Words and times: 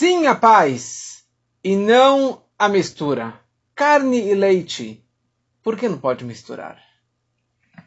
sim 0.00 0.26
a 0.26 0.34
paz 0.34 1.24
e 1.62 1.76
não 1.76 2.42
a 2.58 2.70
mistura. 2.70 3.38
Carne 3.74 4.30
e 4.30 4.34
leite, 4.34 5.04
por 5.62 5.76
que 5.76 5.90
não 5.90 5.98
pode 5.98 6.24
misturar? 6.24 6.78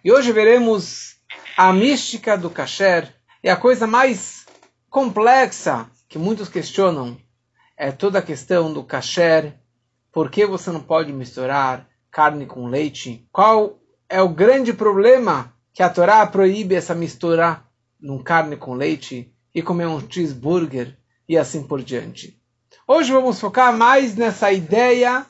E 0.06 0.12
hoje 0.12 0.32
veremos 0.32 1.16
a 1.58 1.74
mística 1.74 2.38
do 2.38 2.52
kasher 2.52 3.12
e 3.44 3.50
a 3.50 3.58
coisa 3.58 3.88
mais 3.88 4.46
complexa 4.92 5.90
que 6.08 6.20
muitos 6.20 6.50
questionam 6.50 7.18
é 7.76 7.92
toda 7.92 8.20
a 8.20 8.22
questão 8.22 8.72
do 8.72 8.84
kasher. 8.84 9.56
Por 10.12 10.30
que 10.30 10.46
você 10.46 10.70
não 10.70 10.82
pode 10.82 11.12
misturar 11.12 11.90
carne 12.12 12.46
com 12.46 12.68
leite? 12.68 13.28
Qual 13.32 13.80
é 14.08 14.22
o 14.22 14.30
grande 14.30 14.72
problema 14.72 15.52
que 15.74 15.82
a 15.82 15.90
Torá 15.90 16.24
proíbe 16.28 16.76
essa 16.76 16.94
mistura 16.94 17.64
num 18.00 18.22
carne 18.22 18.56
com 18.56 18.76
leite 18.76 19.34
e 19.52 19.64
comer 19.64 19.88
um 19.88 20.00
cheeseburger 20.00 20.96
e 21.28 21.38
assim 21.38 21.64
por 21.64 21.82
diante. 21.82 22.40
Hoje 22.88 23.12
vamos 23.12 23.40
focar 23.40 23.76
mais 23.76 24.16
nessa 24.16 24.52
ideia 24.52 25.26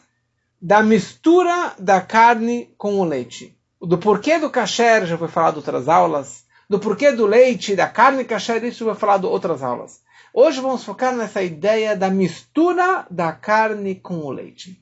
da 0.61 0.81
mistura 0.81 1.75
da 1.77 2.01
carne 2.01 2.73
com 2.77 2.99
o 2.99 3.03
leite. 3.03 3.57
Do 3.81 3.97
porquê 3.97 4.39
do 4.39 4.49
kasher 4.49 5.05
já 5.05 5.17
foi 5.17 5.27
falado 5.27 5.57
outras 5.57 5.89
aulas. 5.89 6.45
Do 6.69 6.79
porquê 6.79 7.11
do 7.11 7.25
leite, 7.25 7.75
da 7.75 7.87
carne 7.87 8.23
kasher, 8.23 8.63
isso 8.63 8.85
foi 8.85 8.95
falado 8.95 9.29
outras 9.29 9.61
aulas. 9.61 10.01
Hoje 10.33 10.61
vamos 10.61 10.83
focar 10.83 11.13
nessa 11.13 11.43
ideia 11.43 11.95
da 11.95 12.09
mistura 12.09 13.05
da 13.11 13.31
carne 13.33 13.93
com 13.93 14.19
o 14.19 14.31
leite. 14.31 14.81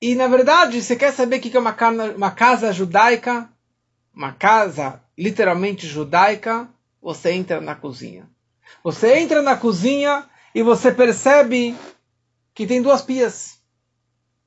E 0.00 0.14
na 0.14 0.28
verdade, 0.28 0.80
você 0.80 0.94
quer 0.94 1.12
saber 1.12 1.36
o 1.36 1.40
que 1.40 1.56
é 1.56 1.60
uma, 1.60 1.72
carne, 1.72 2.10
uma 2.10 2.30
casa 2.30 2.72
judaica? 2.72 3.50
Uma 4.14 4.32
casa 4.32 5.02
literalmente 5.18 5.86
judaica? 5.86 6.68
Você 7.02 7.32
entra 7.32 7.60
na 7.60 7.74
cozinha. 7.74 8.30
Você 8.82 9.18
entra 9.18 9.42
na 9.42 9.56
cozinha 9.56 10.28
e 10.54 10.62
você 10.62 10.92
percebe 10.92 11.76
que 12.54 12.66
tem 12.66 12.82
duas 12.82 13.02
pias. 13.02 13.58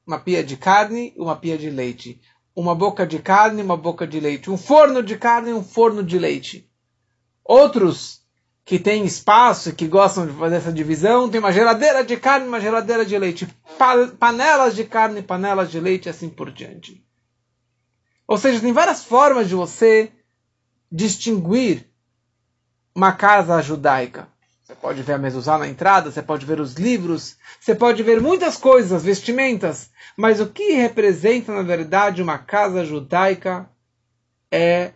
Uma 0.06 0.20
pia 0.20 0.44
de 0.44 0.58
carne 0.58 1.14
e 1.16 1.22
uma 1.22 1.36
pia 1.36 1.58
de 1.58 1.70
leite. 1.70 2.20
Uma 2.56 2.76
boca 2.76 3.06
de 3.06 3.20
carne 3.20 3.62
e 3.62 3.64
uma 3.64 3.78
boca 3.78 4.06
de 4.06 4.20
leite. 4.20 4.50
Um 4.50 4.58
forno 4.58 5.02
de 5.02 5.18
carne 5.18 5.52
e 5.52 5.54
um 5.54 5.64
forno 5.64 6.04
de 6.04 6.18
leite. 6.20 6.70
Outros 7.44 8.22
que 8.64 8.80
têm 8.80 9.06
espaço 9.06 9.70
e 9.70 9.74
que 9.74 9.88
gostam 9.88 10.26
de 10.26 10.34
fazer 10.34 10.56
essa 10.56 10.72
divisão, 10.72 11.30
tem 11.30 11.40
uma 11.40 11.52
geladeira 11.52 12.04
de 12.04 12.16
carne 12.16 12.46
e 12.46 12.48
uma 12.48 12.62
geladeira 12.62 13.06
de 13.06 13.18
leite. 13.18 13.48
panelas 14.20 14.76
de 14.76 14.86
carne 14.86 15.22
panelas 15.22 15.70
de 15.70 15.80
leite 15.80 16.06
e 16.06 16.10
assim 16.10 16.30
por 16.30 16.52
diante. 16.52 17.04
Ou 18.28 18.38
seja, 18.38 18.62
tem 18.62 18.72
várias 18.72 19.04
formas 19.04 19.50
de 19.50 19.56
você 19.56 20.12
distinguir 20.90 21.91
uma 22.96 23.14
casa 23.14 23.62
judaica. 23.62 24.28
Você 24.64 24.76
pode 24.76 25.02
ver 25.04 25.14
a 25.14 25.18
mezuzá 25.18 25.58
na 25.58 25.68
entrada, 25.68 26.12
você 26.12 26.22
pode 26.22 26.46
ver 26.46 26.60
os 26.60 26.76
livros, 26.76 27.38
você 27.60 27.76
pode 27.76 28.02
ver 28.04 28.22
muitas 28.22 28.56
coisas, 28.58 29.04
vestimentas, 29.04 29.90
mas 30.16 30.40
o 30.40 30.48
que 30.48 30.74
representa 30.74 31.52
na 31.52 31.62
verdade 31.62 32.22
uma 32.22 32.38
casa 32.38 32.86
judaica 32.86 33.70
é 34.50 34.92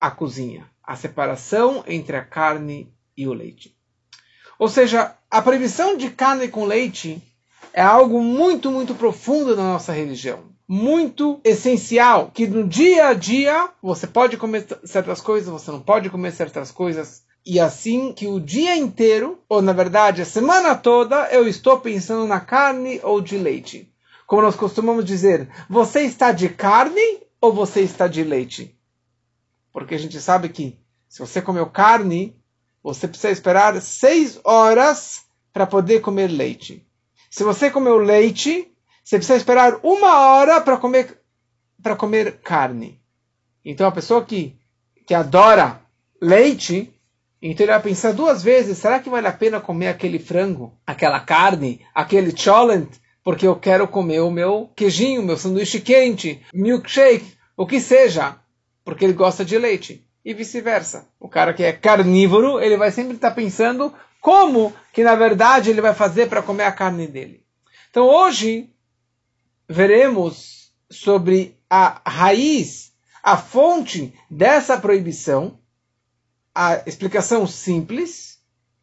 a 0.00 0.10
cozinha, 0.10 0.66
a 0.82 0.96
separação 0.96 1.84
entre 1.86 2.16
a 2.16 2.24
carne 2.24 2.92
e 3.16 3.26
o 3.26 3.32
leite. 3.32 3.76
Ou 4.58 4.68
seja, 4.68 5.14
a 5.30 5.42
proibição 5.42 5.96
de 5.96 6.10
carne 6.10 6.48
com 6.48 6.64
leite 6.64 7.22
é 7.72 7.82
algo 7.82 8.22
muito, 8.22 8.70
muito 8.70 8.94
profundo 8.94 9.54
na 9.54 9.62
nossa 9.62 9.92
religião 9.92 10.57
muito 10.68 11.40
essencial, 11.42 12.30
que 12.30 12.46
no 12.46 12.68
dia 12.68 13.08
a 13.08 13.14
dia 13.14 13.70
você 13.82 14.06
pode 14.06 14.36
comer 14.36 14.66
certas 14.84 15.18
coisas, 15.18 15.48
você 15.48 15.70
não 15.70 15.80
pode 15.80 16.10
comer 16.10 16.32
certas 16.32 16.70
coisas. 16.70 17.22
E 17.46 17.58
assim 17.58 18.12
que 18.12 18.26
o 18.26 18.38
dia 18.38 18.76
inteiro, 18.76 19.40
ou 19.48 19.62
na 19.62 19.72
verdade 19.72 20.20
a 20.20 20.26
semana 20.26 20.74
toda, 20.74 21.28
eu 21.32 21.48
estou 21.48 21.80
pensando 21.80 22.26
na 22.26 22.38
carne 22.38 23.00
ou 23.02 23.22
de 23.22 23.38
leite. 23.38 23.90
Como 24.26 24.42
nós 24.42 24.56
costumamos 24.56 25.06
dizer, 25.06 25.48
você 25.70 26.02
está 26.02 26.32
de 26.32 26.50
carne 26.50 27.22
ou 27.40 27.50
você 27.50 27.80
está 27.80 28.06
de 28.06 28.22
leite? 28.22 28.78
Porque 29.72 29.94
a 29.94 29.98
gente 29.98 30.20
sabe 30.20 30.50
que 30.50 30.78
se 31.08 31.20
você 31.20 31.40
comeu 31.40 31.64
carne, 31.64 32.36
você 32.82 33.08
precisa 33.08 33.30
esperar 33.30 33.80
seis 33.80 34.38
horas 34.44 35.22
para 35.50 35.66
poder 35.66 36.00
comer 36.00 36.28
leite. 36.28 36.86
Se 37.30 37.42
você 37.42 37.70
comeu 37.70 37.96
leite, 37.96 38.70
você 39.08 39.16
precisa 39.16 39.38
esperar 39.38 39.80
uma 39.82 40.20
hora 40.20 40.60
para 40.60 40.76
comer, 40.76 41.18
para 41.82 41.96
comer 41.96 42.40
carne. 42.42 43.00
Então 43.64 43.88
a 43.88 43.90
pessoa 43.90 44.22
que, 44.22 44.54
que 45.06 45.14
adora 45.14 45.80
leite, 46.20 46.92
então 47.40 47.64
ele 47.64 47.72
vai 47.72 47.80
pensar 47.80 48.12
duas 48.12 48.42
vezes, 48.42 48.76
será 48.76 49.00
que 49.00 49.08
vale 49.08 49.26
a 49.26 49.32
pena 49.32 49.62
comer 49.62 49.88
aquele 49.88 50.18
frango, 50.18 50.78
aquela 50.86 51.20
carne, 51.20 51.80
aquele 51.94 52.36
cholent, 52.36 52.86
porque 53.24 53.46
eu 53.46 53.56
quero 53.56 53.88
comer 53.88 54.20
o 54.20 54.30
meu 54.30 54.70
queijinho, 54.76 55.22
meu 55.22 55.38
sanduíche 55.38 55.80
quente, 55.80 56.42
milkshake, 56.52 57.32
o 57.56 57.66
que 57.66 57.80
seja, 57.80 58.36
porque 58.84 59.06
ele 59.06 59.14
gosta 59.14 59.42
de 59.42 59.56
leite. 59.56 60.06
E 60.22 60.34
vice-versa. 60.34 61.08
O 61.18 61.30
cara 61.30 61.54
que 61.54 61.62
é 61.62 61.72
carnívoro, 61.72 62.60
ele 62.60 62.76
vai 62.76 62.90
sempre 62.90 63.14
estar 63.14 63.30
pensando 63.30 63.90
como 64.20 64.70
que 64.92 65.02
na 65.02 65.14
verdade 65.14 65.70
ele 65.70 65.80
vai 65.80 65.94
fazer 65.94 66.28
para 66.28 66.42
comer 66.42 66.64
a 66.64 66.72
carne 66.72 67.06
dele. 67.06 67.42
Então 67.88 68.04
hoje 68.04 68.68
veremos 69.68 70.72
sobre 70.90 71.58
a 71.68 72.00
raiz, 72.06 72.92
a 73.22 73.36
fonte 73.36 74.14
dessa 74.30 74.78
proibição, 74.78 75.58
a 76.54 76.82
explicação 76.86 77.46
simples, 77.46 78.38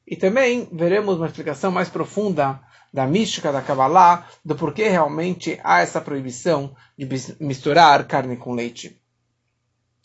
e 0.08 0.16
também 0.16 0.70
veremos 0.72 1.18
uma 1.18 1.26
explicação 1.26 1.72
mais 1.72 1.90
profunda 1.90 2.62
da 2.94 3.08
mística 3.08 3.52
da 3.52 3.62
Kabbalah, 3.62 4.28
do 4.44 4.56
porquê 4.56 4.88
realmente 4.88 5.60
há 5.64 5.82
essa 5.82 6.00
proibição 6.00 6.76
de 6.98 7.08
misturar 7.40 8.08
carne 8.08 8.38
com 8.38 8.54
leite. 8.54 9.02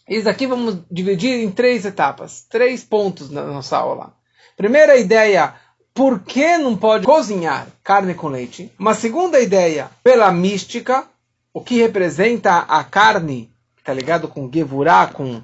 Isso 0.08 0.28
aqui 0.28 0.46
vamos 0.46 0.78
dividir 0.90 1.44
em 1.44 1.52
três 1.52 1.84
etapas, 1.84 2.42
três 2.48 2.82
pontos 2.82 3.30
na 3.30 3.44
nossa 3.44 3.76
aula. 3.76 4.16
Primeira 4.56 4.96
ideia, 4.96 5.54
por 5.94 6.20
que 6.20 6.56
não 6.58 6.76
pode 6.76 7.04
cozinhar 7.04 7.66
carne 7.82 8.14
com 8.14 8.28
leite? 8.28 8.72
Uma 8.78 8.94
segunda 8.94 9.40
ideia, 9.40 9.90
pela 10.02 10.30
mística, 10.30 11.06
o 11.52 11.60
que 11.60 11.80
representa 11.80 12.58
a 12.58 12.84
carne, 12.84 13.52
está 13.76 13.92
ligado 13.92 14.28
com 14.28 14.50
gevurá, 14.52 15.08
com 15.08 15.42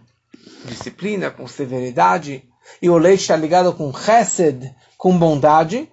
disciplina, 0.65 1.31
com 1.31 1.47
severidade, 1.47 2.45
e 2.81 2.89
o 2.89 2.99
leite 2.99 3.23
está 3.23 3.37
ligado 3.37 3.73
com 3.73 3.93
chesed, 3.93 4.73
com 4.97 5.17
bondade. 5.19 5.91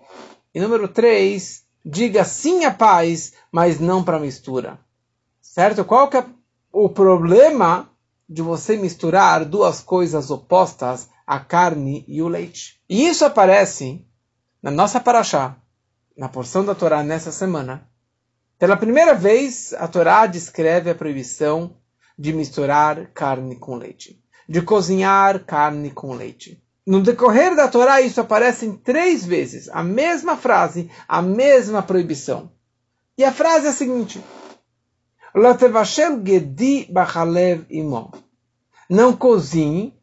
E 0.53 0.59
número 0.59 0.87
três, 0.87 1.63
diga 1.83 2.23
sim 2.23 2.65
à 2.65 2.71
paz, 2.71 3.33
mas 3.51 3.79
não 3.79 4.03
para 4.03 4.19
mistura. 4.19 4.79
Certo? 5.41 5.83
Qual 5.83 6.07
que 6.07 6.17
é 6.17 6.25
o 6.71 6.89
problema 6.89 7.89
de 8.29 8.41
você 8.41 8.77
misturar 8.77 9.45
duas 9.45 9.81
coisas 9.81 10.31
opostas, 10.31 11.09
a 11.25 11.39
carne 11.39 12.03
e 12.07 12.21
o 12.21 12.27
leite? 12.27 12.79
E 12.89 13.07
isso 13.07 13.25
aparece 13.25 14.05
na 14.63 14.71
nossa 14.71 14.97
paraxá, 14.97 15.57
na 16.17 16.29
porção 16.29 16.63
da 16.63 16.73
Torá 16.73 17.03
nessa 17.03 17.33
semana, 17.33 17.85
pela 18.57 18.77
primeira 18.77 19.13
vez 19.13 19.73
a 19.73 19.89
Torá 19.89 20.25
descreve 20.25 20.89
a 20.89 20.95
proibição 20.95 21.75
de 22.17 22.31
misturar 22.31 23.07
carne 23.07 23.57
com 23.57 23.75
leite, 23.75 24.23
de 24.47 24.61
cozinhar 24.61 25.43
carne 25.43 25.91
com 25.91 26.13
leite. 26.13 26.63
No 26.87 27.01
decorrer 27.01 27.57
da 27.57 27.67
Torá 27.67 27.99
isso 27.99 28.21
aparece 28.21 28.65
em 28.65 28.77
três 28.77 29.25
vezes, 29.25 29.67
a 29.67 29.83
mesma 29.83 30.37
frase, 30.37 30.89
a 31.09 31.21
mesma 31.21 31.83
proibição. 31.83 32.49
E 33.17 33.23
a 33.25 33.33
frase 33.33 33.65
é 33.65 33.69
a 33.69 33.73
seguinte: 33.73 34.23
Não 38.89 39.13
cozinhe 39.13 39.93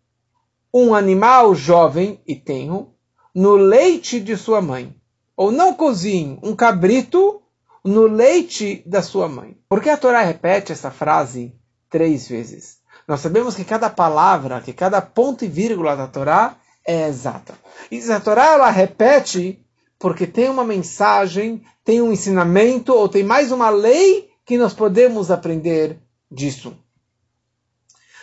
um 0.72 0.94
animal 0.94 1.54
jovem 1.54 2.20
e 2.26 2.36
tenro 2.36 2.94
no 3.34 3.54
leite 3.54 4.20
de 4.20 4.36
sua 4.36 4.60
mãe. 4.60 4.94
Ou 5.36 5.50
não 5.50 5.74
cozinhe 5.74 6.38
um 6.42 6.54
cabrito 6.54 7.40
no 7.84 8.06
leite 8.06 8.82
da 8.86 9.02
sua 9.02 9.28
mãe. 9.28 9.56
Por 9.68 9.80
que 9.80 9.88
a 9.88 9.96
Torá 9.96 10.22
repete 10.22 10.72
essa 10.72 10.90
frase 10.90 11.54
três 11.88 12.28
vezes? 12.28 12.78
Nós 13.08 13.20
sabemos 13.20 13.54
que 13.54 13.64
cada 13.64 13.88
palavra, 13.88 14.60
que 14.60 14.72
cada 14.72 15.00
ponto 15.00 15.44
e 15.44 15.48
vírgula 15.48 15.96
da 15.96 16.06
Torá 16.06 16.56
é 16.86 17.08
exata. 17.08 17.54
E 17.90 17.98
a 18.10 18.20
Torá 18.20 18.52
ela 18.52 18.70
repete 18.70 19.64
porque 19.98 20.26
tem 20.26 20.48
uma 20.48 20.64
mensagem, 20.64 21.62
tem 21.84 22.00
um 22.00 22.12
ensinamento 22.12 22.92
ou 22.92 23.08
tem 23.08 23.22
mais 23.22 23.52
uma 23.52 23.68
lei 23.68 24.30
que 24.46 24.56
nós 24.56 24.72
podemos 24.72 25.30
aprender 25.30 25.98
disso. 26.30 26.76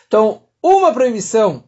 Então, 0.08 0.42
uma 0.62 0.92
proibição 0.92 1.64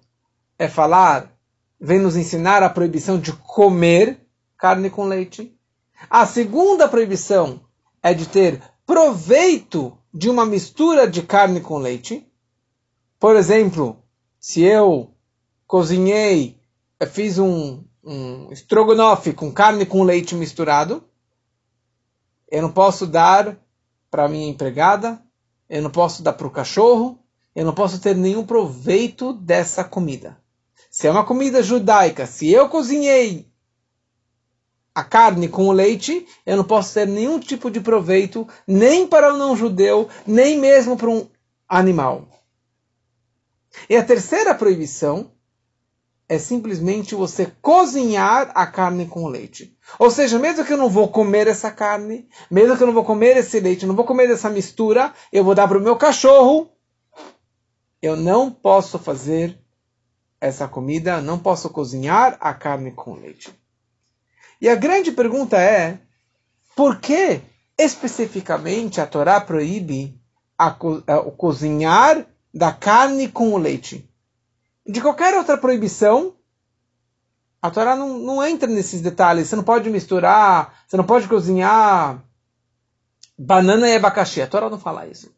é 0.57 0.67
falar 0.67 1.31
vem 1.79 1.99
nos 1.99 2.15
ensinar 2.15 2.61
a 2.61 2.69
proibição 2.69 3.19
de 3.19 3.31
comer 3.33 4.19
carne 4.57 4.89
com 4.89 5.05
leite. 5.05 5.55
A 6.09 6.25
segunda 6.25 6.87
proibição 6.87 7.61
é 8.03 8.13
de 8.13 8.27
ter 8.27 8.61
proveito 8.85 9.97
de 10.13 10.29
uma 10.29 10.45
mistura 10.45 11.09
de 11.09 11.21
carne 11.21 11.61
com 11.61 11.77
leite. 11.77 12.27
Por 13.19 13.35
exemplo, 13.35 14.01
se 14.39 14.61
eu 14.61 15.13
cozinhei, 15.67 16.59
fiz 17.11 17.37
um, 17.37 17.83
um 18.03 18.51
estrogonofe 18.51 19.33
com 19.33 19.51
carne 19.51 19.85
com 19.85 20.03
leite 20.03 20.35
misturado. 20.35 21.03
Eu 22.49 22.63
não 22.63 22.71
posso 22.71 23.05
dar 23.05 23.57
para 24.09 24.27
minha 24.27 24.49
empregada, 24.49 25.21
eu 25.69 25.83
não 25.83 25.91
posso 25.91 26.23
dar 26.23 26.33
para 26.33 26.47
o 26.47 26.51
cachorro, 26.51 27.19
eu 27.55 27.63
não 27.63 27.75
posso 27.75 27.99
ter 27.99 28.15
nenhum 28.15 28.43
proveito 28.43 29.33
dessa 29.33 29.83
comida. 29.83 30.38
Se 30.99 31.07
é 31.07 31.11
uma 31.11 31.23
comida 31.23 31.63
judaica, 31.63 32.25
se 32.25 32.51
eu 32.51 32.67
cozinhei 32.67 33.49
a 34.93 35.01
carne 35.01 35.47
com 35.47 35.69
o 35.69 35.71
leite, 35.71 36.27
eu 36.45 36.57
não 36.57 36.63
posso 36.65 36.93
ter 36.93 37.07
nenhum 37.07 37.39
tipo 37.39 37.71
de 37.71 37.79
proveito, 37.79 38.45
nem 38.67 39.07
para 39.07 39.33
o 39.33 39.37
não 39.37 39.55
judeu, 39.55 40.09
nem 40.27 40.59
mesmo 40.59 40.97
para 40.97 41.09
um 41.09 41.25
animal. 41.69 42.27
E 43.89 43.95
a 43.95 44.03
terceira 44.03 44.53
proibição 44.53 45.31
é 46.27 46.37
simplesmente 46.37 47.15
você 47.15 47.49
cozinhar 47.61 48.51
a 48.53 48.67
carne 48.67 49.05
com 49.05 49.25
leite. 49.29 49.73
Ou 49.97 50.11
seja, 50.11 50.37
mesmo 50.37 50.65
que 50.65 50.73
eu 50.73 50.77
não 50.77 50.89
vou 50.89 51.07
comer 51.07 51.47
essa 51.47 51.71
carne, 51.71 52.27
mesmo 52.51 52.75
que 52.75 52.83
eu 52.83 52.87
não 52.87 52.93
vou 52.93 53.05
comer 53.05 53.37
esse 53.37 53.57
leite, 53.61 53.85
não 53.85 53.95
vou 53.95 54.03
comer 54.03 54.29
essa 54.31 54.49
mistura, 54.49 55.13
eu 55.31 55.45
vou 55.45 55.55
dar 55.55 55.65
para 55.65 55.77
o 55.77 55.81
meu 55.81 55.95
cachorro, 55.95 56.69
eu 58.01 58.17
não 58.17 58.51
posso 58.51 58.99
fazer 58.99 59.57
essa 60.39 60.67
comida, 60.67 61.21
não 61.21 61.37
posso 61.37 61.69
cozinhar 61.69 62.37
a 62.39 62.53
carne 62.53 62.91
com 62.91 63.15
leite. 63.15 63.53
E 64.61 64.69
a 64.69 64.75
grande 64.75 65.11
pergunta 65.11 65.57
é: 65.57 65.99
por 66.75 66.99
que 66.99 67.41
especificamente 67.77 69.01
a 69.01 69.07
Torá 69.07 69.39
proíbe 69.39 70.19
a, 70.57 70.71
co 70.71 71.03
a, 71.07 71.19
o 71.19 71.31
cozinhar 71.31 72.25
da 72.53 72.71
carne 72.71 73.27
com 73.29 73.53
o 73.53 73.57
leite? 73.57 74.09
De 74.85 75.01
qualquer 75.01 75.35
outra 75.35 75.57
proibição, 75.57 76.35
a 77.61 77.69
Torá 77.69 77.95
não, 77.95 78.17
não 78.17 78.43
entra 78.43 78.67
nesses 78.67 79.01
detalhes. 79.01 79.47
Você 79.47 79.55
não 79.55 79.63
pode 79.63 79.89
misturar, 79.89 80.83
você 80.87 80.97
não 80.97 81.03
pode 81.03 81.27
cozinhar 81.27 82.23
banana 83.37 83.89
e 83.89 83.95
abacaxi. 83.95 84.41
A 84.41 84.47
Torá 84.47 84.69
não 84.69 84.79
fala 84.79 85.07
isso. 85.07 85.33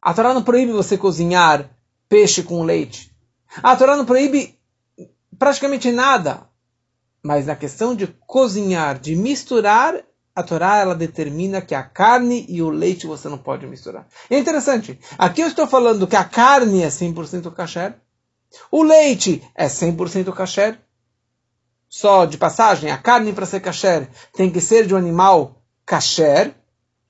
A 0.00 0.14
Torá 0.14 0.32
não 0.32 0.42
proíbe 0.42 0.72
você 0.72 0.96
cozinhar 0.96 1.68
peixe 2.08 2.42
com 2.42 2.62
leite. 2.62 3.15
A 3.62 3.76
Torá 3.76 3.96
não 3.96 4.04
proíbe 4.04 4.58
praticamente 5.38 5.90
nada. 5.92 6.48
Mas 7.22 7.46
na 7.46 7.56
questão 7.56 7.94
de 7.94 8.06
cozinhar, 8.26 8.98
de 8.98 9.16
misturar, 9.16 10.00
a 10.34 10.42
Torá 10.42 10.76
ela 10.76 10.94
determina 10.94 11.62
que 11.62 11.74
a 11.74 11.82
carne 11.82 12.44
e 12.48 12.60
o 12.62 12.68
leite 12.68 13.06
você 13.06 13.28
não 13.28 13.38
pode 13.38 13.66
misturar. 13.66 14.06
É 14.30 14.38
interessante. 14.38 14.98
Aqui 15.18 15.40
eu 15.40 15.48
estou 15.48 15.66
falando 15.66 16.06
que 16.06 16.14
a 16.14 16.24
carne 16.24 16.82
é 16.82 16.88
100% 16.88 17.52
kasher. 17.52 17.94
O 18.70 18.82
leite 18.82 19.42
é 19.54 19.66
100% 19.66 20.32
kasher. 20.32 20.78
Só 21.88 22.26
de 22.26 22.36
passagem, 22.36 22.90
a 22.90 22.98
carne 22.98 23.32
para 23.32 23.46
ser 23.46 23.60
kasher 23.60 24.08
tem 24.34 24.50
que 24.50 24.60
ser 24.60 24.86
de 24.86 24.94
um 24.94 24.98
animal 24.98 25.62
kasher, 25.84 26.54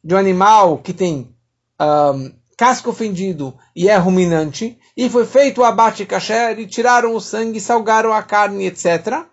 de 0.04 0.14
um 0.14 0.18
animal 0.18 0.78
que 0.78 0.92
tem 0.92 1.34
um, 1.80 2.32
casco 2.56 2.92
fendido 2.92 3.56
e 3.74 3.88
é 3.88 3.96
ruminante, 3.96 4.78
e 4.96 5.10
foi 5.10 5.26
feito 5.26 5.60
o 5.60 5.64
abate 5.64 6.06
kasher 6.06 6.58
e 6.58 6.66
tiraram 6.66 7.14
o 7.14 7.20
sangue, 7.20 7.60
salgaram 7.60 8.12
a 8.12 8.22
carne, 8.22 8.66
etc. 8.66 9.26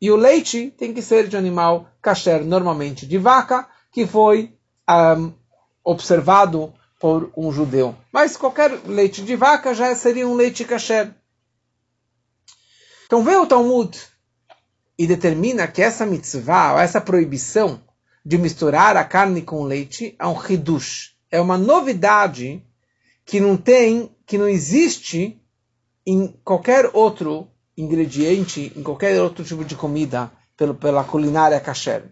E 0.00 0.10
o 0.10 0.16
leite 0.16 0.72
tem 0.78 0.94
que 0.94 1.02
ser 1.02 1.26
de 1.26 1.36
animal 1.36 1.90
kasher, 2.00 2.44
normalmente 2.44 3.04
de 3.04 3.18
vaca, 3.18 3.66
que 3.90 4.06
foi 4.06 4.56
um, 4.88 5.32
observado 5.84 6.72
por 7.00 7.32
um 7.36 7.50
judeu. 7.50 7.96
Mas 8.12 8.36
qualquer 8.36 8.70
leite 8.86 9.22
de 9.22 9.34
vaca 9.34 9.74
já 9.74 9.92
seria 9.94 10.26
um 10.26 10.34
leite 10.34 10.64
kasher. 10.64 11.12
Então 13.06 13.24
veio 13.24 13.42
o 13.42 13.46
Talmud 13.46 13.98
e 14.96 15.06
determina 15.06 15.66
que 15.66 15.82
essa 15.82 16.06
mitzvah, 16.06 16.80
essa 16.80 17.00
proibição 17.00 17.82
de 18.24 18.36
misturar 18.36 18.96
a 18.96 19.04
carne 19.04 19.42
com 19.42 19.64
leite 19.64 20.14
é 20.18 20.26
um 20.26 20.36
hidush. 20.36 21.17
É 21.30 21.40
uma 21.40 21.58
novidade 21.58 22.62
que 23.24 23.40
não 23.40 23.56
tem, 23.56 24.10
que 24.26 24.38
não 24.38 24.48
existe 24.48 25.40
em 26.06 26.28
qualquer 26.42 26.90
outro 26.94 27.48
ingrediente 27.78 28.72
em 28.74 28.82
qualquer 28.82 29.20
outro 29.22 29.44
tipo 29.44 29.64
de 29.64 29.76
comida 29.76 30.30
pelo, 30.56 30.74
pela 30.74 31.04
culinária 31.04 31.60
kasher. 31.60 32.02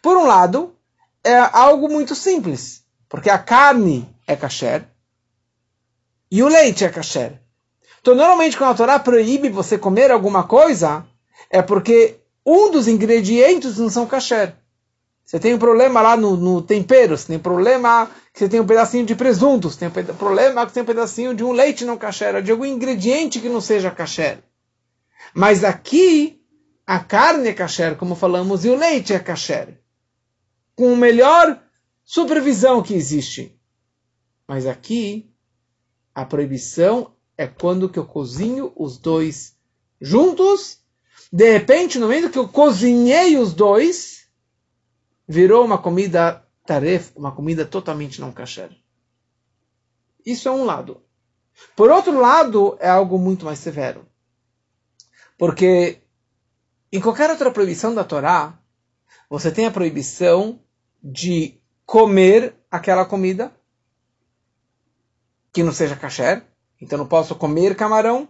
Por 0.00 0.16
um 0.16 0.24
lado, 0.24 0.76
é 1.24 1.36
algo 1.36 1.88
muito 1.88 2.14
simples, 2.14 2.84
porque 3.08 3.28
a 3.28 3.38
carne 3.38 4.08
é 4.26 4.36
kasher 4.36 4.86
e 6.30 6.42
o 6.42 6.48
leite 6.48 6.84
é 6.84 6.88
kasher. 6.88 7.40
Então, 8.00 8.14
normalmente, 8.14 8.56
quando 8.56 8.70
a 8.70 8.74
Torá 8.74 8.98
proíbe 9.00 9.48
você 9.48 9.76
comer 9.76 10.12
alguma 10.12 10.44
coisa, 10.44 11.04
é 11.50 11.60
porque 11.60 12.20
um 12.44 12.70
dos 12.70 12.86
ingredientes 12.86 13.78
não 13.78 13.90
são 13.90 14.06
kasher. 14.06 14.54
Você 15.24 15.40
tem 15.40 15.54
um 15.54 15.58
problema 15.58 16.00
lá 16.00 16.16
no, 16.16 16.36
no 16.36 16.62
tempero, 16.62 17.18
você 17.18 17.26
tem 17.26 17.38
problema 17.40 18.08
que 18.36 18.40
você 18.40 18.50
tem 18.50 18.60
um 18.60 18.66
pedacinho 18.66 19.06
de 19.06 19.14
presunto, 19.14 19.70
você 19.70 19.78
tem 19.78 19.88
um 19.88 20.14
problema 20.14 20.66
que 20.66 20.70
você 20.70 20.74
tem 20.74 20.82
um 20.82 20.86
pedacinho 20.86 21.34
de 21.34 21.42
um 21.42 21.52
leite 21.52 21.86
não 21.86 21.96
kasher, 21.96 22.42
de 22.42 22.52
algum 22.52 22.66
ingrediente 22.66 23.40
que 23.40 23.48
não 23.48 23.62
seja 23.62 23.90
kasher. 23.90 24.40
Mas 25.32 25.64
aqui, 25.64 26.38
a 26.86 26.98
carne 26.98 27.48
é 27.48 27.54
kasher, 27.54 27.96
como 27.96 28.14
falamos, 28.14 28.62
e 28.66 28.68
o 28.68 28.76
leite 28.76 29.14
é 29.14 29.18
kasher. 29.18 29.80
Com 30.74 30.92
a 30.92 30.96
melhor 30.96 31.62
supervisão 32.04 32.82
que 32.82 32.92
existe. 32.92 33.58
Mas 34.46 34.66
aqui, 34.66 35.32
a 36.14 36.22
proibição 36.22 37.14
é 37.38 37.46
quando 37.46 37.88
que 37.88 37.98
eu 37.98 38.04
cozinho 38.04 38.70
os 38.76 38.98
dois 38.98 39.56
juntos. 39.98 40.80
De 41.32 41.50
repente, 41.52 41.98
no 41.98 42.06
momento 42.06 42.28
que 42.28 42.38
eu 42.38 42.48
cozinhei 42.48 43.38
os 43.38 43.54
dois, 43.54 44.26
virou 45.26 45.64
uma 45.64 45.78
comida 45.78 46.45
tarefa, 46.66 47.12
uma 47.16 47.32
comida 47.32 47.64
totalmente 47.64 48.20
não 48.20 48.32
kasher. 48.32 48.70
Isso 50.24 50.48
é 50.48 50.52
um 50.52 50.64
lado. 50.64 51.02
Por 51.74 51.90
outro 51.90 52.18
lado, 52.18 52.76
é 52.80 52.88
algo 52.88 53.18
muito 53.18 53.44
mais 53.44 53.58
severo. 53.58 54.06
Porque 55.38 56.02
em 56.92 57.00
qualquer 57.00 57.30
outra 57.30 57.50
proibição 57.50 57.94
da 57.94 58.04
Torá, 58.04 58.58
você 59.28 59.50
tem 59.50 59.66
a 59.66 59.70
proibição 59.70 60.60
de 61.02 61.60
comer 61.84 62.54
aquela 62.70 63.04
comida 63.04 63.52
que 65.52 65.62
não 65.62 65.72
seja 65.72 65.96
kasher. 65.96 66.44
Então 66.80 66.98
não 66.98 67.06
posso 67.06 67.34
comer 67.34 67.74
camarão. 67.74 68.28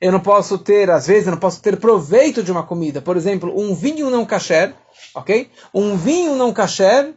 Eu 0.00 0.12
não 0.12 0.20
posso 0.20 0.58
ter, 0.58 0.90
às 0.90 1.06
vezes, 1.06 1.26
eu 1.26 1.32
não 1.32 1.38
posso 1.38 1.62
ter 1.62 1.78
proveito 1.78 2.42
de 2.42 2.52
uma 2.52 2.66
comida. 2.66 3.00
Por 3.00 3.16
exemplo, 3.16 3.58
um 3.58 3.74
vinho 3.74 4.10
não 4.10 4.26
kasher, 4.26 4.74
ok? 5.14 5.50
Um 5.72 5.96
vinho 5.96 6.36
não 6.36 6.52
kasher, 6.52 7.14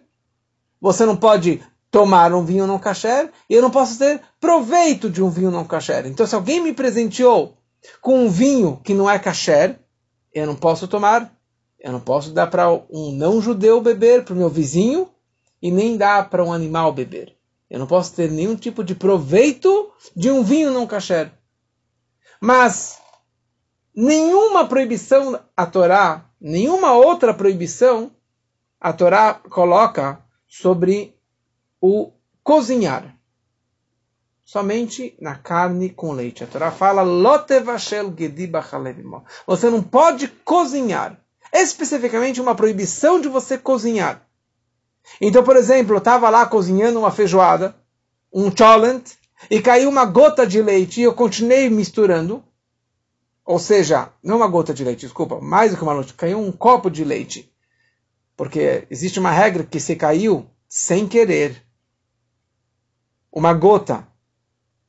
você 0.80 1.06
não 1.06 1.16
pode 1.16 1.62
tomar 1.92 2.34
um 2.34 2.46
vinho 2.46 2.68
não 2.68 2.80
kasher 2.80 3.32
e 3.50 3.54
eu 3.54 3.62
não 3.62 3.72
posso 3.72 3.98
ter 3.98 4.22
proveito 4.40 5.10
de 5.10 5.24
um 5.24 5.30
vinho 5.30 5.52
não 5.52 5.66
kasher. 5.66 6.06
Então, 6.06 6.26
se 6.26 6.36
alguém 6.36 6.62
me 6.62 6.74
presenteou 6.74 7.58
com 8.02 8.26
um 8.26 8.30
vinho 8.30 8.80
que 8.84 8.94
não 8.94 9.10
é 9.10 9.18
kasher, 9.18 9.80
eu 10.34 10.46
não 10.46 10.56
posso 10.56 10.88
tomar. 10.88 11.34
Eu 11.80 11.94
não 11.94 12.00
posso 12.00 12.32
dar 12.32 12.48
para 12.48 12.70
um 12.72 13.12
não-judeu 13.14 13.80
beber, 13.80 14.26
para 14.26 14.34
o 14.34 14.38
meu 14.38 14.50
vizinho, 14.50 15.10
e 15.62 15.72
nem 15.72 15.96
dar 15.96 16.30
para 16.30 16.44
um 16.44 16.52
animal 16.52 16.92
beber. 16.92 17.36
Eu 17.70 17.80
não 17.80 17.88
posso 17.88 18.14
ter 18.14 18.30
nenhum 18.30 18.56
tipo 18.56 18.84
de 18.84 18.96
proveito 18.96 19.92
de 20.16 20.30
um 20.30 20.44
vinho 20.44 20.72
não 20.72 20.86
kasher. 20.86 21.32
Mas 22.42 23.00
nenhuma 23.96 24.68
proibição 24.68 25.40
a 25.56 25.66
Torá, 25.66 26.26
nenhuma 26.40 26.94
outra 26.94 27.34
proibição 27.34 28.12
a 28.80 28.92
Torá 28.92 29.34
coloca 29.34 30.22
sobre 30.50 31.16
o 31.80 32.12
cozinhar 32.44 33.16
somente 34.50 35.16
na 35.22 35.36
carne 35.36 35.92
com 35.92 36.12
leite. 36.12 36.44
A 36.44 36.48
Torá 36.48 36.72
fala, 36.72 37.04
você 39.46 39.70
não 39.70 39.84
pode 39.84 40.28
cozinhar. 40.44 41.22
Especificamente 41.54 42.42
uma 42.42 42.56
proibição 42.56 43.22
de 43.22 43.28
você 43.28 43.60
cozinhar. 43.60 44.28
Então, 45.22 45.44
por 45.44 45.56
exemplo, 45.56 45.94
eu 45.94 46.00
estava 46.00 46.32
lá 46.32 46.48
cozinhando 46.48 46.98
uma 46.98 47.12
feijoada, 47.12 47.76
um 48.34 48.50
cholent, 48.50 49.12
e 49.52 49.62
caiu 49.62 49.88
uma 49.88 50.04
gota 50.04 50.48
de 50.48 50.60
leite 50.64 51.00
e 51.00 51.04
eu 51.04 51.14
continuei 51.14 51.70
misturando. 51.70 52.44
Ou 53.46 53.60
seja, 53.60 54.10
não 54.24 54.38
uma 54.38 54.48
gota 54.48 54.74
de 54.74 54.84
leite, 54.84 55.02
desculpa, 55.02 55.40
mais 55.40 55.70
do 55.70 55.78
que 55.78 55.84
uma 55.84 55.94
gota, 55.94 56.14
caiu 56.18 56.40
um 56.40 56.52
copo 56.52 56.90
de 56.90 57.04
leite. 57.04 57.54
Porque 58.40 58.88
existe 58.90 59.20
uma 59.20 59.32
regra 59.32 59.66
que 59.66 59.82
se 59.82 59.98
caiu 59.98 60.50
sem 60.66 61.06
querer, 61.06 61.62
uma 63.30 63.54
gota 63.54 64.08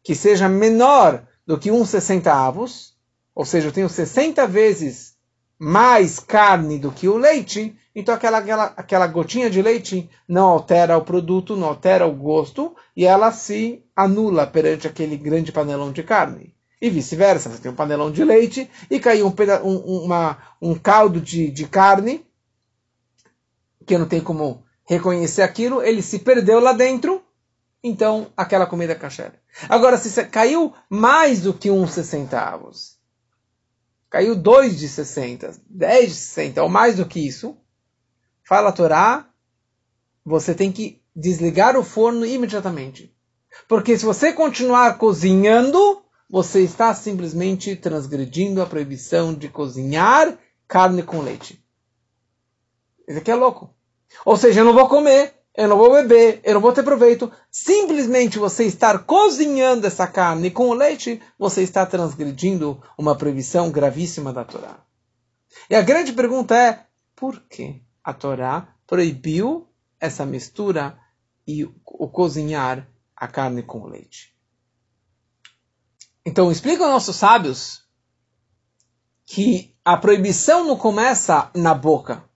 que 0.04 0.14
seja 0.14 0.49
menor 0.49 1.26
do 1.45 1.59
que 1.59 1.69
uns 1.69 1.88
60 1.88 2.33
avos, 2.33 2.97
ou 3.35 3.45
seja, 3.45 3.66
eu 3.66 3.73
tenho 3.73 3.88
60 3.88 4.47
vezes 4.47 5.16
mais 5.59 6.21
carne 6.21 6.78
do 6.78 6.92
que 6.92 7.09
o 7.09 7.16
leite, 7.16 7.76
então 7.92 8.14
aquela, 8.14 8.38
aquela, 8.38 8.64
aquela 8.76 9.07
gotinha 9.09 9.50
de 9.50 9.61
leite 9.61 10.09
não 10.28 10.47
altera 10.47 10.97
o 10.97 11.04
produto, 11.04 11.57
não 11.57 11.66
altera 11.66 12.07
o 12.07 12.14
gosto, 12.14 12.76
e 12.97 13.04
ela 13.04 13.33
se 13.33 13.85
anula 13.97 14.47
perante 14.47 14.87
aquele 14.87 15.16
grande 15.16 15.50
panelão 15.50 15.90
de 15.90 16.04
carne. 16.04 16.54
E 16.80 16.88
vice-versa, 16.88 17.50
você 17.50 17.61
tem 17.61 17.73
um 17.73 17.75
panelão 17.75 18.12
de 18.12 18.23
leite 18.23 18.71
e 18.88 19.00
caiu 19.00 19.26
um, 19.26 19.69
um, 19.69 20.04
uma, 20.04 20.38
um 20.62 20.76
caldo 20.76 21.21
de, 21.21 21.50
de 21.50 21.66
carne, 21.66 22.25
que 23.87 23.99
não 23.99 24.07
tem 24.07 24.21
como 24.21 24.65
reconhecer 24.85 25.43
aquilo, 25.43 25.83
ele 25.83 26.03
se 26.03 26.19
perdeu 26.19 26.61
lá 26.61 26.73
dentro, 26.73 27.23
então 27.83 28.31
aquela 28.37 28.67
comida 28.67 28.93
é 28.93 28.97
kasher. 28.97 29.33
Agora, 29.69 29.97
se 29.97 30.25
caiu 30.25 30.75
mais 30.89 31.41
do 31.41 31.55
que 31.55 31.71
uns 31.71 31.93
centavos, 31.93 32.99
caiu 34.09 34.35
dois 34.35 34.79
de 34.79 34.89
60, 34.89 35.61
10 35.69 36.09
de 36.09 36.15
60, 36.15 36.63
ou 36.63 36.69
mais 36.69 36.97
do 36.97 37.07
que 37.07 37.25
isso, 37.25 37.57
fala 38.43 38.71
a 38.71 38.73
Torá, 38.73 39.29
você 40.25 40.55
tem 40.55 40.73
que 40.73 41.01
desligar 41.15 41.77
o 41.77 41.85
forno 41.85 42.27
imediatamente. 42.27 43.15
Porque 43.69 43.97
se 43.97 44.05
você 44.05 44.33
continuar 44.33 44.99
cozinhando, 44.99 46.03
você 46.29 46.63
está 46.63 46.95
simplesmente 46.95 47.75
transgredindo 47.77 48.63
a 48.63 48.67
proibição 48.67 49.35
de 49.35 49.49
cozinhar 49.49 50.39
carne 50.67 51.03
com 51.03 51.21
leite. 51.21 51.60
Isso 53.11 53.19
aqui 53.19 53.31
é 53.33 53.35
louco. 53.35 53.75
Ou 54.25 54.37
seja, 54.37 54.61
eu 54.61 54.64
não 54.64 54.73
vou 54.73 54.88
comer, 54.88 55.35
eu 55.52 55.67
não 55.67 55.76
vou 55.76 55.90
beber, 55.90 56.40
eu 56.45 56.55
não 56.55 56.61
vou 56.61 56.73
ter 56.73 56.85
proveito. 56.85 57.31
Simplesmente 57.50 58.38
você 58.38 58.64
estar 58.64 59.00
cozinhando 59.00 59.85
essa 59.85 60.07
carne 60.07 60.49
com 60.49 60.69
o 60.69 60.75
leite, 60.75 61.21
você 61.37 61.62
está 61.64 61.85
transgredindo 61.85 62.81
uma 62.97 63.19
proibição 63.19 63.69
gravíssima 63.69 64.33
da 64.33 64.45
Torá. 64.45 64.79
E 65.69 65.75
a 65.75 65.83
grande 65.83 66.12
pergunta 66.12 66.57
é, 66.57 66.87
por 67.17 67.40
que 67.49 67.83
a 68.05 68.14
Torá 68.14 68.76
proibiu 68.87 69.69
essa 69.99 70.25
mistura 70.25 70.97
e 71.45 71.64
o 71.64 72.09
cozinhar 72.09 72.88
a 73.17 73.26
carne 73.26 73.64
com 73.64 73.81
o 73.81 73.88
leite? 73.88 74.37
Então, 76.25 76.52
explicam 76.52 76.88
nossos 76.88 77.17
sábios 77.17 77.83
que 79.26 79.75
a 79.85 79.97
proibição 79.97 80.64
não 80.64 80.76
começa 80.76 81.50
na 81.57 81.75
boca. 81.75 82.30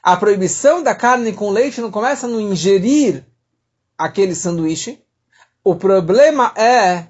A 0.00 0.16
proibição 0.16 0.82
da 0.82 0.94
carne 0.94 1.32
com 1.32 1.50
leite 1.50 1.80
não 1.80 1.90
começa 1.90 2.28
no 2.28 2.40
ingerir 2.40 3.26
aquele 3.98 4.34
sanduíche. 4.34 5.02
O 5.64 5.74
problema 5.74 6.52
é 6.56 7.08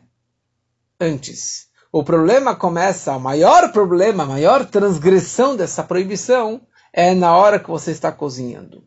antes. 1.01 1.69
O 1.91 2.03
problema 2.03 2.57
começa, 2.57 3.15
o 3.15 3.21
maior 3.21 3.71
problema, 3.71 4.23
a 4.23 4.27
maior 4.27 4.65
transgressão 4.65 5.55
dessa 5.55 5.83
proibição 5.83 6.63
é 6.93 7.15
na 7.15 7.37
hora 7.37 7.59
que 7.59 7.69
você 7.69 7.91
está 7.91 8.11
cozinhando. 8.11 8.85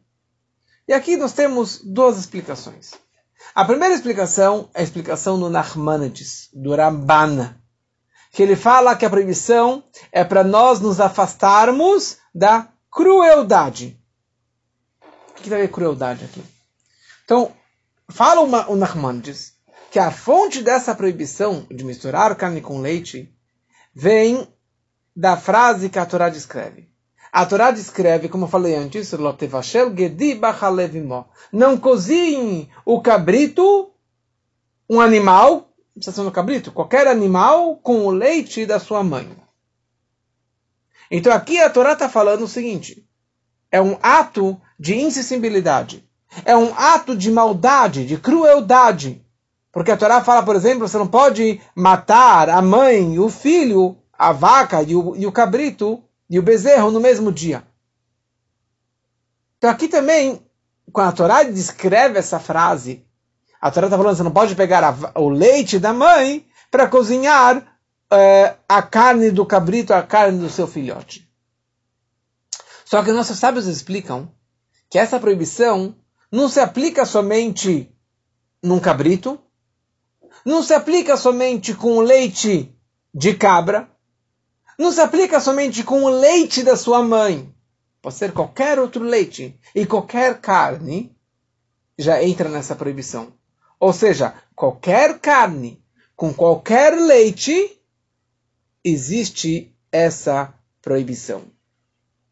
E 0.87 0.93
aqui 0.93 1.15
nós 1.17 1.33
temos 1.33 1.81
duas 1.83 2.17
explicações. 2.17 2.93
A 3.53 3.63
primeira 3.65 3.93
explicação 3.93 4.69
é 4.73 4.81
a 4.81 4.83
explicação 4.83 5.39
do 5.39 5.49
Nachmanides, 5.49 6.49
do 6.53 6.75
Ramban, 6.75 7.55
que 8.31 8.43
ele 8.43 8.55
fala 8.55 8.95
que 8.95 9.05
a 9.05 9.09
proibição 9.09 9.83
é 10.11 10.23
para 10.23 10.43
nós 10.43 10.79
nos 10.79 10.99
afastarmos 10.99 12.17
da 12.33 12.67
crueldade. 12.95 13.99
O 15.29 15.33
que 15.33 15.53
a 15.53 15.57
ver 15.57 15.67
crueldade 15.67 16.23
aqui? 16.23 16.41
Então, 17.25 17.51
fala 18.07 18.39
uma, 18.39 18.71
o 18.71 18.75
Nachmanides 18.77 19.53
que 19.91 19.99
a 19.99 20.09
fonte 20.09 20.61
dessa 20.61 20.95
proibição 20.95 21.67
de 21.69 21.83
misturar 21.83 22.33
carne 22.35 22.61
com 22.61 22.79
leite 22.79 23.33
vem 23.93 24.47
da 25.15 25.35
frase 25.35 25.89
que 25.89 25.99
a 25.99 26.05
Torá 26.05 26.29
descreve. 26.29 26.89
A 27.31 27.45
Torá 27.45 27.69
descreve, 27.71 28.29
como 28.29 28.45
eu 28.45 28.49
falei 28.49 28.75
antes, 28.75 29.11
não 31.51 31.77
cozinhe 31.77 32.69
o 32.85 33.01
cabrito, 33.01 33.91
um 34.89 35.01
animal, 35.01 35.69
precisa 35.93 36.15
ser 36.15 36.21
um 36.27 36.31
cabrito, 36.31 36.71
qualquer 36.71 37.07
animal 37.07 37.75
com 37.77 38.05
o 38.05 38.11
leite 38.11 38.65
da 38.65 38.79
sua 38.79 39.03
mãe. 39.03 39.44
Então 41.09 41.31
aqui 41.33 41.59
a 41.59 41.69
Torá 41.69 41.93
está 41.93 42.09
falando 42.09 42.43
o 42.43 42.47
seguinte: 42.47 43.07
é 43.71 43.81
um 43.81 43.97
ato 44.01 44.59
de 44.79 44.95
insensibilidade, 44.95 46.07
é 46.43 46.55
um 46.55 46.73
ato 46.75 47.15
de 47.15 47.31
maldade, 47.31 48.05
de 48.05 48.17
crueldade. 48.17 49.21
Porque 49.71 49.91
a 49.91 49.97
Torá 49.97 50.23
fala, 50.23 50.41
por 50.41 50.55
exemplo, 50.55 50.87
você 50.87 50.97
não 50.97 51.07
pode 51.07 51.61
matar 51.75 52.49
a 52.49 52.61
mãe, 52.61 53.19
o 53.19 53.29
filho, 53.29 53.97
a 54.17 54.31
vaca 54.31 54.81
e 54.81 54.95
o, 54.95 55.15
e 55.17 55.27
o 55.27 55.31
cabrito 55.31 56.01
e 56.29 56.39
o 56.39 56.43
bezerro 56.43 56.91
no 56.91 56.99
mesmo 56.99 57.31
dia. 57.31 57.63
Então 59.57 59.69
aqui 59.69 59.87
também, 59.87 60.41
quando 60.91 61.09
a 61.09 61.11
Torá 61.11 61.43
descreve 61.43 62.17
essa 62.17 62.39
frase, 62.39 63.05
a 63.59 63.69
Torá 63.69 63.87
está 63.87 63.97
falando 63.97 64.15
você 64.15 64.23
não 64.23 64.31
pode 64.31 64.55
pegar 64.55 64.83
a, 64.83 65.19
o 65.19 65.27
leite 65.27 65.77
da 65.79 65.91
mãe 65.91 66.45
para 66.71 66.87
cozinhar 66.87 67.74
é, 68.11 68.55
a 68.67 68.81
carne 68.81 69.31
do 69.31 69.45
cabrito, 69.45 69.93
a 69.93 70.03
carne 70.03 70.39
do 70.39 70.49
seu 70.49 70.67
filhote. 70.67 71.29
Só 72.85 73.03
que 73.03 73.11
nossos 73.11 73.39
sábios 73.39 73.67
explicam 73.67 74.31
que 74.89 74.99
essa 74.99 75.19
proibição 75.19 75.95
não 76.31 76.47
se 76.47 76.59
aplica 76.59 77.05
somente 77.05 77.91
num 78.61 78.79
cabrito, 78.79 79.39
não 80.45 80.61
se 80.61 80.73
aplica 80.73 81.17
somente 81.17 81.73
com 81.73 81.99
leite 81.99 82.73
de 83.13 83.33
cabra, 83.33 83.89
não 84.77 84.91
se 84.91 85.01
aplica 85.01 85.39
somente 85.39 85.83
com 85.83 86.03
o 86.03 86.09
leite 86.09 86.61
da 86.63 86.75
sua 86.75 87.01
mãe. 87.01 87.53
Pode 88.01 88.15
ser 88.15 88.33
qualquer 88.33 88.77
outro 88.77 89.03
leite 89.03 89.59
e 89.73 89.85
qualquer 89.85 90.39
carne 90.39 91.15
já 91.97 92.21
entra 92.21 92.49
nessa 92.49 92.75
proibição. 92.75 93.33
Ou 93.79 93.91
seja, 93.91 94.33
qualquer 94.55 95.19
carne 95.19 95.83
com 96.15 96.33
qualquer 96.33 96.95
leite 96.95 97.81
existe 98.85 99.75
essa 99.91 100.53
proibição. 100.79 101.43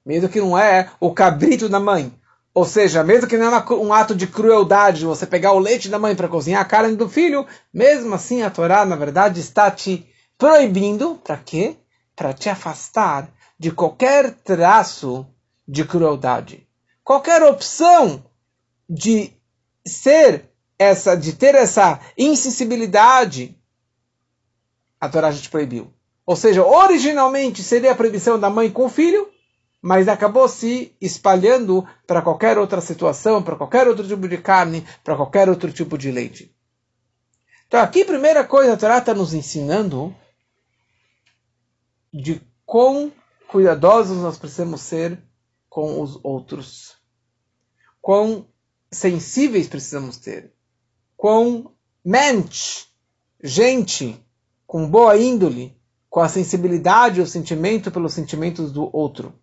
Mesmo 0.05 0.29
que 0.29 0.39
não 0.39 0.55
é 0.55 0.91
o 0.99 1.11
cabrito 1.11 1.67
da 1.67 1.79
mãe. 1.79 2.13
Ou 2.53 2.65
seja, 2.65 3.03
mesmo 3.03 3.27
que 3.27 3.35
não 3.35 3.55
é 3.55 3.73
um 3.73 3.91
ato 3.91 4.13
de 4.13 4.27
crueldade 4.27 5.05
você 5.05 5.25
pegar 5.25 5.53
o 5.53 5.59
leite 5.59 5.89
da 5.89 5.97
mãe 5.97 6.15
para 6.15 6.27
cozinhar 6.27 6.61
a 6.61 6.65
carne 6.65 6.95
do 6.95 7.09
filho, 7.09 7.47
mesmo 7.73 8.13
assim 8.13 8.43
a 8.43 8.51
Torá, 8.51 8.85
na 8.85 8.95
verdade, 8.95 9.39
está 9.39 9.71
te 9.71 10.07
proibindo, 10.37 11.15
para 11.15 11.37
quê? 11.37 11.77
Para 12.15 12.31
te 12.31 12.49
afastar 12.49 13.27
de 13.57 13.71
qualquer 13.71 14.31
traço 14.43 15.25
de 15.67 15.83
crueldade. 15.83 16.67
Qualquer 17.03 17.41
opção 17.41 18.23
de 18.87 19.33
ser 19.83 20.51
essa, 20.77 21.15
de 21.15 21.33
ter 21.33 21.55
essa 21.55 21.99
insensibilidade, 22.15 23.57
a 25.01 25.09
Torá 25.09 25.31
já 25.31 25.41
te 25.41 25.49
proibiu. 25.49 25.91
Ou 26.25 26.35
seja, 26.35 26.65
originalmente 26.65 27.61
seria 27.61 27.91
a 27.91 27.95
proibição 27.95 28.39
da 28.39 28.49
mãe 28.49 28.71
com 28.71 28.85
o 28.85 28.89
filho, 28.89 29.29
mas 29.81 30.07
acabou 30.07 30.47
se 30.47 30.95
espalhando 31.01 31.85
para 32.07 32.21
qualquer 32.21 32.57
outra 32.57 32.79
situação, 32.79 33.43
para 33.43 33.57
qualquer 33.57 33.87
outro 33.87 34.07
tipo 34.07 34.27
de 34.27 34.37
carne, 34.37 34.85
para 35.03 35.15
qualquer 35.15 35.49
outro 35.49 35.71
tipo 35.71 35.97
de 35.97 36.09
leite. 36.09 36.55
Então 37.67 37.81
aqui, 37.81 38.05
primeira 38.05 38.45
coisa, 38.45 38.73
a 38.73 38.77
Torá 38.77 38.99
está 38.99 39.13
nos 39.13 39.33
ensinando 39.33 40.15
de 42.13 42.41
quão 42.65 43.11
cuidadosos 43.47 44.19
nós 44.19 44.37
precisamos 44.37 44.81
ser 44.81 45.21
com 45.67 46.01
os 46.01 46.19
outros. 46.23 46.95
Quão 47.99 48.47
sensíveis 48.91 49.67
precisamos 49.67 50.17
ter. 50.17 50.53
Quão 51.17 51.73
mente, 52.05 52.87
gente 53.43 54.23
com 54.65 54.89
boa 54.89 55.17
índole, 55.17 55.75
com 56.13 56.19
a 56.19 56.29
sensibilidade 56.29 57.21
o 57.21 57.25
sentimento 57.25 57.89
pelos 57.89 58.13
sentimentos 58.13 58.71
do 58.71 58.87
outro. 58.95 59.33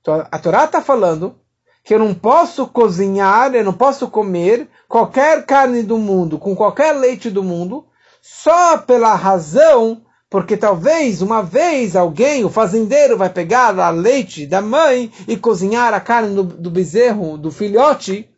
Então 0.00 0.24
a 0.30 0.38
Torá 0.38 0.64
está 0.64 0.80
falando 0.80 1.40
que 1.82 1.92
eu 1.92 1.98
não 1.98 2.14
posso 2.14 2.68
cozinhar, 2.68 3.52
eu 3.52 3.64
não 3.64 3.72
posso 3.72 4.08
comer 4.08 4.70
qualquer 4.88 5.44
carne 5.44 5.82
do 5.82 5.98
mundo, 5.98 6.38
com 6.38 6.54
qualquer 6.54 6.92
leite 6.92 7.32
do 7.32 7.42
mundo, 7.42 7.84
só 8.22 8.78
pela 8.78 9.12
razão, 9.16 10.02
porque 10.30 10.56
talvez 10.56 11.20
uma 11.20 11.42
vez 11.42 11.96
alguém, 11.96 12.44
o 12.44 12.48
fazendeiro, 12.48 13.16
vai 13.16 13.28
pegar 13.28 13.76
a 13.76 13.90
leite 13.90 14.46
da 14.46 14.62
mãe 14.62 15.10
e 15.26 15.36
cozinhar 15.36 15.92
a 15.92 16.00
carne 16.00 16.32
do, 16.32 16.44
do 16.44 16.70
bezerro, 16.70 17.36
do 17.36 17.50
filhote. 17.50 18.30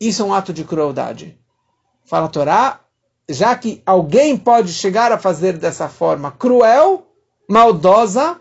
Isso 0.00 0.22
é 0.22 0.24
um 0.24 0.32
ato 0.32 0.54
de 0.54 0.64
crueldade. 0.64 1.38
Fala 2.02 2.24
a 2.24 2.30
Torá, 2.30 2.80
já 3.28 3.56
que 3.56 3.82
alguém 3.84 4.36
pode 4.36 4.72
chegar 4.72 5.10
a 5.10 5.18
fazer 5.18 5.58
dessa 5.58 5.88
forma 5.88 6.30
cruel, 6.30 7.06
maldosa, 7.48 8.40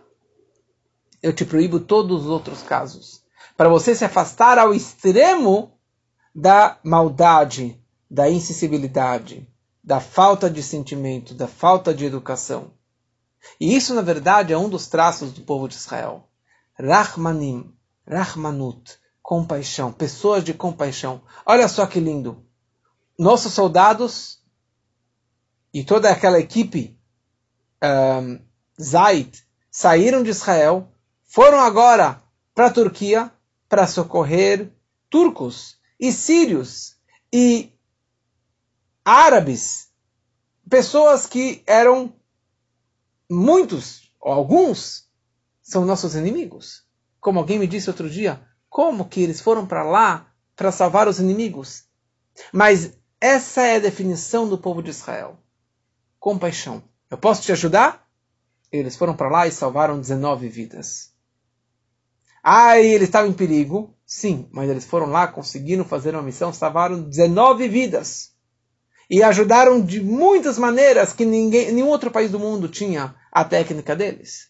eu 1.22 1.34
te 1.34 1.44
proíbo 1.44 1.80
todos 1.80 2.24
os 2.24 2.28
outros 2.28 2.62
casos. 2.62 3.24
Para 3.58 3.70
você 3.70 3.96
se 3.96 4.06
afastar 4.06 4.60
ao 4.60 4.74
extremo 4.74 5.72
da 6.34 6.78
maldade, 6.84 7.82
da 8.10 8.30
insensibilidade, 8.30 9.48
da 9.84 10.00
falta 10.00 10.50
de 10.50 10.62
sentimento, 10.62 11.34
da 11.34 11.48
falta 11.48 11.94
de 11.94 12.06
educação. 12.06 12.72
E 13.60 13.76
isso, 13.76 13.94
na 13.94 14.02
verdade, 14.02 14.54
é 14.54 14.58
um 14.58 14.70
dos 14.70 14.88
traços 14.88 15.32
do 15.32 15.42
povo 15.42 15.68
de 15.68 15.76
Israel. 15.76 16.28
Rahmanim, 16.78 17.74
Rahmanut, 18.08 19.00
compaixão, 19.22 19.92
pessoas 19.92 20.44
de 20.44 20.54
compaixão. 20.54 21.22
Olha 21.46 21.68
só 21.68 21.86
que 21.86 22.00
lindo. 22.00 22.44
Nossos 23.18 23.54
soldados 23.54 24.40
e 25.76 25.84
toda 25.84 26.10
aquela 26.10 26.40
equipe 26.40 26.98
um, 27.84 28.40
Zaid 28.82 29.46
saíram 29.70 30.24
de 30.24 30.30
Israel, 30.30 30.90
foram 31.26 31.60
agora 31.60 32.24
para 32.54 32.68
a 32.68 32.72
Turquia 32.72 33.30
para 33.68 33.86
socorrer 33.86 34.72
turcos 35.10 35.78
e 36.00 36.14
sírios 36.14 36.96
e 37.30 37.74
árabes, 39.04 39.90
pessoas 40.70 41.26
que 41.26 41.62
eram 41.68 42.16
muitos, 43.30 44.14
ou 44.22 44.32
alguns, 44.32 45.10
são 45.62 45.84
nossos 45.84 46.16
inimigos. 46.16 46.86
Como 47.20 47.38
alguém 47.38 47.60
me 47.60 47.68
disse 47.68 47.90
outro 47.90 48.10
dia, 48.10 48.42
como 48.70 49.10
que 49.10 49.20
eles 49.20 49.42
foram 49.42 49.68
para 49.68 49.84
lá 49.84 50.34
para 50.56 50.72
salvar 50.72 51.10
os 51.10 51.20
inimigos? 51.20 51.84
Mas 52.54 52.94
essa 53.20 53.64
é 53.64 53.76
a 53.76 53.80
definição 53.80 54.48
do 54.48 54.58
povo 54.58 54.82
de 54.82 54.92
Israel. 54.92 55.38
Compaixão. 56.26 56.82
Eu 57.08 57.20
posso 57.20 57.44
te 57.44 57.52
ajudar? 57.52 58.04
Eles 58.72 58.96
foram 58.96 59.16
para 59.16 59.30
lá 59.30 59.46
e 59.46 59.52
salvaram 59.52 60.00
19 60.00 60.50
vidas. 60.50 61.14
Ah, 62.42 62.80
e 62.80 62.88
eles 62.88 63.10
estavam 63.10 63.30
em 63.30 63.34
perigo? 63.34 63.96
Sim, 64.08 64.50
mas 64.52 64.68
eles 64.68 64.86
foram 64.86 65.06
lá, 65.06 65.28
conseguiram 65.28 65.86
fazer 65.86 66.16
uma 66.16 66.24
missão, 66.24 66.52
salvaram 66.52 67.04
19 67.04 67.68
vidas. 67.68 68.32
E 69.08 69.22
ajudaram 69.22 69.80
de 69.80 70.02
muitas 70.02 70.58
maneiras 70.58 71.14
que 71.14 71.26
ninguém, 71.26 71.72
nenhum 71.72 71.90
outro 71.90 72.10
país 72.10 72.32
do 72.32 72.40
mundo 72.40 72.68
tinha 72.68 73.14
a 73.32 73.46
técnica 73.46 73.96
deles. 73.96 74.50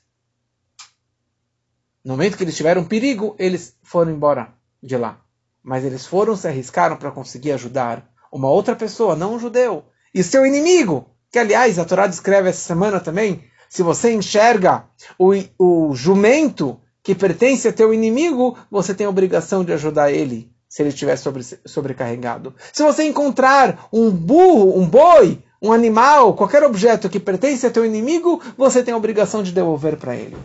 No 2.05 2.13
momento 2.13 2.37
que 2.37 2.43
eles 2.45 2.55
tiveram 2.55 2.85
perigo, 2.85 3.35
eles 3.37 3.77
foram 3.83 4.13
embora 4.13 4.55
de 4.81 4.95
lá. 4.95 5.21
Mas 5.61 5.83
eles 5.83 6.05
foram, 6.05 6.37
se 6.37 6.47
arriscaram 6.47 6.95
para 6.95 7.11
conseguir 7.11 7.51
ajudar 7.51 8.09
uma 8.31 8.49
outra 8.49 8.77
pessoa, 8.77 9.13
não 9.13 9.35
um 9.35 9.39
judeu. 9.39 9.83
E 10.13 10.23
seu 10.23 10.45
inimigo, 10.45 11.13
que 11.35 11.39
aliás 11.39 11.77
a 11.77 11.83
Torá 11.83 12.07
descreve 12.07 12.47
essa 12.47 12.65
semana 12.65 12.97
também, 12.97 13.43
se 13.67 13.83
você 13.83 14.13
enxerga 14.13 14.85
o, 15.19 15.33
o 15.59 15.93
jumento 15.93 16.79
que 17.03 17.13
pertence 17.13 17.67
a 17.67 17.73
teu 17.73 17.93
inimigo, 17.93 18.57
você 18.71 18.95
tem 18.95 19.05
a 19.05 19.09
obrigação 19.09 19.61
de 19.61 19.73
ajudar 19.73 20.13
ele 20.13 20.49
se 20.69 20.81
ele 20.81 20.89
estiver 20.89 21.17
sobre, 21.17 21.43
sobrecarregado. 21.65 22.55
Se 22.71 22.81
você 22.83 23.03
encontrar 23.03 23.89
um 23.91 24.09
burro, 24.11 24.79
um 24.79 24.87
boi, 24.87 25.43
um 25.61 25.73
animal, 25.73 26.35
qualquer 26.35 26.63
objeto 26.63 27.09
que 27.09 27.19
pertence 27.19 27.67
a 27.67 27.69
teu 27.69 27.85
inimigo, 27.85 28.41
você 28.57 28.81
tem 28.81 28.93
a 28.93 28.97
obrigação 28.97 29.43
de 29.43 29.51
devolver 29.51 29.97
para 29.97 30.15
ele. 30.15 30.37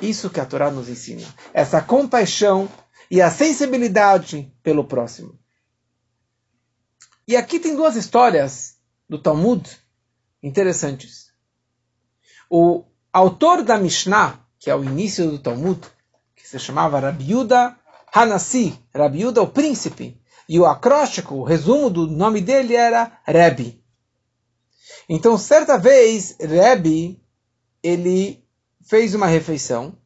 Isso 0.00 0.30
que 0.30 0.38
a 0.38 0.46
Torá 0.46 0.70
nos 0.70 0.88
ensina. 0.88 1.26
Essa 1.52 1.80
compaixão 1.80 2.68
e 3.10 3.20
a 3.20 3.32
sensibilidade 3.32 4.48
pelo 4.62 4.84
próximo. 4.84 5.36
E 7.26 7.34
aqui 7.36 7.58
tem 7.58 7.74
duas 7.74 7.96
histórias 7.96 8.77
do 9.08 9.18
Talmud 9.18 9.68
interessantes. 10.42 11.32
O 12.50 12.84
autor 13.12 13.62
da 13.62 13.78
Mishnah, 13.78 14.40
que 14.58 14.70
é 14.70 14.74
o 14.74 14.84
início 14.84 15.30
do 15.30 15.38
Talmud, 15.38 15.80
que 16.36 16.46
se 16.46 16.58
chamava 16.58 17.00
Rabiuda 17.00 17.76
Hanassi, 18.12 18.78
Rabiuda 18.94 19.42
o 19.42 19.48
príncipe, 19.48 20.20
e 20.48 20.58
o 20.58 20.66
acróstico, 20.66 21.34
o 21.34 21.44
resumo 21.44 21.90
do 21.90 22.06
nome 22.06 22.40
dele 22.40 22.74
era 22.74 23.20
Rebbe. 23.24 23.82
Então, 25.08 25.36
certa 25.36 25.76
vez, 25.76 26.36
Rebbe, 26.40 27.22
ele 27.82 28.42
fez 28.82 29.14
uma 29.14 29.26
refeição 29.26 29.96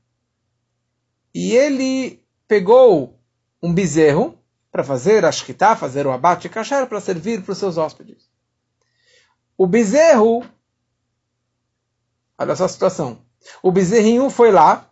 e 1.33 1.53
ele 1.53 2.25
pegou 2.49 3.21
um 3.63 3.73
bezerro 3.73 4.37
para 4.71 4.83
fazer 4.83 5.25
a 5.25 5.31
shkita, 5.31 5.77
fazer 5.77 6.07
o 6.07 6.13
abate 6.13 6.49
kasher, 6.49 6.87
para 6.87 7.01
servir 7.01 7.43
para 7.43 7.53
os 7.53 7.59
seus 7.59 7.79
hóspedes. 7.79 8.32
O 9.63 9.67
bezerro, 9.69 10.45
olha 12.37 12.57
só 12.57 12.65
a 12.65 12.69
situação, 12.69 13.21
o 13.63 13.71
bezerrinho 13.71 14.29
foi 14.29 14.51
lá 14.51 14.91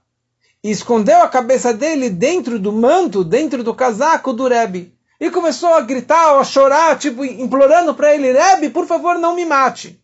e 0.62 0.70
escondeu 0.70 1.20
a 1.22 1.28
cabeça 1.28 1.74
dele 1.74 2.08
dentro 2.08 2.56
do 2.56 2.72
manto, 2.72 3.24
dentro 3.24 3.64
do 3.64 3.74
casaco 3.74 4.32
do 4.32 4.46
Rebbe. 4.46 4.96
E 5.18 5.28
começou 5.28 5.74
a 5.74 5.80
gritar, 5.80 6.38
a 6.38 6.44
chorar, 6.44 6.96
tipo, 7.00 7.24
implorando 7.24 7.96
para 7.96 8.14
ele, 8.14 8.30
Rebbe, 8.32 8.70
por 8.70 8.86
favor, 8.86 9.18
não 9.18 9.34
me 9.34 9.44
mate. 9.44 10.00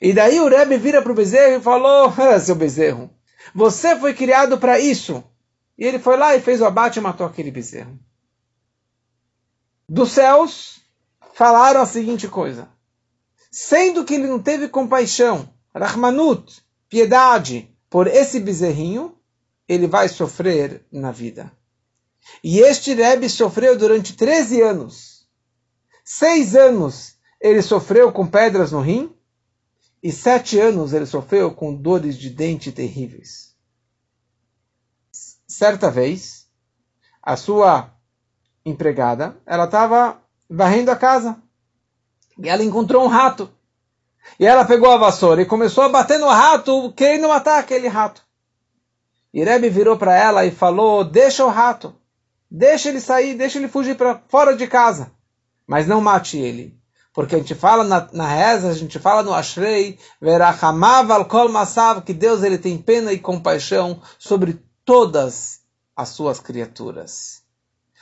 E 0.00 0.12
daí 0.12 0.38
o 0.38 0.48
Rebbe 0.48 0.76
vira 0.76 1.02
para 1.02 1.10
o 1.10 1.16
bezerro 1.16 1.56
e 1.56 1.60
falou, 1.60 2.14
ah, 2.16 2.38
seu 2.38 2.54
bezerro, 2.54 3.10
você 3.52 3.98
foi 3.98 4.14
criado 4.14 4.56
para 4.56 4.78
isso. 4.78 5.24
E 5.76 5.84
ele 5.84 5.98
foi 5.98 6.16
lá 6.16 6.36
e 6.36 6.40
fez 6.40 6.60
o 6.60 6.64
abate 6.64 7.00
e 7.00 7.02
matou 7.02 7.26
aquele 7.26 7.50
bezerro. 7.50 7.98
Dos 9.88 10.12
céus 10.12 10.80
falaram 11.34 11.80
a 11.80 11.86
seguinte 11.86 12.28
coisa. 12.28 12.70
Sendo 13.54 14.02
que 14.02 14.14
ele 14.14 14.26
não 14.26 14.42
teve 14.42 14.66
compaixão, 14.66 15.52
Rahmanut, 15.74 16.64
piedade 16.88 17.70
por 17.90 18.06
esse 18.06 18.40
bezerrinho, 18.40 19.14
ele 19.68 19.86
vai 19.86 20.08
sofrer 20.08 20.86
na 20.90 21.12
vida. 21.12 21.52
E 22.42 22.60
este 22.60 22.94
Rebbe 22.94 23.28
sofreu 23.28 23.76
durante 23.76 24.16
13 24.16 24.62
anos. 24.62 25.28
Seis 26.02 26.56
anos 26.56 27.18
ele 27.38 27.60
sofreu 27.60 28.10
com 28.10 28.26
pedras 28.26 28.72
no 28.72 28.80
rim, 28.80 29.14
e 30.02 30.10
sete 30.10 30.58
anos 30.58 30.92
ele 30.92 31.06
sofreu 31.06 31.54
com 31.54 31.74
dores 31.74 32.16
de 32.16 32.30
dente 32.30 32.72
terríveis. 32.72 33.54
Certa 35.46 35.90
vez, 35.90 36.48
a 37.22 37.36
sua 37.36 37.94
empregada, 38.64 39.36
ela 39.44 39.64
estava 39.64 40.20
varrendo 40.48 40.90
a 40.90 40.96
casa. 40.96 41.40
E 42.38 42.48
ela 42.48 42.62
encontrou 42.62 43.04
um 43.04 43.08
rato. 43.08 43.50
E 44.38 44.46
ela 44.46 44.64
pegou 44.64 44.90
a 44.90 44.96
vassoura 44.96 45.42
e 45.42 45.46
começou 45.46 45.84
a 45.84 45.88
bater 45.88 46.18
no 46.18 46.28
rato, 46.28 46.92
querendo 46.92 47.28
matar 47.28 47.58
aquele 47.58 47.88
rato. 47.88 48.22
E 49.32 49.42
Rebbe 49.42 49.68
virou 49.68 49.96
para 49.96 50.16
ela 50.16 50.44
e 50.44 50.50
falou: 50.50 51.04
Deixa 51.04 51.44
o 51.44 51.48
rato, 51.48 51.94
deixa 52.50 52.88
ele 52.88 53.00
sair, 53.00 53.34
deixa 53.34 53.58
ele 53.58 53.68
fugir 53.68 53.96
para 53.96 54.20
fora 54.28 54.54
de 54.54 54.66
casa, 54.66 55.10
mas 55.66 55.86
não 55.86 56.00
mate 56.00 56.38
ele. 56.38 56.78
Porque 57.14 57.34
a 57.34 57.38
gente 57.38 57.54
fala 57.54 57.84
na, 57.84 58.08
na 58.12 58.26
reza, 58.26 58.70
a 58.70 58.74
gente 58.74 58.98
fala 58.98 59.22
no 59.22 59.34
Ashrei, 59.34 59.98
Verachamav 60.20 61.08
kol 61.26 61.48
que 62.04 62.14
Deus 62.14 62.42
ele 62.42 62.56
tem 62.56 62.78
pena 62.78 63.12
e 63.12 63.18
compaixão 63.18 64.00
sobre 64.18 64.62
todas 64.84 65.60
as 65.94 66.08
suas 66.10 66.40
criaturas. 66.40 67.42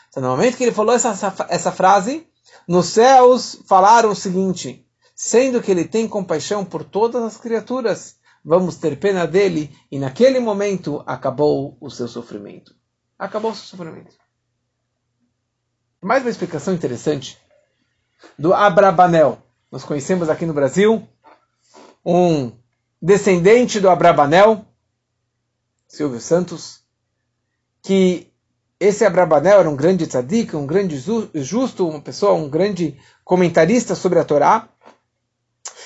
Então, 0.08 0.22
no 0.22 0.30
momento 0.30 0.56
que 0.56 0.64
ele 0.64 0.72
falou 0.72 0.94
essa, 0.94 1.10
essa, 1.10 1.46
essa 1.48 1.72
frase, 1.72 2.26
nos 2.70 2.86
céus 2.86 3.60
falaram 3.66 4.12
o 4.12 4.14
seguinte: 4.14 4.86
sendo 5.12 5.60
que 5.60 5.72
ele 5.72 5.84
tem 5.84 6.06
compaixão 6.06 6.64
por 6.64 6.84
todas 6.84 7.20
as 7.20 7.36
criaturas, 7.36 8.14
vamos 8.44 8.76
ter 8.76 8.96
pena 8.96 9.26
dele, 9.26 9.76
e 9.90 9.98
naquele 9.98 10.38
momento 10.38 11.02
acabou 11.04 11.76
o 11.80 11.90
seu 11.90 12.06
sofrimento. 12.06 12.72
Acabou 13.18 13.50
o 13.50 13.54
seu 13.56 13.64
sofrimento. 13.64 14.14
Mais 16.00 16.22
uma 16.22 16.30
explicação 16.30 16.72
interessante 16.72 17.36
do 18.38 18.54
Abrabanel. 18.54 19.42
Nós 19.68 19.82
conhecemos 19.82 20.28
aqui 20.28 20.46
no 20.46 20.54
Brasil 20.54 21.08
um 22.06 22.52
descendente 23.02 23.80
do 23.80 23.90
Abrabanel, 23.90 24.64
Silvio 25.88 26.20
Santos, 26.20 26.84
que 27.82 28.29
esse 28.80 29.04
Abrabanel 29.04 29.60
era 29.60 29.68
um 29.68 29.76
grande 29.76 30.06
tzadik, 30.06 30.56
um 30.56 30.66
grande 30.66 30.96
justo, 31.34 31.86
uma 31.86 32.00
pessoa, 32.00 32.32
um 32.32 32.48
grande 32.48 32.98
comentarista 33.22 33.94
sobre 33.94 34.18
a 34.18 34.24
Torá. 34.24 34.70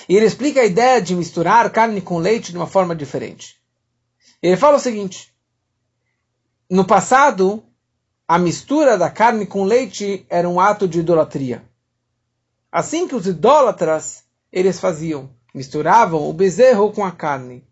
E 0.07 0.15
ele 0.15 0.25
explica 0.25 0.61
a 0.61 0.65
ideia 0.65 1.01
de 1.01 1.13
misturar 1.13 1.69
carne 1.71 1.99
com 1.99 2.17
leite 2.17 2.53
de 2.53 2.57
uma 2.57 2.67
forma 2.67 2.95
diferente. 2.95 3.57
Ele 4.41 4.55
fala 4.55 4.77
o 4.77 4.79
seguinte: 4.79 5.35
no 6.69 6.85
passado, 6.85 7.61
a 8.25 8.39
mistura 8.39 8.97
da 8.97 9.09
carne 9.09 9.45
com 9.45 9.65
leite 9.65 10.25
era 10.29 10.47
um 10.47 10.57
ato 10.57 10.87
de 10.87 10.99
idolatria. 10.99 11.63
Assim 12.71 13.09
que 13.09 13.15
os 13.15 13.27
idólatras 13.27 14.23
eles 14.51 14.79
faziam, 14.79 15.29
misturavam 15.53 16.29
o 16.29 16.33
bezerro 16.33 16.93
com 16.93 17.03
a 17.03 17.11
carne. 17.11 17.67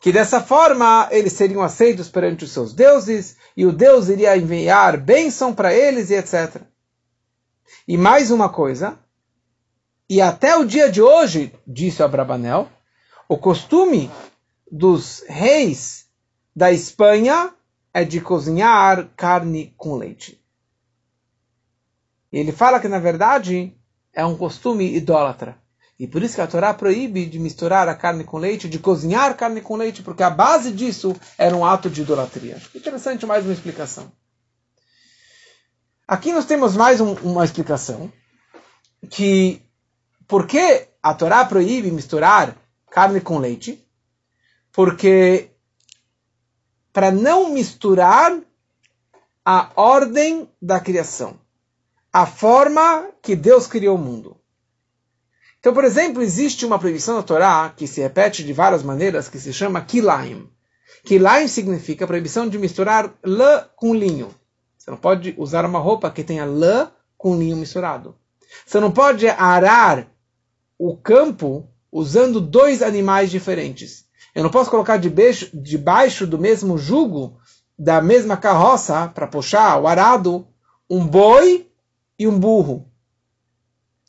Que 0.00 0.12
dessa 0.12 0.40
forma 0.40 1.08
eles 1.10 1.32
seriam 1.32 1.62
aceitos 1.62 2.08
perante 2.08 2.44
os 2.44 2.52
seus 2.52 2.72
deuses 2.72 3.36
e 3.56 3.66
o 3.66 3.72
Deus 3.72 4.08
iria 4.08 4.36
enviar 4.36 4.96
bênção 4.96 5.54
para 5.54 5.72
eles 5.72 6.10
e 6.10 6.14
etc. 6.14 6.62
E 7.86 7.96
mais 7.96 8.30
uma 8.30 8.48
coisa, 8.48 8.98
e 10.08 10.20
até 10.20 10.56
o 10.56 10.64
dia 10.64 10.90
de 10.90 11.02
hoje, 11.02 11.52
disse 11.66 12.02
Abrabanel, 12.02 12.68
o 13.28 13.36
costume 13.36 14.10
dos 14.70 15.22
reis 15.28 16.06
da 16.54 16.72
Espanha 16.72 17.52
é 17.92 18.04
de 18.04 18.20
cozinhar 18.20 19.08
carne 19.16 19.74
com 19.76 19.96
leite. 19.96 20.42
Ele 22.32 22.52
fala 22.52 22.80
que, 22.80 22.88
na 22.88 22.98
verdade, 22.98 23.74
é 24.12 24.24
um 24.24 24.36
costume 24.36 24.94
idólatra. 24.94 25.58
E 25.98 26.06
por 26.06 26.22
isso 26.22 26.36
que 26.36 26.40
a 26.40 26.46
Torá 26.46 26.72
proíbe 26.72 27.26
de 27.26 27.40
misturar 27.40 27.88
a 27.88 27.94
carne 27.94 28.22
com 28.22 28.38
leite, 28.38 28.68
de 28.68 28.78
cozinhar 28.78 29.36
carne 29.36 29.60
com 29.60 29.74
leite, 29.74 30.00
porque 30.02 30.22
a 30.22 30.30
base 30.30 30.70
disso 30.70 31.16
era 31.36 31.56
um 31.56 31.66
ato 31.66 31.90
de 31.90 32.02
idolatria. 32.02 32.56
Interessante, 32.72 33.26
mais 33.26 33.44
uma 33.44 33.52
explicação. 33.52 34.12
Aqui 36.06 36.32
nós 36.32 36.46
temos 36.46 36.76
mais 36.76 37.00
um, 37.00 37.14
uma 37.14 37.44
explicação 37.44 38.12
que 39.10 39.60
por 40.26 40.46
que 40.46 40.88
a 41.02 41.12
Torá 41.14 41.44
proíbe 41.44 41.90
misturar 41.90 42.56
carne 42.90 43.20
com 43.20 43.38
leite? 43.38 43.84
Porque 44.72 45.50
para 46.92 47.10
não 47.10 47.50
misturar 47.50 48.38
a 49.44 49.70
ordem 49.74 50.48
da 50.62 50.78
criação, 50.78 51.38
a 52.12 52.24
forma 52.24 53.10
que 53.20 53.34
Deus 53.34 53.66
criou 53.66 53.96
o 53.96 54.00
mundo. 54.00 54.37
Então, 55.60 55.74
por 55.74 55.84
exemplo, 55.84 56.22
existe 56.22 56.64
uma 56.64 56.78
proibição 56.78 57.16
na 57.16 57.22
Torá 57.22 57.72
que 57.76 57.86
se 57.86 58.00
repete 58.00 58.44
de 58.44 58.52
várias 58.52 58.82
maneiras, 58.82 59.28
que 59.28 59.38
se 59.38 59.52
chama 59.52 59.80
kilaim. 59.80 60.48
Kilaim 61.04 61.48
significa 61.48 62.04
a 62.04 62.08
proibição 62.08 62.48
de 62.48 62.58
misturar 62.58 63.12
lã 63.24 63.64
com 63.74 63.94
linho. 63.94 64.34
Você 64.76 64.90
não 64.90 64.98
pode 64.98 65.34
usar 65.36 65.64
uma 65.64 65.78
roupa 65.78 66.10
que 66.10 66.24
tenha 66.24 66.44
lã 66.44 66.90
com 67.16 67.36
linho 67.36 67.56
misturado. 67.56 68.16
Você 68.64 68.78
não 68.78 68.90
pode 68.90 69.28
arar 69.28 70.06
o 70.78 70.96
campo 70.96 71.68
usando 71.90 72.40
dois 72.40 72.80
animais 72.80 73.30
diferentes. 73.30 74.06
Eu 74.34 74.42
não 74.44 74.50
posso 74.50 74.70
colocar 74.70 74.98
debaixo 74.98 76.26
do 76.26 76.38
mesmo 76.38 76.78
jugo, 76.78 77.38
da 77.76 78.00
mesma 78.00 78.36
carroça, 78.36 79.08
para 79.08 79.26
puxar 79.26 79.80
o 79.80 79.86
arado, 79.86 80.46
um 80.88 81.06
boi 81.06 81.68
e 82.18 82.26
um 82.26 82.38
burro. 82.38 82.87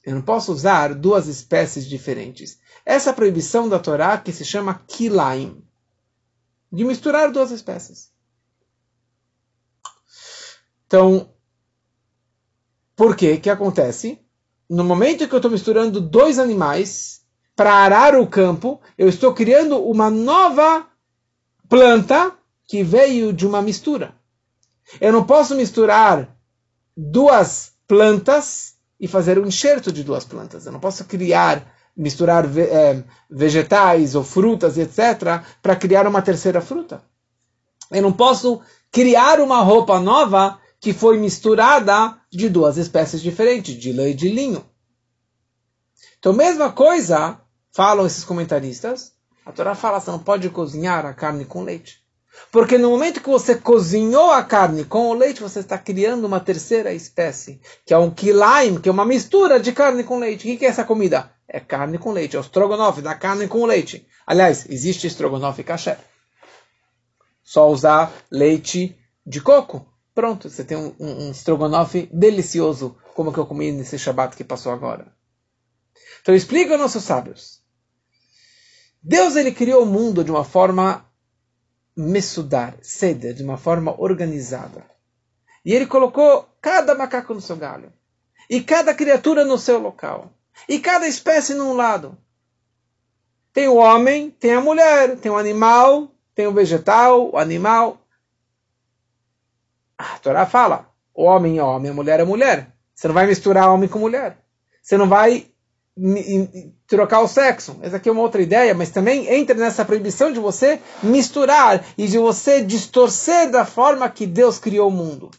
Eu 0.10 0.15
não 0.15 0.24
posso 0.24 0.52
usar 0.52 0.95
duas 0.95 1.28
espécies 1.28 1.86
diferentes. 1.86 2.60
Essa 2.84 3.13
proibição 3.13 3.69
da 3.69 3.78
Torá 3.78 4.17
que 4.17 4.32
se 4.32 4.43
chama 4.43 4.82
kilaim, 4.88 5.63
de 6.72 6.84
misturar 6.84 7.32
duas 7.32 7.52
espécies. 7.52 8.12
Então, 10.88 11.32
por 12.95 13.15
que 13.15 13.38
que 13.38 13.52
acontece? 13.52 14.19
No 14.67 14.84
momento 14.84 15.28
que 15.28 15.34
eu 15.36 15.38
estou 15.38 15.52
misturando 15.52 16.02
dois 16.02 16.39
animais 16.39 17.22
para 17.56 17.72
arar 17.72 18.15
o 18.15 18.26
campo, 18.26 18.82
eu 18.98 19.08
estou 19.08 19.32
criando 19.32 19.78
uma 19.78 20.10
nova 20.10 20.88
planta 21.69 22.36
que 22.65 22.82
veio 22.82 23.32
de 23.32 23.45
uma 23.45 23.62
mistura. 23.62 24.15
Eu 25.00 25.13
não 25.13 25.24
posso 25.24 25.54
misturar 25.54 26.36
duas 26.98 27.74
plantas 27.88 28.78
e 28.99 29.07
fazer 29.07 29.39
um 29.39 29.45
enxerto 29.45 29.91
de 29.91 30.03
duas 30.03 30.25
plantas. 30.25 30.65
Eu 30.65 30.71
não 30.71 30.79
posso 30.79 31.05
criar, 31.05 31.65
misturar 31.95 32.45
é, 32.57 33.03
vegetais 33.29 34.15
ou 34.15 34.23
frutas, 34.23 34.77
etc., 34.77 35.43
para 35.62 35.75
criar 35.75 36.05
uma 36.05 36.21
terceira 36.21 36.62
fruta. 36.62 37.01
Eu 37.89 38.01
não 38.01 38.12
posso 38.12 38.62
criar 38.91 39.39
uma 39.39 39.62
roupa 39.62 39.99
nova 39.99 40.59
que 40.79 40.93
foi 40.93 41.17
misturada 41.17 42.17
de 42.31 42.49
duas 42.49 42.77
espécies 42.77 43.21
diferentes, 43.21 43.75
de 43.75 43.91
lã 43.91 44.07
e 44.07 44.13
de 44.13 44.29
linho. 44.29 44.65
Então, 46.17 46.33
mesma 46.33 46.71
coisa, 46.71 47.39
falam 47.71 48.05
esses 48.05 48.23
comentaristas, 48.23 49.13
a 49.45 49.51
Torá 49.51 49.73
fala 49.73 49.99
você 49.99 50.12
não 50.12 50.19
pode 50.19 50.49
cozinhar 50.49 51.05
a 51.05 51.13
carne 51.13 51.43
com 51.45 51.63
leite. 51.63 52.03
Porque 52.52 52.78
no 52.78 52.89
momento 52.89 53.21
que 53.21 53.30
você 53.30 53.56
cozinhou 53.56 54.32
a 54.32 54.43
carne 54.43 54.84
com 54.84 55.10
o 55.10 55.13
leite, 55.13 55.41
você 55.41 55.60
está 55.60 55.78
criando 55.78 56.25
uma 56.25 56.39
terceira 56.39 56.93
espécie, 56.93 57.62
que 57.86 57.93
é 57.93 57.97
um 57.97 58.10
kilaim, 58.10 58.80
que 58.80 58.89
é 58.89 58.91
uma 58.91 59.06
mistura 59.06 59.60
de 59.60 59.71
carne 59.71 60.04
com 60.04 60.17
leite. 60.17 60.52
O 60.52 60.58
que 60.58 60.65
é 60.65 60.69
essa 60.69 60.84
comida? 60.84 61.32
É 61.47 61.60
carne 61.60 61.97
com 61.97 62.12
leite, 62.12 62.36
é 62.36 62.39
o 62.39 62.43
strogonoff 62.43 63.02
da 63.02 63.15
carne 63.15 63.47
com 63.47 63.65
leite. 63.65 64.08
Aliás, 64.25 64.65
existe 64.69 65.08
estrogonofe 65.08 65.63
kasher. 65.63 65.97
Só 67.43 67.69
usar 67.69 68.12
leite 68.32 68.97
de 69.25 69.41
coco. 69.41 69.86
Pronto, 70.13 70.49
você 70.49 70.63
tem 70.63 70.78
um, 70.78 70.93
um, 70.99 71.28
um 71.28 71.32
strogonofe 71.32 72.10
delicioso, 72.12 72.95
como 73.15 73.32
que 73.32 73.39
eu 73.39 73.45
comi 73.45 73.71
nesse 73.71 73.97
Shabbat 73.97 74.36
que 74.36 74.43
passou 74.43 74.71
agora. 74.71 75.12
Então 76.21 76.36
explica 76.36 76.73
aos 76.73 76.82
nossos 76.82 77.04
sábios. 77.04 77.60
Deus 79.02 79.36
ele 79.36 79.52
criou 79.52 79.84
o 79.84 79.86
mundo 79.86 80.23
de 80.23 80.32
uma 80.32 80.43
forma 80.43 81.09
mesudar, 81.95 82.75
ceder, 82.82 83.34
de 83.34 83.43
uma 83.43 83.58
forma 83.58 83.99
organizada. 84.02 84.86
E 85.63 85.73
ele 85.73 85.86
colocou 85.86 86.47
cada 86.62 86.95
macaco 86.95 87.34
no 87.34 87.41
seu 87.41 87.56
galho. 87.56 87.91
E 88.49 88.62
cada 88.62 88.93
criatura 88.93 89.45
no 89.45 89.58
seu 89.58 89.80
local. 89.80 90.32
E 90.67 90.80
cada 90.80 91.08
espécie 91.08 91.54
num 91.54 91.73
lado. 91.73 92.17
Tem 93.54 93.67
o 93.67 93.75
homem, 93.75 94.30
tem 94.32 94.54
a 94.54 94.62
mulher, 94.62 95.17
tem 95.17 95.32
o 95.32 95.38
animal, 95.38 96.12
tem 96.34 96.47
o 96.47 96.54
vegetal, 96.54 97.32
o 97.32 97.38
animal. 97.38 97.97
A 99.97 100.17
Torá 100.19 100.45
fala: 100.45 100.89
o 101.13 101.23
homem 101.23 101.58
é 101.58 101.63
homem, 101.63 101.91
a 101.91 101.93
mulher 101.93 102.19
é 102.19 102.23
mulher. 102.23 102.73
Você 102.95 103.08
não 103.08 103.15
vai 103.15 103.28
misturar 103.28 103.69
homem 103.69 103.89
com 103.89 103.99
mulher. 103.99 104.38
Você 104.82 104.97
não 104.97 105.08
vai 105.08 105.52
trocar 106.88 107.21
o 107.21 107.28
sexo. 107.28 107.78
Essa 107.82 107.97
aqui 107.97 108.10
é 108.10 108.12
uma 108.12 108.21
outra 108.21 108.41
ideia, 108.41 108.73
mas 108.73 108.89
também 108.89 109.28
entra 109.28 109.56
nessa 109.56 109.84
proibição 109.84 110.32
de 110.32 110.39
você 110.39 110.82
misturar 111.04 111.86
e 111.97 112.08
de 112.08 112.17
você 112.17 112.63
distorcer 112.63 113.49
da 113.49 113.65
forma 113.65 114.10
que 114.10 114.25
Deus 114.25 114.60
criou 114.60 114.89
o 114.89 114.91
mundo. 114.91 115.30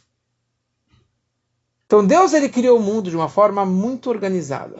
Então 1.85 2.05
Deus 2.05 2.33
ele 2.33 2.47
criou 2.47 2.77
o 2.77 2.81
mundo 2.81 3.09
de 3.09 3.15
uma 3.15 3.27
forma 3.27 3.65
muito 3.65 4.09
organizada. 4.09 4.77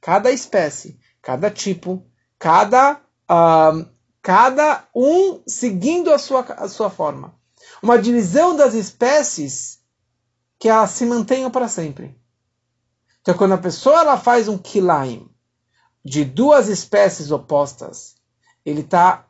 Cada 0.00 0.30
espécie, 0.30 0.98
cada 1.20 1.50
tipo, 1.50 2.04
cada 2.38 3.00
uh, 3.30 3.98
cada 4.22 4.86
um 4.94 5.40
seguindo 5.46 6.12
a 6.12 6.18
sua, 6.18 6.40
a 6.40 6.68
sua 6.68 6.90
forma. 6.90 7.34
Uma 7.82 7.98
divisão 7.98 8.56
das 8.56 8.74
espécies 8.74 9.80
que 10.58 10.68
elas 10.68 10.90
se 10.90 11.06
mantenham 11.06 11.50
para 11.50 11.68
sempre. 11.68 12.14
Então, 13.20 13.36
quando 13.36 13.52
a 13.52 13.58
pessoa 13.58 14.00
ela 14.00 14.16
faz 14.16 14.48
um 14.48 14.56
kilaim 14.56 15.28
de 16.04 16.24
duas 16.24 16.68
espécies 16.68 17.30
opostas, 17.30 18.16
ele 18.64 18.80
está 18.80 19.26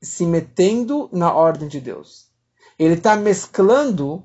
se 0.00 0.24
metendo 0.26 1.08
na 1.12 1.32
ordem 1.32 1.68
de 1.68 1.80
Deus. 1.80 2.30
Ele 2.78 2.94
está 2.94 3.16
mesclando 3.16 4.22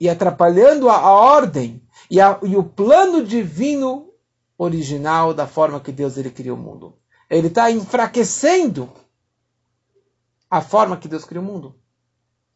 e 0.00 0.08
atrapalhando 0.08 0.88
a, 0.88 0.96
a 0.96 1.10
ordem 1.10 1.82
e, 2.10 2.20
a, 2.20 2.38
e, 2.42 2.56
o 2.56 2.64
plano 2.64 3.24
divino 3.24 4.12
original 4.56 5.34
da 5.34 5.46
forma 5.46 5.80
que 5.80 5.92
Deus 5.92 6.16
ele 6.16 6.30
criou 6.30 6.56
o 6.56 6.60
mundo. 6.60 6.98
Ele 7.28 7.48
está 7.48 7.70
enfraquecendo 7.70 8.92
a 10.50 10.60
forma 10.60 10.96
que 10.96 11.08
Deus 11.08 11.24
criou 11.24 11.44
o 11.44 11.46
mundo. 11.46 11.74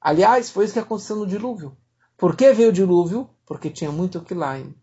Aliás, 0.01 0.51
foi 0.51 0.65
isso 0.65 0.75
que 0.75 0.79
aconteceu 0.79 1.17
no 1.17 1.27
dilúvio. 1.27 1.77
Por 2.17 2.37
que 2.37 2.53
veio 2.53 2.71
o 2.71 2.73
dilúvio? 2.73 3.29
Porque 3.49 3.71
tinha 3.71 3.91
muito 3.91 4.21
Kilaim 4.21 4.75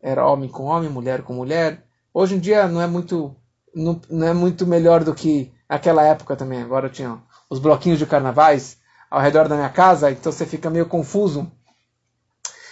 era 0.00 0.26
homem 0.26 0.48
com 0.48 0.64
homem, 0.64 0.88
mulher 0.88 1.22
com 1.22 1.34
mulher. 1.34 1.84
Hoje 2.12 2.36
em 2.36 2.38
dia 2.38 2.68
não 2.68 2.80
é 2.80 2.86
muito 2.86 3.34
não, 3.74 4.00
não 4.08 4.26
é 4.26 4.32
muito 4.32 4.66
melhor 4.66 5.04
do 5.04 5.14
que 5.14 5.52
aquela 5.68 6.02
época 6.02 6.36
também. 6.36 6.62
Agora 6.62 6.88
tinha 6.88 7.20
os 7.50 7.58
bloquinhos 7.58 7.98
de 7.98 8.06
carnavais 8.06 8.78
ao 9.10 9.20
redor 9.20 9.48
da 9.48 9.56
minha 9.56 9.68
casa, 9.68 10.10
então 10.10 10.32
você 10.32 10.46
fica 10.46 10.70
meio 10.70 10.86
confuso 10.86 11.50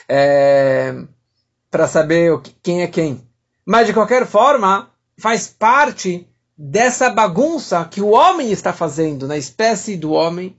é, 0.09 0.95
para 1.71 1.87
saber 1.87 2.41
quem 2.63 2.83
é 2.83 2.87
quem. 2.87 3.29
Mas 3.65 3.87
de 3.87 3.95
qualquer 3.95 4.27
forma, 4.27 4.91
faz 5.19 5.49
parte 5.49 6.29
dessa 6.57 7.11
bagunça 7.11 7.85
que 7.85 8.01
o 8.01 8.11
homem 8.11 8.53
está 8.53 8.73
fazendo 8.73 9.27
na 9.27 9.37
espécie 9.37 9.97
do 9.97 10.13
homem. 10.13 10.57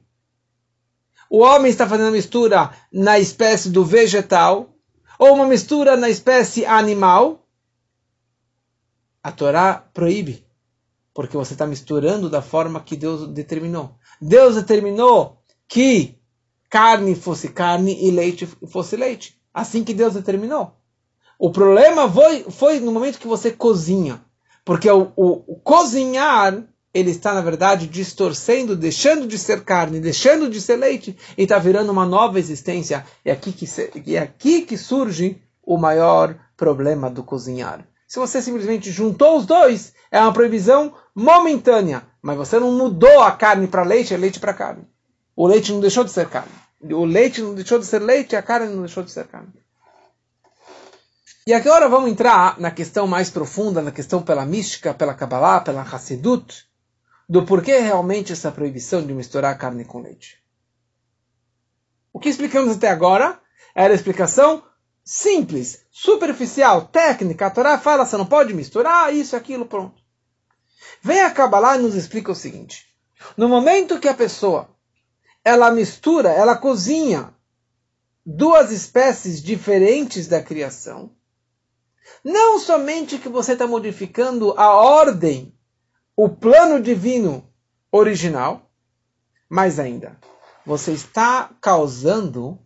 O 1.29 1.39
homem 1.39 1.71
está 1.71 1.88
fazendo 1.88 2.11
mistura 2.11 2.71
na 2.91 3.19
espécie 3.19 3.69
do 3.69 3.83
vegetal 3.83 4.75
ou 5.17 5.33
uma 5.33 5.45
mistura 5.45 5.95
na 5.95 6.09
espécie 6.09 6.65
animal, 6.65 7.47
a 9.23 9.31
Torá 9.31 9.73
proíbe, 9.93 10.45
porque 11.13 11.38
você 11.38 11.53
está 11.53 11.65
misturando 11.65 12.29
da 12.29 12.41
forma 12.41 12.81
que 12.81 12.95
Deus 12.95 13.27
determinou. 13.29 13.95
Deus 14.21 14.55
determinou 14.55 15.41
que 15.67 16.19
carne 16.69 17.15
fosse 17.15 17.49
carne 17.49 18.05
e 18.05 18.11
leite 18.11 18.45
fosse 18.67 18.95
leite. 18.95 19.39
Assim 19.53 19.83
que 19.83 19.93
Deus 19.93 20.13
determinou. 20.13 20.75
O 21.39 21.49
problema 21.49 22.11
foi, 22.11 22.43
foi 22.51 22.79
no 22.79 22.91
momento 22.91 23.19
que 23.19 23.27
você 23.27 23.51
cozinha. 23.51 24.23
Porque 24.63 24.89
o, 24.89 25.11
o, 25.15 25.53
o 25.53 25.59
cozinhar 25.59 26.67
ele 26.95 27.12
está, 27.12 27.34
na 27.34 27.41
verdade, 27.41 27.88
distorcendo, 27.88 28.73
deixando 28.73 29.27
de 29.27 29.38
ser 29.38 29.65
carne, 29.65 29.99
deixando 29.99 30.49
de 30.49 30.62
ser 30.62 30.77
leite, 30.77 31.17
e 31.38 31.43
está 31.43 31.60
virando 31.60 31.91
uma 31.91 32.05
nova 32.05 32.39
existência. 32.39 33.05
É 33.25 33.34
aqui 33.34 33.51
que, 33.51 34.15
é 34.15 34.19
aqui 34.19 34.62
que 34.62 34.77
surge 34.77 35.41
o 35.62 35.77
maior 35.77 36.34
problema 36.55 37.10
do 37.10 37.21
cozinhar. 37.21 37.86
Se 38.08 38.17
você 38.17 38.41
simplesmente 38.41 38.91
juntou 38.91 39.38
os 39.38 39.45
dois, 39.45 39.91
é 40.10 40.21
uma 40.21 40.31
proibição 40.31 40.93
momentânea, 41.13 42.03
mas 42.21 42.38
você 42.38 42.58
não 42.60 42.71
mudou 42.71 43.19
a 43.19 43.31
carne 43.34 43.67
para 43.67 43.84
leite, 43.84 44.13
é 44.13 44.17
leite 44.17 44.39
para 44.39 44.53
carne. 44.53 44.88
O 45.36 45.45
leite 45.47 45.73
não 45.73 45.81
deixou 45.81 46.05
de 46.05 46.12
ser 46.12 46.29
carne. 46.29 46.51
O 46.81 47.03
leite 47.03 47.41
não 47.41 47.53
deixou 47.53 47.77
de 47.77 47.86
ser 47.86 47.99
leite, 47.99 48.38
a 48.38 48.41
carne 48.41 48.73
não 48.73 48.84
deixou 48.84 49.03
de 49.03 49.12
ser 49.12 49.27
carne. 49.27 49.49
E 51.45 51.53
agora 51.53 51.89
vamos 51.89 52.10
entrar 52.10 52.58
na 52.58 52.71
questão 52.71 53.05
mais 53.05 53.29
profunda, 53.29 53.81
na 53.81 53.91
questão 53.91 54.21
pela 54.21 54.45
mística, 54.45 54.93
pela 54.93 55.13
Kabbalah, 55.13 55.60
pela 55.60 55.81
Hassidut, 55.81 56.65
do 57.27 57.45
porquê 57.45 57.79
realmente 57.79 58.33
essa 58.33 58.51
proibição 58.51 59.05
de 59.05 59.13
misturar 59.13 59.57
carne 59.57 59.83
com 59.83 60.01
leite. 60.01 60.43
O 62.13 62.19
que 62.19 62.29
explicamos 62.29 62.77
até 62.77 62.89
agora 62.89 63.39
era 63.73 63.93
a 63.93 63.95
explicação 63.95 64.63
simples, 65.03 65.85
superficial, 65.91 66.88
técnica. 66.88 67.47
A 67.47 67.51
Torá 67.51 67.77
fala, 67.77 68.05
você 68.05 68.17
não 68.17 68.25
pode 68.25 68.53
misturar 68.53 69.13
isso, 69.13 69.35
aquilo, 69.35 69.65
pronto. 69.65 70.01
Vem 71.01 71.21
a 71.21 71.31
Kabbalah 71.31 71.77
e 71.77 71.81
nos 71.81 71.95
explica 71.95 72.31
o 72.31 72.35
seguinte. 72.35 72.85
No 73.38 73.47
momento 73.47 73.99
que 73.99 74.07
a 74.07 74.13
pessoa, 74.13 74.69
ela 75.43 75.71
mistura, 75.71 76.29
ela 76.31 76.57
cozinha 76.57 77.33
duas 78.25 78.71
espécies 78.71 79.41
diferentes 79.41 80.27
da 80.27 80.41
criação, 80.41 81.11
não 82.23 82.59
somente 82.59 83.19
que 83.19 83.29
você 83.29 83.53
está 83.53 83.67
modificando 83.67 84.53
a 84.57 84.73
ordem, 84.73 85.55
o 86.15 86.30
plano 86.30 86.82
divino 86.82 87.47
original, 87.91 88.71
mais 89.49 89.80
ainda, 89.80 90.17
você 90.65 90.91
está 90.91 91.54
causando 91.62 92.60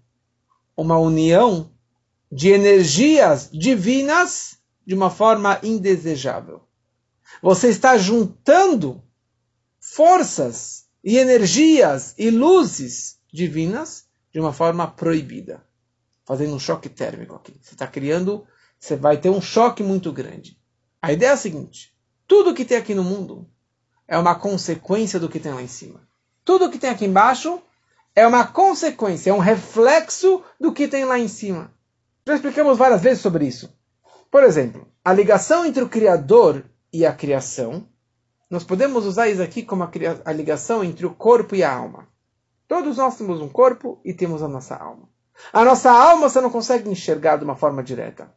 uma 0.78 0.98
união 0.98 1.72
de 2.32 2.50
energias 2.50 3.50
divinas 3.52 4.60
de 4.86 4.94
uma 4.94 5.10
forma 5.10 5.60
indesejável. 5.64 6.62
Você 7.42 7.70
está 7.70 7.98
juntando 7.98 9.04
forças 9.80 10.86
e 11.04 11.18
energias 11.18 12.14
e 12.18 12.30
luzes 12.30 13.20
divinas 13.32 14.08
de 14.32 14.40
uma 14.40 14.54
forma 14.54 14.88
proibida, 14.88 15.64
fazendo 16.26 16.54
um 16.54 16.60
choque 16.60 16.88
térmico 16.88 17.36
aqui. 17.36 17.60
Você 17.62 17.74
está 17.74 17.88
criando, 17.88 18.46
você 18.80 18.96
vai 18.96 19.18
ter 19.18 19.30
um 19.30 19.42
choque 19.42 19.82
muito 19.82 20.12
grande. 20.12 20.58
A 21.02 21.12
ideia 21.12 21.32
é 21.32 21.34
a 21.34 21.38
seguinte: 21.38 21.94
tudo 22.30 22.54
que 22.54 22.64
tem 22.64 22.78
aqui 22.78 22.94
no 22.94 23.04
mundo 23.04 23.50
é 24.08 24.16
uma 24.16 24.36
consequência 24.36 25.20
do 25.20 25.28
que 25.28 25.40
tem 25.40 25.52
lá 25.52 25.64
em 25.64 25.68
cima. 25.68 26.08
Tudo 26.46 26.70
que 26.70 26.78
tem 26.78 26.92
aqui 26.92 27.04
embaixo 27.04 27.60
é 28.16 28.26
uma 28.28 28.46
consequência, 28.46 29.32
é 29.32 29.34
um 29.34 29.40
reflexo 29.40 30.44
do 30.60 30.72
que 30.72 30.88
tem 30.88 31.06
lá 31.06 31.18
em 31.18 31.28
cima. 31.28 31.74
Já 32.28 32.36
explicamos 32.36 32.78
várias 32.78 33.02
vezes 33.02 33.22
sobre 33.22 33.48
isso. 33.48 33.74
Por 34.30 34.44
exemplo, 34.44 34.88
a 35.04 35.12
ligação 35.12 35.66
entre 35.66 35.84
o 35.84 35.90
Criador 35.90 36.64
e 36.94 37.04
a 37.04 37.12
criação, 37.12 37.88
nós 38.48 38.64
podemos 38.64 39.08
usar 39.08 39.28
isso 39.28 39.42
aqui 39.42 39.64
como 39.64 39.84
a, 39.84 39.90
a 40.24 40.32
ligação 40.32 40.84
entre 40.84 41.08
o 41.08 41.16
corpo 41.16 41.56
e 41.56 41.64
a 41.64 41.74
alma. 41.74 42.08
Todos 42.68 42.98
nós 42.98 43.18
temos 43.18 43.42
um 43.42 43.50
corpo 43.50 44.00
e 44.06 44.14
temos 44.14 44.44
a 44.44 44.48
nossa 44.48 44.76
alma. 44.76 45.10
A 45.52 45.66
nossa 45.66 45.90
alma 45.90 46.30
você 46.30 46.40
não 46.40 46.52
consegue 46.52 46.92
enxergar 46.92 47.38
de 47.38 47.44
uma 47.44 47.56
forma 47.56 47.82
direta. 47.82 48.32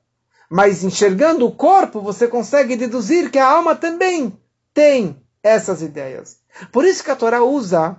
Mas 0.55 0.85
enxergando 0.85 1.47
o 1.47 1.51
corpo, 1.51 2.03
você 2.03 2.29
consegue 2.29 2.77
deduzir 2.77 3.31
que 3.31 3.39
a 3.39 3.49
alma 3.51 3.75
também 3.75 4.39
tem 4.75 5.17
essas 5.43 5.81
ideias. 5.81 6.41
Por 6.71 6.85
isso 6.85 7.03
que 7.03 7.11
a 7.11 7.17
Torá 7.17 7.43
usa 7.43 7.99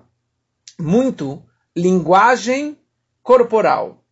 muito 0.79 1.41
linguagem 1.75 2.77
corporal. 3.23 4.05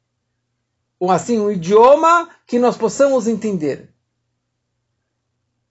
Ou 0.99 1.11
assim, 1.11 1.39
um 1.39 1.51
idioma 1.51 2.29
que 2.47 2.57
nós 2.57 2.75
possamos 2.75 3.27
entender. 3.27 3.93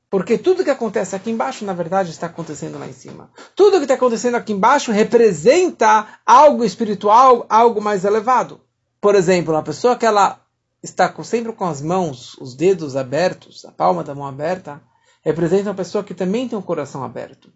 Porque 0.09 0.39
tudo 0.39 0.63
que 0.63 0.71
acontece 0.71 1.17
aqui 1.17 1.33
embaixo, 1.33 1.65
na 1.65 1.73
verdade, 1.73 2.13
está 2.13 2.27
acontecendo 2.27 2.79
lá 2.79 2.87
em 2.87 2.93
cima. 2.93 3.33
Tudo 3.57 3.79
que 3.79 3.83
está 3.83 3.95
acontecendo 3.95 4.37
aqui 4.37 4.53
embaixo 4.53 4.93
representa 4.93 6.07
algo 6.25 6.65
espiritual, 6.65 7.47
algo 7.49 7.83
mais 7.83 8.05
elevado. 8.05 8.61
Por 9.01 9.17
exemplo, 9.17 9.55
uma 9.55 9.63
pessoa 9.65 9.97
que 9.97 10.07
ela 10.07 10.40
está 10.83 11.09
com, 11.09 11.23
sempre 11.23 11.53
com 11.53 11.65
as 11.65 11.83
mãos, 11.83 12.35
os 12.39 12.55
dedos 12.55 12.97
abertos, 12.97 13.65
a 13.65 13.73
palma 13.73 14.03
da 14.03 14.15
mão 14.15 14.27
aberta, 14.27 14.81
representa 15.23 15.71
uma 15.71 15.75
pessoa 15.75 16.05
que 16.05 16.15
também 16.15 16.49
tem 16.49 16.59
um 16.59 16.63
coração 16.63 17.05
aberto. 17.05 17.53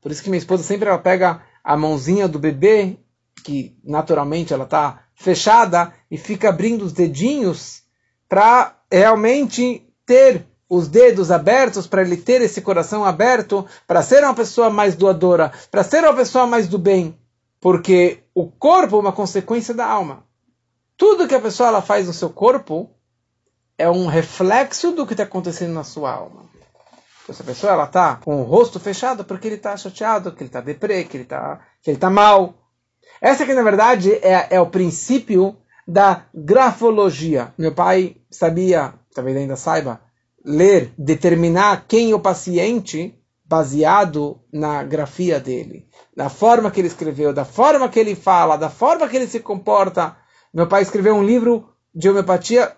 Por 0.00 0.10
isso 0.10 0.22
que 0.22 0.30
minha 0.30 0.38
esposa 0.38 0.62
sempre 0.62 0.88
ela 0.88 0.98
pega 0.98 1.42
a 1.62 1.76
mãozinha 1.76 2.28
do 2.28 2.38
bebê, 2.38 2.98
que 3.44 3.76
naturalmente 3.84 4.52
ela 4.52 4.64
está 4.64 5.04
fechada, 5.14 5.92
e 6.10 6.16
fica 6.16 6.48
abrindo 6.48 6.82
os 6.82 6.92
dedinhos 6.92 7.82
para 8.28 8.76
realmente 8.90 9.86
ter 10.04 10.46
os 10.68 10.86
dedos 10.86 11.30
abertos 11.30 11.86
para 11.86 12.02
ele 12.02 12.16
ter 12.16 12.42
esse 12.42 12.60
coração 12.60 13.04
aberto, 13.04 13.64
para 13.86 14.02
ser 14.02 14.22
uma 14.22 14.34
pessoa 14.34 14.68
mais 14.68 14.94
doadora, 14.94 15.50
para 15.70 15.82
ser 15.82 16.04
uma 16.04 16.14
pessoa 16.14 16.46
mais 16.46 16.68
do 16.68 16.78
bem, 16.78 17.18
porque 17.58 18.22
o 18.34 18.46
corpo 18.46 18.96
é 18.96 19.00
uma 19.00 19.12
consequência 19.12 19.72
da 19.72 19.86
alma. 19.86 20.27
Tudo 20.98 21.28
que 21.28 21.34
a 21.34 21.40
pessoa 21.40 21.68
ela 21.68 21.80
faz 21.80 22.08
no 22.08 22.12
seu 22.12 22.28
corpo 22.28 22.90
é 23.78 23.88
um 23.88 24.06
reflexo 24.06 24.90
do 24.90 25.06
que 25.06 25.14
está 25.14 25.22
acontecendo 25.22 25.72
na 25.72 25.84
sua 25.84 26.12
alma. 26.12 26.44
Então, 27.22 27.34
se 27.34 27.40
a 27.40 27.44
pessoa 27.44 27.72
ela 27.72 27.84
está 27.84 28.16
com 28.16 28.40
o 28.40 28.44
rosto 28.44 28.80
fechado 28.80 29.24
porque 29.24 29.46
ele 29.46 29.54
está 29.54 29.76
chateado, 29.76 30.32
que 30.32 30.42
ele 30.42 30.48
está 30.48 30.60
deprê, 30.60 31.04
que 31.04 31.16
ele 31.16 31.24
está 31.24 31.60
que 31.80 31.90
ele 31.90 31.98
tá 31.98 32.10
mal. 32.10 32.54
Essa 33.20 33.44
aqui 33.44 33.54
na 33.54 33.62
verdade 33.62 34.12
é, 34.14 34.48
é 34.50 34.60
o 34.60 34.66
princípio 34.70 35.56
da 35.86 36.24
grafologia. 36.34 37.54
Meu 37.56 37.72
pai 37.72 38.16
sabia, 38.30 38.92
talvez 39.14 39.36
ainda 39.36 39.56
saiba, 39.56 40.00
ler, 40.44 40.92
determinar 40.98 41.84
quem 41.86 42.10
é 42.10 42.14
o 42.14 42.20
paciente 42.20 43.14
baseado 43.44 44.40
na 44.52 44.82
grafia 44.82 45.38
dele, 45.38 45.88
da 46.14 46.28
forma 46.28 46.70
que 46.70 46.80
ele 46.80 46.88
escreveu, 46.88 47.32
da 47.32 47.44
forma 47.44 47.88
que 47.88 47.98
ele 47.98 48.14
fala, 48.14 48.56
da 48.56 48.68
forma 48.68 49.08
que 49.08 49.16
ele 49.16 49.28
se 49.28 49.40
comporta. 49.40 50.16
Meu 50.52 50.66
pai 50.66 50.82
escreveu 50.82 51.14
um 51.14 51.24
livro 51.24 51.68
de 51.94 52.08
homeopatia 52.08 52.76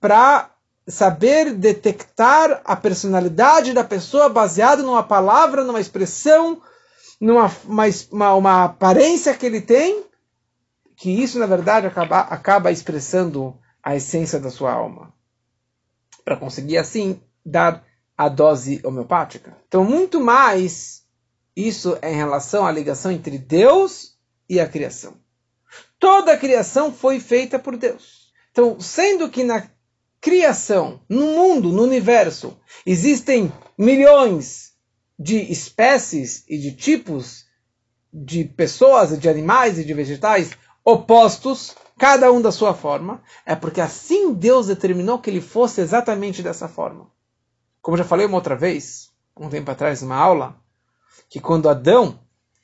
para 0.00 0.50
saber 0.86 1.52
detectar 1.54 2.60
a 2.64 2.74
personalidade 2.74 3.72
da 3.72 3.84
pessoa 3.84 4.28
baseado 4.28 4.82
numa 4.82 5.02
palavra, 5.02 5.64
numa 5.64 5.80
expressão, 5.80 6.60
numa 7.20 7.50
uma, 7.64 8.34
uma, 8.34 8.64
aparência 8.64 9.34
que 9.34 9.46
ele 9.46 9.60
tem, 9.60 10.04
que 10.96 11.10
isso 11.10 11.38
na 11.38 11.46
verdade 11.46 11.86
acaba, 11.86 12.20
acaba 12.20 12.72
expressando 12.72 13.56
a 13.82 13.94
essência 13.94 14.38
da 14.38 14.50
sua 14.50 14.72
alma 14.72 15.12
para 16.24 16.36
conseguir 16.36 16.78
assim 16.78 17.20
dar 17.44 17.84
a 18.16 18.28
dose 18.28 18.80
homeopática. 18.84 19.56
Então, 19.66 19.84
muito 19.84 20.20
mais 20.20 21.04
isso 21.56 21.98
é 22.02 22.12
em 22.12 22.16
relação 22.16 22.66
à 22.66 22.70
ligação 22.70 23.10
entre 23.10 23.38
Deus 23.38 24.16
e 24.48 24.60
a 24.60 24.68
criação. 24.68 25.19
Toda 26.00 26.32
a 26.32 26.38
criação 26.38 26.90
foi 26.90 27.20
feita 27.20 27.58
por 27.58 27.76
Deus. 27.76 28.32
Então, 28.50 28.80
sendo 28.80 29.28
que 29.28 29.44
na 29.44 29.68
criação, 30.20 31.02
no 31.06 31.26
mundo, 31.26 31.70
no 31.70 31.82
universo, 31.82 32.58
existem 32.86 33.52
milhões 33.76 34.72
de 35.18 35.36
espécies 35.52 36.42
e 36.48 36.56
de 36.56 36.72
tipos 36.72 37.44
de 38.12 38.44
pessoas, 38.44 39.16
de 39.18 39.28
animais 39.28 39.78
e 39.78 39.84
de 39.84 39.92
vegetais 39.92 40.50
opostos, 40.82 41.76
cada 41.98 42.32
um 42.32 42.40
da 42.40 42.50
sua 42.50 42.72
forma, 42.72 43.22
é 43.44 43.54
porque 43.54 43.80
assim 43.80 44.32
Deus 44.32 44.68
determinou 44.68 45.18
que 45.18 45.28
ele 45.28 45.42
fosse 45.42 45.82
exatamente 45.82 46.42
dessa 46.42 46.66
forma. 46.66 47.10
Como 47.82 47.98
já 47.98 48.04
falei 48.04 48.24
uma 48.24 48.38
outra 48.38 48.56
vez, 48.56 49.10
um 49.36 49.50
tempo 49.50 49.70
atrás, 49.70 50.00
numa 50.00 50.16
aula, 50.16 50.56
que 51.28 51.38
quando 51.38 51.68
Adão 51.68 52.18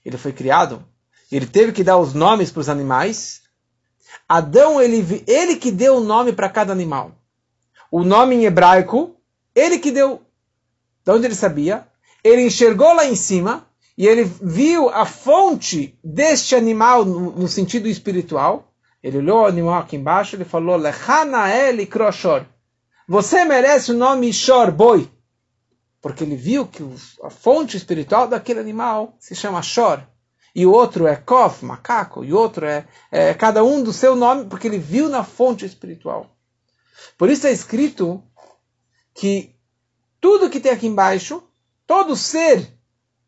ele 0.04 0.16
foi 0.16 0.32
criado, 0.32 0.82
ele 1.30 1.46
teve 1.46 1.72
que 1.72 1.82
dar 1.82 1.98
os 1.98 2.14
nomes 2.14 2.50
para 2.50 2.60
os 2.60 2.68
animais. 2.68 3.42
Adão, 4.28 4.80
ele, 4.80 5.24
ele 5.26 5.56
que 5.56 5.70
deu 5.70 5.96
o 5.96 6.04
nome 6.04 6.32
para 6.32 6.48
cada 6.48 6.72
animal. 6.72 7.12
O 7.90 8.04
nome 8.04 8.36
em 8.36 8.44
hebraico, 8.44 9.16
ele 9.54 9.78
que 9.78 9.90
deu. 9.90 10.22
De 11.04 11.12
onde 11.12 11.26
ele 11.26 11.34
sabia? 11.34 11.86
Ele 12.22 12.46
enxergou 12.46 12.92
lá 12.94 13.06
em 13.06 13.16
cima 13.16 13.66
e 13.96 14.06
ele 14.06 14.24
viu 14.24 14.88
a 14.88 15.06
fonte 15.06 15.98
deste 16.02 16.54
animal 16.54 17.04
no, 17.04 17.32
no 17.32 17.48
sentido 17.48 17.88
espiritual. 17.88 18.72
Ele 19.02 19.18
olhou 19.18 19.42
o 19.42 19.46
animal 19.46 19.80
aqui 19.80 19.96
embaixo 19.96 20.40
e 20.40 20.44
falou, 20.44 20.76
Lechanael 20.76 21.86
Kroshor. 21.86 22.44
Você 23.08 23.44
merece 23.44 23.92
o 23.92 23.96
nome 23.96 24.32
Shor, 24.32 24.72
boi. 24.72 25.08
Porque 26.02 26.24
ele 26.24 26.36
viu 26.36 26.66
que 26.66 26.82
a 27.22 27.30
fonte 27.30 27.76
espiritual 27.76 28.26
daquele 28.26 28.58
animal 28.58 29.16
se 29.18 29.34
chama 29.34 29.62
Shor. 29.62 30.02
E 30.56 30.64
outro 30.64 31.06
é 31.06 31.14
Kof, 31.14 31.62
macaco. 31.66 32.24
E 32.24 32.32
outro 32.32 32.64
é, 32.64 32.88
é 33.12 33.34
cada 33.34 33.62
um 33.62 33.82
do 33.82 33.92
seu 33.92 34.16
nome, 34.16 34.46
porque 34.46 34.66
ele 34.66 34.78
viu 34.78 35.06
na 35.06 35.22
fonte 35.22 35.66
espiritual. 35.66 36.34
Por 37.18 37.28
isso 37.28 37.46
é 37.46 37.52
escrito 37.52 38.24
que 39.12 39.54
tudo 40.18 40.48
que 40.48 40.58
tem 40.58 40.72
aqui 40.72 40.86
embaixo, 40.86 41.42
todo 41.86 42.16
ser 42.16 42.72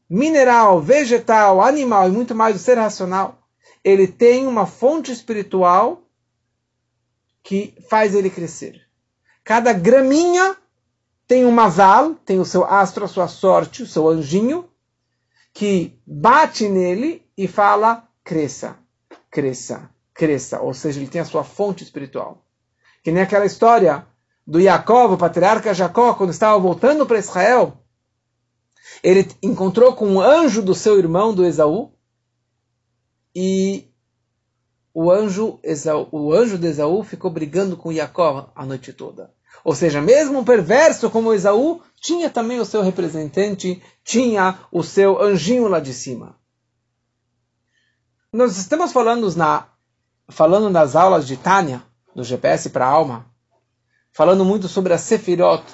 mineral, 0.09 0.81
vegetal, 0.81 1.61
animal 1.61 2.09
e 2.09 2.13
muito 2.13 2.35
mais 2.35 2.57
o 2.57 2.59
ser 2.59 2.79
racional, 2.79 3.47
ele 3.85 4.09
tem 4.09 4.47
uma 4.47 4.65
fonte 4.65 5.13
espiritual 5.13 6.03
que 7.43 7.75
faz 7.91 8.15
ele 8.15 8.31
crescer. 8.31 8.81
Cada 9.45 9.75
graminha 9.75 10.57
tem 11.27 11.45
um 11.45 11.53
mazal, 11.53 12.15
tem 12.15 12.41
o 12.41 12.45
seu 12.47 12.65
astro, 12.65 13.05
a 13.05 13.09
sua 13.09 13.29
sorte, 13.29 13.83
o 13.83 13.87
seu 13.87 14.09
anjinho, 14.09 14.68
que 15.53 15.99
bate 16.07 16.69
nele 16.69 17.27
e 17.37 17.47
fala: 17.49 18.09
cresça, 18.25 18.79
cresça, 19.31 19.91
cresça. 20.15 20.61
Ou 20.61 20.75
seja, 20.75 21.01
ele 21.01 21.09
tem 21.09 21.21
a 21.21 21.25
sua 21.25 21.45
fonte 21.45 21.83
espiritual. 21.83 22.45
Que 23.03 23.11
nem 23.11 23.23
aquela 23.23 23.47
história 23.47 24.07
do 24.47 24.61
Jacob, 24.61 25.13
o 25.13 25.19
patriarca 25.19 25.75
Jacó, 25.75 26.15
quando 26.15 26.31
estava 26.31 26.59
voltando 26.59 27.07
para 27.07 27.19
Israel, 27.19 27.85
ele 29.03 29.29
encontrou 29.43 29.95
com 29.95 30.07
um 30.07 30.21
anjo 30.21 30.63
do 30.63 30.75
seu 30.75 30.99
irmão, 30.99 31.35
do 31.35 31.45
Esaú, 31.45 31.93
e 33.35 33.89
o 34.93 35.11
anjo, 35.11 35.61
Esaú, 35.63 36.09
o 36.11 36.33
anjo 36.33 36.59
de 36.59 36.67
Esaú 36.67 37.05
ficou 37.05 37.31
brigando 37.31 37.77
com 37.77 37.93
Jacó 37.93 38.51
a 38.55 38.67
noite 38.67 38.93
toda. 38.93 39.33
Ou 39.65 39.75
seja, 39.75 40.01
mesmo 40.01 40.39
um 40.39 40.45
perverso 40.45 41.11
como 41.11 41.33
Esaú, 41.33 41.83
tinha 42.01 42.31
também 42.31 42.61
o 42.61 42.65
seu 42.65 42.83
representante, 42.83 43.83
tinha 44.05 44.59
o 44.71 44.83
seu 44.83 45.21
anjinho 45.21 45.69
lá 45.69 45.81
de 45.81 45.93
cima. 45.93 46.37
Nós 48.33 48.57
estamos 48.57 48.93
falando, 48.93 49.35
na, 49.35 49.69
falando 50.29 50.71
nas 50.71 50.95
aulas 50.95 51.27
de 51.27 51.37
Tânia, 51.37 51.83
do 52.15 52.23
GPS 52.23 52.71
para 52.71 52.87
a 52.87 52.91
alma, 52.91 53.27
falando 54.13 54.45
muito 54.45 54.69
sobre 54.69 54.93
a 54.93 54.99
Sefirot, 54.99 55.65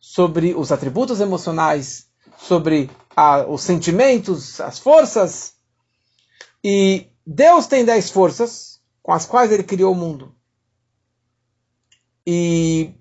sobre 0.00 0.54
os 0.54 0.72
atributos 0.72 1.20
emocionais, 1.20 2.08
sobre 2.36 2.90
a, 3.16 3.46
os 3.46 3.62
sentimentos, 3.62 4.60
as 4.60 4.78
forças. 4.78 5.54
E 6.62 7.06
Deus 7.26 7.66
tem 7.66 7.84
dez 7.84 8.10
forças 8.10 8.80
com 9.02 9.12
as 9.12 9.26
quais 9.26 9.50
ele 9.50 9.62
criou 9.62 9.92
o 9.92 9.96
mundo. 9.96 10.34
E 12.26 12.94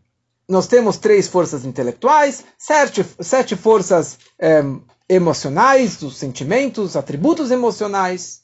nós 0.51 0.67
temos 0.67 0.97
três 0.97 1.29
forças 1.29 1.63
intelectuais, 1.63 2.43
sete, 2.57 3.05
sete 3.21 3.55
forças 3.55 4.19
é, 4.37 4.61
emocionais, 5.07 5.95
dos 5.95 6.17
sentimentos, 6.17 6.97
atributos 6.97 7.51
emocionais. 7.51 8.41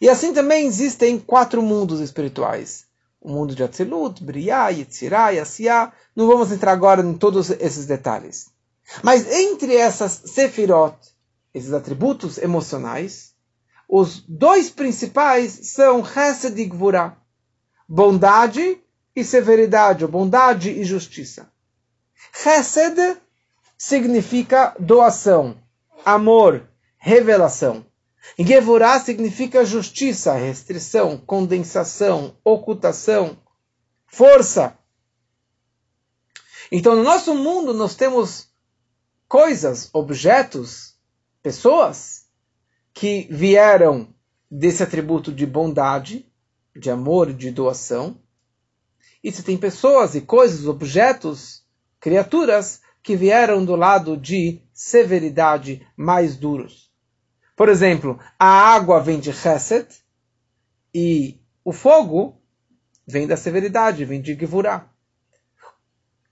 E 0.00 0.08
assim 0.08 0.34
também 0.34 0.66
existem 0.66 1.20
quatro 1.20 1.62
mundos 1.62 2.00
espirituais. 2.00 2.84
O 3.20 3.30
mundo 3.30 3.54
de 3.54 3.62
Atzilut, 3.62 4.24
Briah, 4.24 4.70
Yetzirah, 4.70 5.30
Yassiah. 5.30 5.92
Não 6.16 6.26
vamos 6.26 6.50
entrar 6.50 6.72
agora 6.72 7.00
em 7.00 7.14
todos 7.14 7.50
esses 7.50 7.86
detalhes. 7.86 8.50
Mas 9.04 9.30
entre 9.30 9.76
essas 9.76 10.20
sefirot, 10.24 10.96
esses 11.54 11.72
atributos 11.72 12.38
emocionais, 12.38 13.34
os 13.88 14.20
dois 14.26 14.68
principais 14.68 15.52
são 15.74 16.04
Chesed 16.04 16.60
e 16.60 16.64
Gvura, 16.64 17.16
bondade 17.88 18.82
e 19.14 19.24
severidade, 19.24 20.06
bondade 20.06 20.70
e 20.70 20.84
justiça. 20.84 21.50
Chesed 22.32 23.18
significa 23.76 24.74
doação, 24.78 25.56
amor, 26.04 26.68
revelação. 26.98 27.84
Gevurah 28.38 29.00
significa 29.00 29.64
justiça, 29.64 30.34
restrição, 30.34 31.18
condensação, 31.18 32.36
ocultação, 32.44 33.36
força. 34.06 34.78
Então, 36.70 36.94
no 36.94 37.02
nosso 37.02 37.34
mundo, 37.34 37.74
nós 37.74 37.94
temos 37.94 38.48
coisas, 39.28 39.88
objetos, 39.92 40.94
pessoas 41.42 42.26
que 42.92 43.26
vieram 43.30 44.14
desse 44.50 44.82
atributo 44.82 45.32
de 45.32 45.46
bondade, 45.46 46.26
de 46.76 46.90
amor, 46.90 47.32
de 47.32 47.50
doação. 47.50 48.20
E 49.22 49.30
se 49.30 49.42
tem 49.42 49.56
pessoas 49.56 50.14
e 50.14 50.20
coisas, 50.20 50.66
objetos, 50.66 51.62
criaturas 52.00 52.80
que 53.02 53.16
vieram 53.16 53.64
do 53.64 53.76
lado 53.76 54.16
de 54.16 54.62
severidade 54.72 55.86
mais 55.96 56.36
duros. 56.36 56.90
Por 57.56 57.68
exemplo, 57.68 58.18
a 58.38 58.46
água 58.46 59.00
vem 59.00 59.20
de 59.20 59.32
Chesed 59.32 59.86
e 60.94 61.38
o 61.64 61.72
fogo 61.72 62.40
vem 63.06 63.26
da 63.26 63.36
severidade, 63.36 64.04
vem 64.04 64.20
de 64.20 64.34
Givurah. 64.34 64.86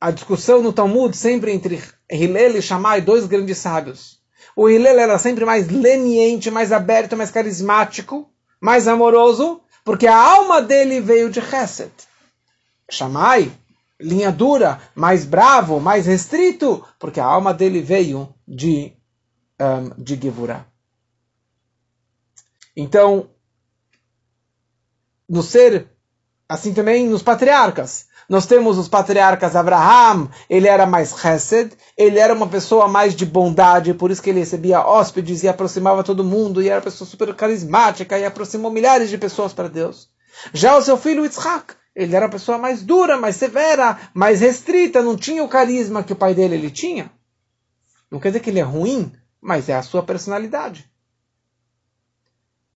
A 0.00 0.10
discussão 0.10 0.62
no 0.62 0.72
Talmud 0.72 1.14
sempre 1.16 1.52
entre 1.52 1.82
Hillel 2.10 2.56
e 2.56 2.62
Shammai, 2.62 3.00
dois 3.00 3.26
grandes 3.26 3.58
sábios. 3.58 4.22
O 4.56 4.68
Hillel 4.68 4.98
era 4.98 5.18
sempre 5.18 5.44
mais 5.44 5.68
leniente, 5.68 6.50
mais 6.50 6.72
aberto, 6.72 7.16
mais 7.16 7.30
carismático, 7.30 8.30
mais 8.60 8.88
amoroso, 8.88 9.60
porque 9.84 10.06
a 10.06 10.16
alma 10.16 10.62
dele 10.62 11.00
veio 11.00 11.30
de 11.30 11.42
Chesed. 11.42 11.92
Shammai, 12.90 13.52
linha 14.00 14.30
dura, 14.30 14.80
mais 14.94 15.24
bravo, 15.24 15.80
mais 15.80 16.06
restrito, 16.06 16.84
porque 16.98 17.20
a 17.20 17.24
alma 17.24 17.52
dele 17.52 17.82
veio 17.82 18.32
de, 18.46 18.92
um, 19.60 20.02
de 20.02 20.18
Gevurah. 20.20 20.64
Então, 22.76 23.28
no 25.28 25.42
ser, 25.42 25.90
assim 26.48 26.72
também 26.72 27.08
nos 27.08 27.22
patriarcas. 27.22 28.06
Nós 28.28 28.46
temos 28.46 28.78
os 28.78 28.88
patriarcas 28.88 29.56
Abraham, 29.56 30.28
ele 30.48 30.68
era 30.68 30.86
mais 30.86 31.18
chesed, 31.18 31.72
ele 31.96 32.18
era 32.18 32.34
uma 32.34 32.46
pessoa 32.46 32.86
mais 32.86 33.14
de 33.14 33.24
bondade, 33.24 33.94
por 33.94 34.10
isso 34.10 34.22
que 34.22 34.30
ele 34.30 34.40
recebia 34.40 34.86
hóspedes 34.86 35.42
e 35.42 35.48
aproximava 35.48 36.04
todo 36.04 36.22
mundo, 36.22 36.62
e 36.62 36.68
era 36.68 36.76
uma 36.76 36.84
pessoa 36.84 37.08
super 37.08 37.34
carismática 37.34 38.18
e 38.18 38.24
aproximou 38.24 38.70
milhares 38.70 39.08
de 39.08 39.16
pessoas 39.16 39.52
para 39.52 39.68
Deus. 39.68 40.10
Já 40.52 40.76
o 40.76 40.82
seu 40.82 40.96
filho 40.96 41.24
Yitzhak, 41.24 41.74
ele 41.98 42.14
era 42.14 42.26
uma 42.26 42.32
pessoa 42.32 42.56
mais 42.56 42.82
dura, 42.82 43.16
mais 43.16 43.34
severa, 43.34 43.98
mais 44.14 44.40
restrita, 44.40 45.02
não 45.02 45.16
tinha 45.16 45.42
o 45.42 45.48
carisma 45.48 46.04
que 46.04 46.12
o 46.12 46.16
pai 46.16 46.32
dele 46.32 46.54
ele 46.54 46.70
tinha. 46.70 47.10
Não 48.08 48.20
quer 48.20 48.28
dizer 48.28 48.40
que 48.40 48.50
ele 48.50 48.60
é 48.60 48.62
ruim, 48.62 49.12
mas 49.40 49.68
é 49.68 49.74
a 49.74 49.82
sua 49.82 50.02
personalidade. 50.02 50.88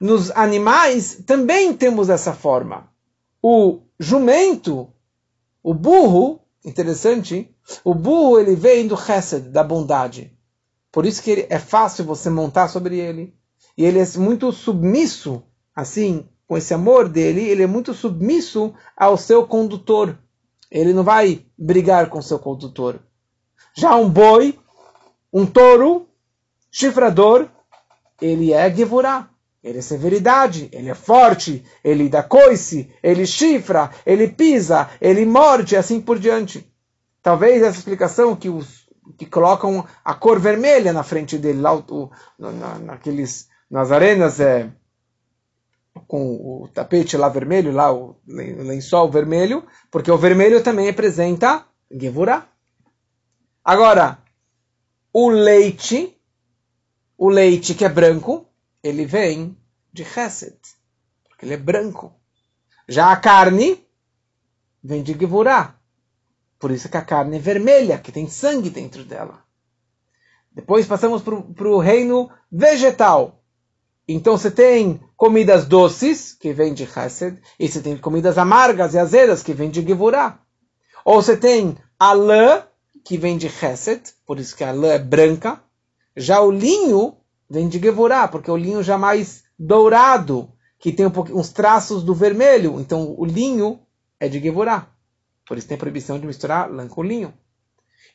Nos 0.00 0.32
animais 0.32 1.22
também 1.24 1.72
temos 1.72 2.08
essa 2.08 2.32
forma. 2.32 2.90
O 3.40 3.82
jumento 3.96 4.92
o 5.62 5.72
burro, 5.72 6.40
interessante, 6.64 7.48
o 7.84 7.94
burro 7.94 8.40
ele 8.40 8.56
vem 8.56 8.88
do 8.88 8.96
chesed, 8.96 9.50
da 9.50 9.62
bondade. 9.62 10.36
Por 10.90 11.06
isso 11.06 11.22
que 11.22 11.46
é 11.48 11.58
fácil 11.60 12.04
você 12.04 12.28
montar 12.28 12.66
sobre 12.66 12.98
ele. 12.98 13.32
E 13.78 13.84
ele 13.84 14.00
é 14.00 14.18
muito 14.18 14.50
submisso, 14.50 15.44
assim, 15.74 16.28
com 16.52 16.58
esse 16.58 16.74
amor 16.74 17.08
dele, 17.08 17.48
ele 17.48 17.62
é 17.62 17.66
muito 17.66 17.94
submisso 17.94 18.74
ao 18.94 19.16
seu 19.16 19.46
condutor. 19.46 20.18
Ele 20.70 20.92
não 20.92 21.02
vai 21.02 21.46
brigar 21.56 22.10
com 22.10 22.20
seu 22.20 22.38
condutor. 22.38 23.00
Já 23.74 23.96
um 23.96 24.06
boi, 24.06 24.58
um 25.32 25.46
touro, 25.46 26.06
chifrador, 26.70 27.48
ele 28.20 28.52
é 28.52 28.70
Gevurah. 28.70 29.30
Ele 29.64 29.78
é 29.78 29.80
severidade, 29.80 30.68
ele 30.72 30.90
é 30.90 30.94
forte, 30.94 31.64
ele 31.82 32.10
dá 32.10 32.22
coice, 32.22 32.92
ele 33.02 33.24
chifra, 33.24 33.90
ele 34.04 34.28
pisa, 34.28 34.90
ele 35.00 35.24
morde, 35.24 35.74
assim 35.74 36.02
por 36.02 36.18
diante. 36.18 36.70
Talvez 37.22 37.62
essa 37.62 37.78
explicação 37.78 38.36
que 38.36 38.50
os 38.50 38.86
que 39.16 39.24
colocam 39.24 39.86
a 40.04 40.12
cor 40.12 40.38
vermelha 40.38 40.92
na 40.92 41.02
frente 41.02 41.38
dele, 41.38 41.62
lá 41.62 41.74
o, 41.74 42.10
na, 42.38 42.78
naqueles, 42.78 43.48
nas 43.70 43.90
arenas 43.90 44.38
é, 44.38 44.70
com 46.06 46.62
o 46.62 46.68
tapete 46.68 47.16
lá 47.16 47.28
vermelho, 47.28 47.72
lá 47.72 47.92
o 47.92 48.16
lençol 48.26 49.10
vermelho, 49.10 49.66
porque 49.90 50.10
o 50.10 50.18
vermelho 50.18 50.62
também 50.62 50.86
representa 50.86 51.66
Gevurah. 51.90 52.46
Agora, 53.64 54.18
o 55.12 55.28
leite, 55.28 56.16
o 57.16 57.28
leite 57.28 57.74
que 57.74 57.84
é 57.84 57.88
branco, 57.88 58.46
ele 58.82 59.04
vem 59.04 59.56
de 59.92 60.04
Chesed, 60.04 60.58
porque 61.28 61.44
ele 61.44 61.54
é 61.54 61.58
branco. 61.58 62.12
Já 62.88 63.12
a 63.12 63.16
carne 63.16 63.86
vem 64.82 65.02
de 65.02 65.12
Gevurah, 65.12 65.78
por 66.58 66.70
isso 66.70 66.88
que 66.88 66.96
a 66.96 67.04
carne 67.04 67.36
é 67.36 67.40
vermelha, 67.40 67.98
que 67.98 68.10
tem 68.10 68.28
sangue 68.28 68.70
dentro 68.70 69.04
dela. 69.04 69.42
Depois 70.50 70.86
passamos 70.86 71.22
para 71.22 71.68
o 71.68 71.78
reino 71.78 72.30
vegetal. 72.50 73.42
Então 74.06 74.36
você 74.36 74.50
tem 74.50 75.00
comidas 75.22 75.66
doces, 75.66 76.34
que 76.34 76.52
vem 76.52 76.74
de 76.74 76.84
Chesed, 76.84 77.40
e 77.56 77.68
você 77.68 77.80
tem 77.80 77.96
comidas 77.96 78.36
amargas 78.36 78.92
e 78.92 78.98
azedas, 78.98 79.40
que 79.40 79.54
vem 79.54 79.70
de 79.70 79.80
Gevurah. 79.80 80.40
Ou 81.04 81.22
você 81.22 81.36
tem 81.36 81.78
a 81.96 82.12
lã, 82.12 82.64
que 83.04 83.16
vem 83.16 83.38
de 83.38 83.48
Chesed, 83.48 84.02
por 84.26 84.40
isso 84.40 84.56
que 84.56 84.64
a 84.64 84.72
lã 84.72 84.88
é 84.88 84.98
branca. 84.98 85.62
Já 86.16 86.40
o 86.40 86.50
linho 86.50 87.18
vem 87.48 87.68
de 87.68 87.78
Gevurah, 87.78 88.26
porque 88.26 88.50
o 88.50 88.56
linho 88.56 88.82
já 88.82 88.98
mais 88.98 89.44
dourado, 89.56 90.50
que 90.76 90.90
tem 90.90 91.06
um 91.06 91.12
uns 91.38 91.50
traços 91.50 92.02
do 92.02 92.16
vermelho. 92.16 92.80
Então 92.80 93.14
o 93.16 93.24
linho 93.24 93.78
é 94.18 94.28
de 94.28 94.40
Gevurah. 94.40 94.88
Por 95.46 95.56
isso 95.56 95.68
tem 95.68 95.78
proibição 95.78 96.18
de 96.18 96.26
misturar 96.26 96.68
lã 96.68 96.88
com 96.88 97.00
linho. 97.00 97.32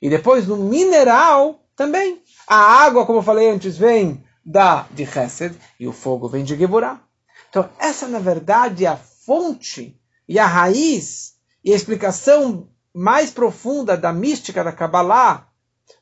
E 0.01 0.09
depois 0.09 0.45
no 0.45 0.57
mineral 0.57 1.63
também. 1.73 2.21
A 2.45 2.57
água, 2.57 3.05
como 3.05 3.19
eu 3.19 3.23
falei 3.23 3.49
antes, 3.49 3.77
vem 3.77 4.25
da 4.45 4.87
de 4.91 5.05
Chesed 5.05 5.57
e 5.77 5.87
o 5.87 5.93
fogo 5.93 6.29
vem 6.29 6.43
de 6.43 6.57
Gevurah. 6.57 7.06
Então 7.49 7.69
essa 7.79 8.07
na 8.07 8.19
verdade 8.19 8.85
é 8.85 8.89
a 8.89 8.97
fonte 8.97 9.99
e 10.27 10.37
a 10.39 10.45
raiz 10.45 11.35
e 11.63 11.71
a 11.71 11.75
explicação 11.75 12.69
mais 12.93 13.29
profunda 13.31 13.97
da 13.97 14.11
mística 14.11 14.63
da 14.63 14.71
Kabbalah 14.71 15.47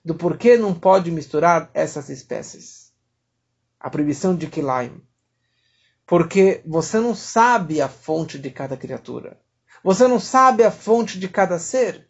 do 0.04 0.16
porquê 0.16 0.58
não 0.58 0.74
pode 0.74 1.12
misturar 1.12 1.70
essas 1.74 2.10
espécies 2.10 2.86
a 3.86 3.90
proibição 3.92 4.36
de 4.36 4.48
Kilaim. 4.48 5.00
Porque 6.08 6.64
você 6.66 7.00
não 7.00 7.14
sabe 7.14 7.80
a 7.80 7.88
fonte 7.88 8.40
de 8.40 8.50
cada 8.50 8.76
criatura. 8.76 9.40
Você 9.84 10.08
não 10.08 10.20
sabe 10.20 10.64
a 10.64 10.72
fonte 10.72 11.20
de 11.20 11.30
cada 11.30 11.60
ser. 11.60 12.04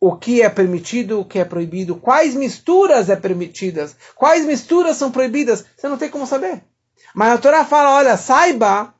O 0.00 0.16
que 0.16 0.40
é 0.40 0.48
permitido, 0.48 1.20
o 1.20 1.26
que 1.26 1.38
é 1.38 1.44
proibido, 1.44 1.96
quais 1.96 2.34
misturas 2.34 3.10
é 3.10 3.16
permitidas, 3.16 3.94
quais 4.14 4.46
misturas 4.46 4.96
são 4.96 5.12
proibidas, 5.12 5.62
você 5.76 5.88
não 5.88 5.98
tem 5.98 6.08
como 6.08 6.26
saber. 6.26 6.64
Mas 7.14 7.32
a 7.32 7.38
Torá 7.38 7.64
fala, 7.64 7.96
olha, 7.96 8.16
saiba 8.16 8.94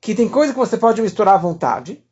que 0.00 0.14
tem 0.14 0.28
coisa 0.28 0.52
que 0.52 0.58
você 0.58 0.76
pode 0.76 1.02
misturar 1.02 1.34
à 1.34 1.38
vontade. 1.38 2.04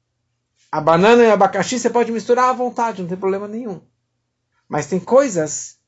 A 0.71 0.81
banana 0.81 1.23
e 1.23 1.27
o 1.29 1.33
abacaxi 1.33 1.79
você 1.79 1.89
pode 1.89 2.11
misturar 2.11 2.51
à 2.51 2.53
vontade, 2.53 3.03
não 3.03 3.09
tem 3.09 3.19
problema 3.19 3.47
nenhum. 3.47 3.81
Mas 4.69 4.87
tem 4.87 4.99
coisas 4.99 5.79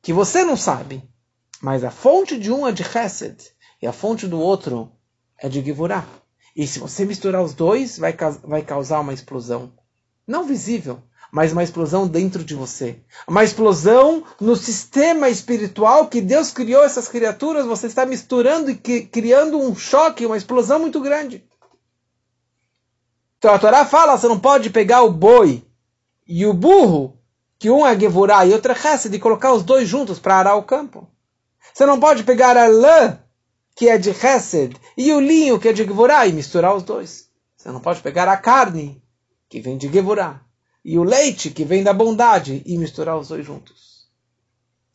que 0.00 0.12
você 0.12 0.44
não 0.44 0.56
sabe. 0.56 1.02
Mas 1.60 1.82
a 1.82 1.90
fonte 1.90 2.38
de 2.38 2.52
um 2.52 2.66
é 2.66 2.72
de 2.72 2.84
Chesed 2.84 3.36
e 3.80 3.86
a 3.86 3.92
fonte 3.92 4.26
do 4.26 4.38
outro 4.38 4.92
é 5.38 5.48
de 5.48 5.64
Givurah. 5.64 6.04
E 6.54 6.66
se 6.66 6.78
você 6.78 7.04
misturar 7.04 7.42
os 7.42 7.54
dois, 7.54 7.98
vai, 7.98 8.14
vai 8.44 8.62
causar 8.62 9.00
uma 9.00 9.12
explosão. 9.12 9.72
Não 10.26 10.46
visível, 10.46 11.02
mas 11.32 11.52
uma 11.52 11.62
explosão 11.62 12.06
dentro 12.06 12.44
de 12.44 12.54
você. 12.54 13.00
Uma 13.26 13.44
explosão 13.44 14.24
no 14.40 14.56
sistema 14.56 15.28
espiritual 15.28 16.06
que 16.08 16.20
Deus 16.20 16.50
criou 16.50 16.84
essas 16.84 17.08
criaturas. 17.08 17.66
Você 17.66 17.86
está 17.86 18.06
misturando 18.06 18.70
e 18.70 18.76
criando 18.76 19.58
um 19.58 19.74
choque, 19.74 20.26
uma 20.26 20.36
explosão 20.36 20.78
muito 20.78 21.00
grande. 21.00 21.44
Então 23.38 23.52
a 23.52 23.58
Torá 23.58 23.84
fala: 23.84 24.16
você 24.16 24.28
não 24.28 24.38
pode 24.38 24.70
pegar 24.70 25.02
o 25.02 25.10
boi 25.10 25.62
e 26.26 26.46
o 26.46 26.52
burro, 26.52 27.18
que 27.58 27.70
um 27.70 27.86
é 27.86 27.98
Gevurah 27.98 28.46
e 28.46 28.52
outro 28.52 28.72
é 28.72 28.74
Chesed, 28.74 29.14
e 29.14 29.20
colocar 29.20 29.52
os 29.52 29.62
dois 29.62 29.88
juntos 29.88 30.18
para 30.18 30.36
arar 30.36 30.56
o 30.56 30.62
campo. 30.62 31.08
Você 31.72 31.84
não 31.86 32.00
pode 32.00 32.24
pegar 32.24 32.56
a 32.56 32.66
lã 32.66 33.18
que 33.76 33.90
é 33.90 33.98
de 33.98 34.08
Hesed, 34.08 34.74
e 34.96 35.12
o 35.12 35.20
linho, 35.20 35.60
que 35.60 35.68
é 35.68 35.72
de 35.72 35.84
Gevurah, 35.84 36.26
e 36.26 36.32
misturar 36.32 36.74
os 36.74 36.82
dois. 36.82 37.28
Você 37.56 37.70
não 37.70 37.80
pode 37.80 38.00
pegar 38.00 38.26
a 38.26 38.36
carne, 38.36 39.02
que 39.50 39.60
vem 39.60 39.76
de 39.76 39.92
Gevurah, 39.92 40.40
e 40.86 40.98
o 40.98 41.02
leite, 41.02 41.50
que 41.50 41.64
vem 41.64 41.82
da 41.82 41.92
bondade, 41.92 42.62
e 42.64 42.78
misturar 42.78 43.18
os 43.18 43.28
dois 43.28 43.44
juntos. 43.44 44.06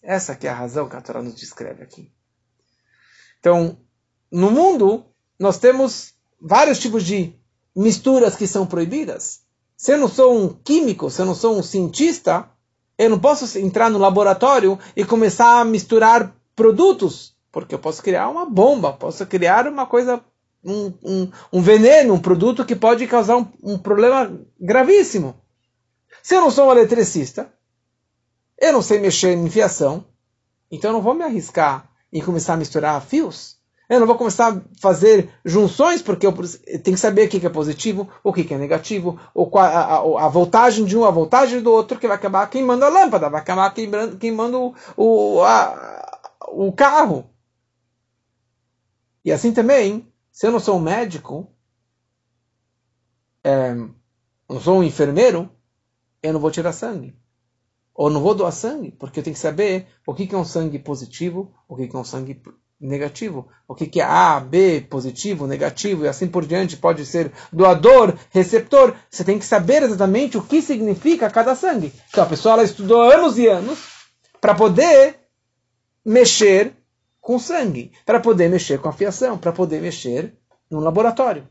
Essa 0.01 0.35
que 0.35 0.47
é 0.47 0.49
a 0.49 0.55
razão 0.55 0.87
que 0.87 0.95
a 0.95 1.01
Torá 1.01 1.21
nos 1.21 1.35
descreve 1.35 1.83
aqui. 1.83 2.09
Então, 3.39 3.77
no 4.31 4.49
mundo, 4.49 5.05
nós 5.37 5.57
temos 5.57 6.13
vários 6.41 6.79
tipos 6.79 7.03
de 7.03 7.35
misturas 7.75 8.37
que 8.37 8.47
são 8.47 8.65
proibidas. 8.65 9.41
Se 9.75 9.91
eu 9.93 9.97
não 9.97 10.07
sou 10.07 10.33
um 10.33 10.47
químico, 10.47 11.09
se 11.09 11.21
eu 11.21 11.25
não 11.25 11.35
sou 11.35 11.57
um 11.57 11.63
cientista, 11.63 12.49
eu 12.97 13.09
não 13.09 13.19
posso 13.19 13.59
entrar 13.59 13.89
no 13.89 13.99
laboratório 13.99 14.79
e 14.95 15.03
começar 15.03 15.59
a 15.59 15.65
misturar 15.65 16.33
produtos 16.55 17.35
porque 17.51 17.75
eu 17.75 17.79
posso 17.79 18.01
criar 18.01 18.29
uma 18.29 18.45
bomba, 18.45 18.93
posso 18.93 19.25
criar 19.25 19.67
uma 19.67 19.85
coisa, 19.85 20.23
um, 20.63 20.93
um, 21.03 21.31
um 21.51 21.61
veneno, 21.61 22.13
um 22.13 22.19
produto 22.19 22.63
que 22.63 22.75
pode 22.75 23.05
causar 23.07 23.35
um, 23.35 23.45
um 23.61 23.77
problema 23.77 24.39
gravíssimo. 24.59 25.35
Se 26.21 26.35
eu 26.35 26.41
não 26.41 26.51
sou 26.51 26.67
um 26.67 26.71
eletricista, 26.71 27.51
eu 28.57 28.73
não 28.73 28.81
sei 28.81 28.99
mexer 28.99 29.35
em 29.35 29.49
fiação, 29.49 30.05
então 30.69 30.91
eu 30.91 30.93
não 30.93 31.01
vou 31.01 31.13
me 31.13 31.23
arriscar 31.23 31.89
em 32.13 32.21
começar 32.21 32.53
a 32.53 32.57
misturar 32.57 33.01
fios. 33.01 33.59
Eu 33.89 33.99
não 33.99 34.07
vou 34.07 34.15
começar 34.15 34.53
a 34.53 34.61
fazer 34.79 35.29
junções, 35.43 36.01
porque 36.01 36.25
eu 36.25 36.31
tenho 36.31 36.95
que 36.95 36.97
saber 36.97 37.27
o 37.27 37.29
que 37.29 37.45
é 37.45 37.49
positivo, 37.49 38.09
o 38.23 38.31
que 38.31 38.53
é 38.53 38.57
negativo, 38.57 39.19
a, 39.35 39.65
a, 39.65 40.25
a 40.25 40.29
voltagem 40.29 40.85
de 40.85 40.97
um, 40.97 41.03
a 41.03 41.11
voltagem 41.11 41.61
do 41.61 41.69
outro, 41.69 41.99
que 41.99 42.07
vai 42.07 42.15
acabar 42.15 42.49
queimando 42.49 42.85
a 42.85 42.89
lâmpada, 42.89 43.29
vai 43.29 43.41
acabar 43.41 43.69
queimando, 43.73 44.15
queimando 44.15 44.73
o, 44.95 45.41
a, 45.41 46.29
o 46.47 46.71
carro. 46.71 47.29
E 49.25 49.31
assim 49.31 49.51
também, 49.51 50.07
se 50.31 50.47
eu 50.47 50.51
não 50.51 50.59
sou 50.61 50.77
um 50.77 50.81
médico, 50.81 51.51
é, 53.43 53.73
não 53.73 54.59
sou 54.61 54.79
um 54.79 54.83
enfermeiro, 54.83 55.49
eu 56.21 56.33
não 56.33 56.39
vou 56.39 56.51
tirar 56.51 56.73
sangue. 56.73 57.15
Ou 57.93 58.09
não 58.09 58.21
vou 58.21 58.33
doar 58.33 58.51
sangue, 58.51 58.91
porque 58.91 59.19
eu 59.19 59.23
tenho 59.23 59.33
que 59.33 59.39
saber 59.39 59.87
o 60.05 60.13
que 60.13 60.33
é 60.33 60.37
um 60.37 60.45
sangue 60.45 60.79
positivo, 60.79 61.53
o 61.67 61.75
que 61.75 61.93
é 61.93 61.99
um 61.99 62.03
sangue 62.03 62.41
negativo, 62.79 63.47
o 63.67 63.75
que 63.75 64.01
é 64.01 64.03
A, 64.03 64.39
B, 64.39 64.81
positivo, 64.81 65.45
negativo 65.45 66.03
e 66.03 66.07
assim 66.07 66.27
por 66.27 66.45
diante. 66.45 66.77
Pode 66.77 67.05
ser 67.05 67.31
doador, 67.51 68.17
receptor. 68.31 68.95
Você 69.09 69.23
tem 69.23 69.37
que 69.37 69.45
saber 69.45 69.83
exatamente 69.83 70.37
o 70.37 70.41
que 70.41 70.61
significa 70.61 71.29
cada 71.29 71.55
sangue. 71.55 71.93
Então 72.09 72.23
a 72.23 72.27
pessoa 72.27 72.53
ela 72.53 72.63
estudou 72.63 73.01
anos 73.01 73.37
e 73.37 73.47
anos 73.47 73.79
para 74.39 74.55
poder 74.55 75.19
mexer 76.03 76.75
com 77.19 77.37
sangue, 77.37 77.91
para 78.03 78.19
poder 78.19 78.49
mexer 78.49 78.79
com 78.79 78.89
a 78.89 78.93
fiação, 78.93 79.37
para 79.37 79.51
poder 79.51 79.79
mexer 79.79 80.35
no 80.69 80.79
laboratório. 80.79 81.47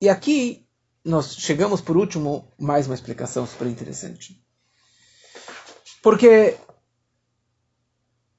E 0.00 0.08
aqui 0.08 0.65
nós 1.06 1.36
chegamos 1.36 1.80
por 1.80 1.96
último 1.96 2.52
mais 2.58 2.86
uma 2.86 2.94
explicação 2.96 3.46
super 3.46 3.68
interessante. 3.68 4.44
Porque 6.02 6.56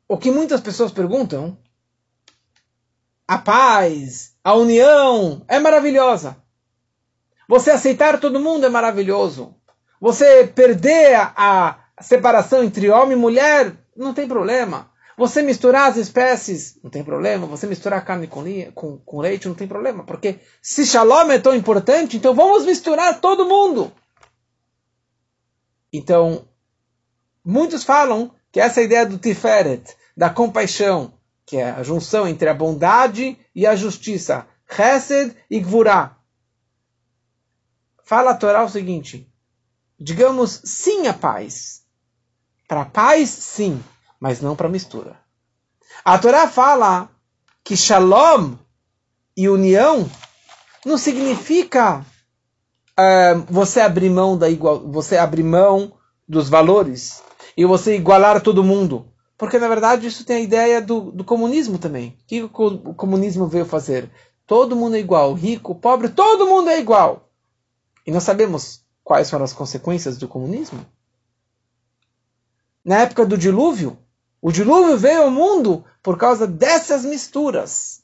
o 0.05 0.17
que 0.17 0.29
muitas 0.29 0.59
pessoas 0.59 0.91
perguntam, 0.91 1.57
a 3.25 3.37
paz, 3.37 4.35
a 4.43 4.53
união 4.53 5.45
é 5.47 5.59
maravilhosa. 5.59 6.35
Você 7.47 7.71
aceitar 7.71 8.19
todo 8.19 8.39
mundo 8.39 8.65
é 8.65 8.69
maravilhoso. 8.69 9.55
Você 10.01 10.45
perder 10.45 11.15
a, 11.15 11.85
separação 12.01 12.63
entre 12.63 12.89
homem 12.89 13.17
e 13.17 13.19
mulher, 13.19 13.75
não 13.95 14.13
tem 14.13 14.27
problema. 14.27 14.91
Você 15.17 15.41
misturar 15.41 15.89
as 15.89 15.97
espécies, 15.97 16.79
não 16.83 16.91
tem 16.91 17.03
problema. 17.03 17.47
Você 17.47 17.65
misturar 17.65 18.05
carne 18.05 18.27
com, 18.27 18.43
com, 18.75 18.99
com 18.99 19.19
leite, 19.19 19.47
não 19.47 19.55
tem 19.55 19.67
problema. 19.67 20.03
Porque 20.03 20.39
se 20.61 20.85
shalom 20.85 21.31
é 21.31 21.39
tão 21.39 21.55
importante, 21.55 22.17
então 22.17 22.35
vamos 22.35 22.65
misturar 22.65 23.19
todo 23.19 23.47
mundo. 23.47 23.91
Então, 25.91 26.47
muitos 27.43 27.83
falam 27.83 28.31
que 28.51 28.59
essa 28.59 28.79
ideia 28.79 29.07
do 29.07 29.17
tiferet, 29.17 29.97
da 30.15 30.29
compaixão, 30.29 31.11
que 31.47 31.57
é 31.57 31.71
a 31.71 31.81
junção 31.81 32.27
entre 32.27 32.47
a 32.47 32.53
bondade 32.53 33.39
e 33.55 33.65
a 33.65 33.75
justiça, 33.75 34.47
chesed 34.69 35.35
e 35.49 35.59
gvurah. 35.59 36.15
Fala 38.03 38.31
a 38.31 38.35
Torá 38.35 38.63
o 38.63 38.69
seguinte, 38.69 39.27
digamos 39.99 40.61
sim 40.63 41.07
à 41.07 41.13
paz, 41.13 41.83
para 42.67 42.85
paz, 42.85 43.29
sim, 43.29 43.83
mas 44.19 44.41
não 44.41 44.55
para 44.55 44.69
mistura. 44.69 45.19
A 46.03 46.17
Torá 46.17 46.47
fala 46.47 47.09
que 47.63 47.75
shalom 47.75 48.55
e 49.35 49.49
união 49.49 50.09
não 50.85 50.97
significa 50.97 51.99
uh, 51.99 53.45
você 53.49 53.81
abrir 53.81 54.09
mão 54.09 54.37
da 54.37 54.49
igual, 54.49 54.79
você 54.89 55.17
abrir 55.17 55.43
mão 55.43 55.93
dos 56.27 56.49
valores 56.49 57.21
e 57.55 57.65
você 57.65 57.95
igualar 57.95 58.41
todo 58.41 58.63
mundo. 58.63 59.05
Porque, 59.37 59.59
na 59.59 59.67
verdade, 59.67 60.07
isso 60.07 60.25
tem 60.25 60.37
a 60.37 60.41
ideia 60.41 60.81
do, 60.81 61.11
do 61.11 61.23
comunismo 61.23 61.77
também. 61.77 62.17
O 62.21 62.25
que 62.25 62.43
o 62.43 62.49
comunismo 62.95 63.45
veio 63.47 63.65
fazer? 63.65 64.09
Todo 64.47 64.75
mundo 64.75 64.95
é 64.95 64.99
igual, 64.99 65.33
rico, 65.33 65.75
pobre, 65.75 66.09
todo 66.09 66.47
mundo 66.47 66.69
é 66.69 66.79
igual. 66.79 67.29
E 68.05 68.11
nós 68.11 68.23
sabemos 68.23 68.81
quais 69.03 69.29
foram 69.29 69.45
as 69.45 69.53
consequências 69.53 70.17
do 70.17 70.27
comunismo? 70.27 70.83
na 72.87 72.99
época 72.99 73.25
do 73.25 73.37
dilúvio. 73.37 73.97
O 74.41 74.51
dilúvio 74.51 74.97
veio 74.97 75.23
ao 75.23 75.31
mundo 75.31 75.83
por 76.01 76.17
causa 76.17 76.45
dessas 76.45 77.03
misturas 77.03 78.03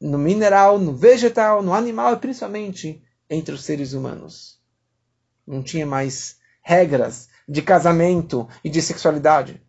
no 0.00 0.18
mineral, 0.18 0.78
no 0.78 0.94
vegetal, 0.94 1.62
no 1.62 1.72
animal 1.72 2.14
e 2.14 2.16
principalmente 2.16 3.02
entre 3.28 3.54
os 3.54 3.62
seres 3.64 3.92
humanos. 3.92 4.58
Não 5.46 5.62
tinha 5.62 5.86
mais 5.86 6.36
regras 6.60 7.28
de 7.48 7.62
casamento 7.62 8.48
e 8.62 8.70
de 8.70 8.80
sexualidade. 8.80 9.60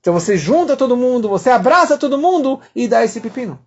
Então 0.00 0.14
você 0.14 0.36
junta 0.36 0.76
todo 0.76 0.96
mundo, 0.96 1.28
você 1.28 1.50
abraça 1.50 1.98
todo 1.98 2.18
mundo 2.18 2.60
e 2.74 2.88
dá 2.88 3.04
esse 3.04 3.20
pepino. 3.20 3.64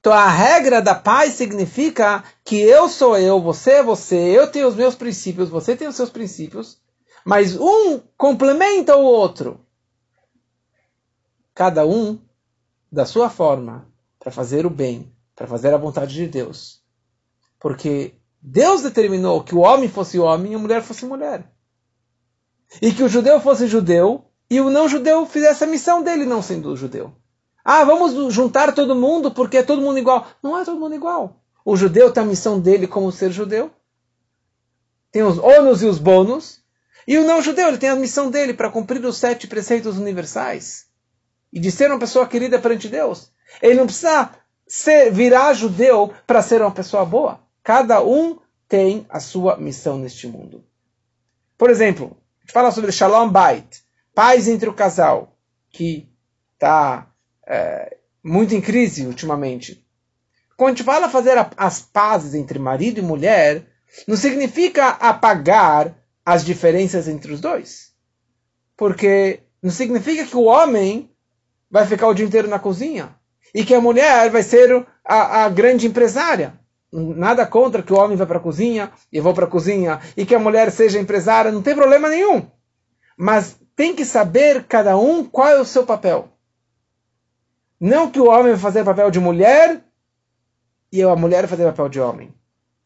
Então 0.00 0.12
a 0.12 0.28
regra 0.28 0.80
da 0.80 0.94
paz 0.94 1.34
significa 1.34 2.22
que 2.44 2.60
eu 2.60 2.88
sou 2.88 3.18
eu, 3.18 3.40
você 3.40 3.72
é 3.72 3.82
você, 3.82 4.16
eu 4.16 4.46
tenho 4.50 4.68
os 4.68 4.76
meus 4.76 4.94
princípios, 4.94 5.48
você 5.48 5.74
tem 5.74 5.88
os 5.88 5.96
seus 5.96 6.10
princípios, 6.10 6.78
mas 7.26 7.56
um 7.56 8.00
complementa 8.16 8.96
o 8.96 9.02
outro. 9.02 9.58
Cada 11.52 11.84
um 11.84 12.20
da 12.90 13.04
sua 13.04 13.28
forma 13.28 13.84
para 14.16 14.30
fazer 14.30 14.64
o 14.64 14.70
bem, 14.70 15.12
para 15.34 15.48
fazer 15.48 15.74
a 15.74 15.76
vontade 15.76 16.14
de 16.14 16.28
Deus. 16.28 16.80
Porque 17.58 18.14
Deus 18.40 18.82
determinou 18.82 19.42
que 19.42 19.56
o 19.56 19.58
homem 19.58 19.88
fosse 19.88 20.20
homem 20.20 20.52
e 20.52 20.54
a 20.54 20.58
mulher 20.58 20.82
fosse 20.82 21.04
mulher. 21.04 21.50
E 22.80 22.92
que 22.92 23.02
o 23.02 23.08
judeu 23.08 23.40
fosse 23.40 23.66
judeu 23.66 24.26
e 24.48 24.60
o 24.60 24.70
não 24.70 24.88
judeu 24.88 25.26
fizesse 25.26 25.64
a 25.64 25.66
missão 25.66 26.04
dele 26.04 26.24
não 26.24 26.40
sendo 26.40 26.76
judeu. 26.76 27.12
Ah, 27.64 27.82
vamos 27.82 28.32
juntar 28.32 28.72
todo 28.72 28.94
mundo 28.94 29.32
porque 29.32 29.56
é 29.56 29.62
todo 29.64 29.82
mundo 29.82 29.98
igual. 29.98 30.28
Não 30.40 30.56
é 30.56 30.64
todo 30.64 30.78
mundo 30.78 30.94
igual. 30.94 31.42
O 31.64 31.76
judeu 31.76 32.12
tem 32.12 32.22
a 32.22 32.26
missão 32.26 32.60
dele 32.60 32.86
como 32.86 33.10
ser 33.10 33.32
judeu. 33.32 33.68
Tem 35.10 35.24
os 35.24 35.38
ônus 35.38 35.82
e 35.82 35.86
os 35.86 35.98
bônus. 35.98 36.64
E 37.06 37.16
o 37.18 37.24
não-judeu, 37.24 37.68
ele 37.68 37.78
tem 37.78 37.88
a 37.88 37.96
missão 37.96 38.30
dele 38.30 38.52
para 38.52 38.70
cumprir 38.70 39.04
os 39.04 39.16
sete 39.16 39.46
preceitos 39.46 39.96
universais. 39.96 40.86
E 41.52 41.60
de 41.60 41.70
ser 41.70 41.90
uma 41.90 42.00
pessoa 42.00 42.26
querida 42.26 42.58
perante 42.58 42.88
Deus. 42.88 43.30
Ele 43.62 43.74
não 43.74 43.86
precisa 43.86 44.30
ser, 44.66 45.12
virar 45.12 45.52
judeu 45.54 46.12
para 46.26 46.42
ser 46.42 46.60
uma 46.60 46.72
pessoa 46.72 47.04
boa. 47.04 47.40
Cada 47.62 48.02
um 48.02 48.38
tem 48.68 49.06
a 49.08 49.20
sua 49.20 49.56
missão 49.56 49.98
neste 49.98 50.26
mundo. 50.26 50.64
Por 51.56 51.70
exemplo, 51.70 52.16
a 52.38 52.40
gente 52.42 52.52
fala 52.52 52.72
sobre 52.72 52.92
Shalom 52.92 53.28
Bait, 53.28 53.82
paz 54.14 54.48
entre 54.48 54.68
o 54.68 54.74
casal, 54.74 55.36
que 55.70 56.08
está 56.54 57.06
é, 57.46 57.96
muito 58.22 58.54
em 58.54 58.60
crise 58.60 59.06
ultimamente. 59.06 59.86
Quando 60.56 60.68
a 60.68 60.72
gente 60.72 60.84
fala 60.84 61.08
fazer 61.08 61.36
as 61.56 61.80
pazes 61.80 62.34
entre 62.34 62.58
marido 62.58 62.98
e 62.98 63.02
mulher, 63.02 63.66
não 64.06 64.16
significa 64.16 64.88
apagar 64.88 65.94
as 66.26 66.44
diferenças 66.44 67.06
entre 67.06 67.32
os 67.32 67.40
dois. 67.40 67.92
Porque 68.76 69.40
não 69.62 69.70
significa 69.70 70.26
que 70.26 70.36
o 70.36 70.44
homem 70.44 71.08
vai 71.70 71.86
ficar 71.86 72.08
o 72.08 72.14
dia 72.14 72.26
inteiro 72.26 72.48
na 72.48 72.58
cozinha 72.58 73.14
e 73.54 73.64
que 73.64 73.72
a 73.72 73.80
mulher 73.80 74.28
vai 74.28 74.42
ser 74.42 74.84
a, 75.04 75.44
a 75.44 75.48
grande 75.48 75.86
empresária. 75.86 76.58
Nada 76.92 77.46
contra 77.46 77.82
que 77.82 77.92
o 77.92 77.96
homem 77.96 78.16
vá 78.16 78.26
para 78.26 78.38
a 78.38 78.42
cozinha 78.42 78.90
e 79.12 79.18
eu 79.18 79.22
vou 79.22 79.32
para 79.32 79.44
a 79.44 79.50
cozinha 79.50 80.00
e 80.16 80.26
que 80.26 80.34
a 80.34 80.38
mulher 80.38 80.72
seja 80.72 80.98
empresária, 80.98 81.52
não 81.52 81.62
tem 81.62 81.74
problema 81.76 82.08
nenhum. 82.08 82.50
Mas 83.16 83.56
tem 83.76 83.94
que 83.94 84.04
saber 84.04 84.64
cada 84.64 84.96
um 84.96 85.24
qual 85.24 85.48
é 85.48 85.60
o 85.60 85.64
seu 85.64 85.86
papel. 85.86 86.28
Não 87.78 88.10
que 88.10 88.20
o 88.20 88.28
homem 88.28 88.52
vai 88.52 88.60
fazer 88.60 88.84
papel 88.84 89.10
de 89.10 89.20
mulher 89.20 89.84
e 90.90 91.02
a 91.02 91.14
mulher 91.14 91.46
fazer 91.46 91.64
papel 91.66 91.88
de 91.88 92.00
homem. 92.00 92.34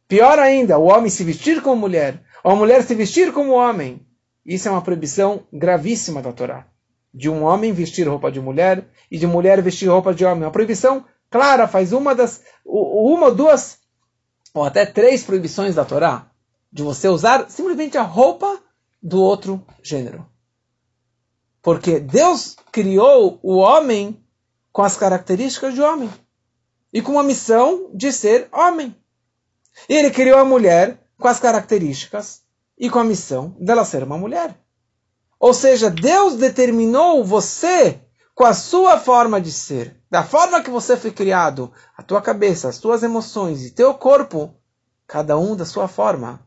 Pior 0.08 0.38
ainda, 0.38 0.76
o 0.76 0.86
homem 0.86 1.08
se 1.08 1.22
vestir 1.22 1.62
como 1.62 1.82
mulher, 1.82 2.20
ou 2.42 2.52
a 2.52 2.56
mulher 2.56 2.82
se 2.82 2.94
vestir 2.94 3.32
como 3.32 3.52
homem. 3.52 4.06
Isso 4.44 4.68
é 4.68 4.70
uma 4.70 4.82
proibição 4.82 5.46
gravíssima 5.52 6.22
da 6.22 6.32
Torá. 6.32 6.66
De 7.12 7.28
um 7.28 7.42
homem 7.42 7.72
vestir 7.72 8.08
roupa 8.08 8.30
de 8.30 8.40
mulher 8.40 8.88
e 9.10 9.18
de 9.18 9.26
mulher 9.26 9.60
vestir 9.62 9.88
roupa 9.88 10.14
de 10.14 10.24
homem. 10.24 10.44
Uma 10.44 10.50
proibição 10.50 11.04
clara, 11.28 11.68
faz 11.68 11.92
uma 11.92 12.14
das, 12.14 12.42
uma, 12.64 13.30
duas, 13.30 13.78
ou 14.54 14.64
até 14.64 14.86
três 14.86 15.22
proibições 15.22 15.74
da 15.74 15.84
Torá. 15.84 16.30
De 16.72 16.82
você 16.82 17.08
usar 17.08 17.50
simplesmente 17.50 17.98
a 17.98 18.02
roupa 18.02 18.60
do 19.02 19.20
outro 19.20 19.64
gênero. 19.82 20.26
Porque 21.62 22.00
Deus 22.00 22.56
criou 22.72 23.38
o 23.42 23.56
homem 23.56 24.22
com 24.72 24.82
as 24.82 24.96
características 24.96 25.74
de 25.74 25.82
homem 25.82 26.10
e 26.92 27.02
com 27.02 27.18
a 27.18 27.22
missão 27.22 27.90
de 27.92 28.12
ser 28.12 28.48
homem. 28.52 28.94
E 29.88 29.94
ele 29.94 30.10
criou 30.10 30.38
a 30.38 30.44
mulher 30.44 30.98
com 31.20 31.28
as 31.28 31.38
características 31.38 32.42
e 32.76 32.90
com 32.90 32.98
a 32.98 33.04
missão 33.04 33.54
dela 33.60 33.84
ser 33.84 34.02
uma 34.02 34.18
mulher. 34.18 34.58
Ou 35.38 35.54
seja, 35.54 35.90
Deus 35.90 36.34
determinou 36.34 37.24
você 37.24 38.00
com 38.34 38.44
a 38.44 38.54
sua 38.54 38.98
forma 38.98 39.40
de 39.40 39.52
ser, 39.52 39.96
da 40.10 40.24
forma 40.24 40.62
que 40.62 40.70
você 40.70 40.96
foi 40.96 41.10
criado, 41.10 41.70
a 41.96 42.02
tua 42.02 42.22
cabeça, 42.22 42.68
as 42.68 42.78
tuas 42.78 43.02
emoções 43.02 43.64
e 43.64 43.70
teu 43.70 43.94
corpo, 43.94 44.54
cada 45.06 45.38
um 45.38 45.54
da 45.54 45.66
sua 45.66 45.86
forma. 45.86 46.40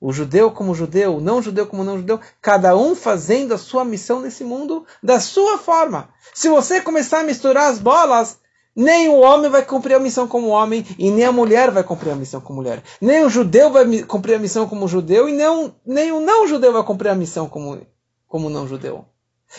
O 0.00 0.12
judeu 0.12 0.50
como 0.50 0.74
judeu, 0.74 1.16
o 1.16 1.20
não 1.20 1.40
judeu 1.40 1.66
como 1.66 1.84
não 1.84 1.96
judeu, 1.96 2.20
cada 2.42 2.76
um 2.76 2.94
fazendo 2.94 3.54
a 3.54 3.58
sua 3.58 3.84
missão 3.84 4.20
nesse 4.20 4.44
mundo 4.44 4.84
da 5.02 5.20
sua 5.20 5.56
forma. 5.56 6.08
Se 6.34 6.48
você 6.48 6.80
começar 6.80 7.20
a 7.20 7.24
misturar 7.24 7.70
as 7.70 7.78
bolas, 7.78 8.38
nem 8.76 9.08
o 9.08 9.20
homem 9.20 9.50
vai 9.50 9.64
cumprir 9.64 9.94
a 9.94 9.98
missão 9.98 10.28
como 10.28 10.48
homem, 10.48 10.84
e 10.98 11.10
nem 11.10 11.24
a 11.24 11.32
mulher 11.32 11.70
vai 11.70 11.82
cumprir 11.82 12.10
a 12.10 12.14
missão 12.14 12.42
como 12.42 12.56
mulher. 12.56 12.84
Nem 13.00 13.24
o 13.24 13.30
judeu 13.30 13.72
vai 13.72 14.02
cumprir 14.02 14.34
a 14.34 14.38
missão 14.38 14.68
como 14.68 14.86
judeu, 14.86 15.26
e 15.26 15.32
não, 15.32 15.74
nem 15.86 16.12
o 16.12 16.20
não 16.20 16.46
judeu 16.46 16.74
vai 16.74 16.84
cumprir 16.84 17.08
a 17.08 17.14
missão 17.14 17.48
como, 17.48 17.80
como 18.28 18.50
não 18.50 18.68
judeu. 18.68 19.06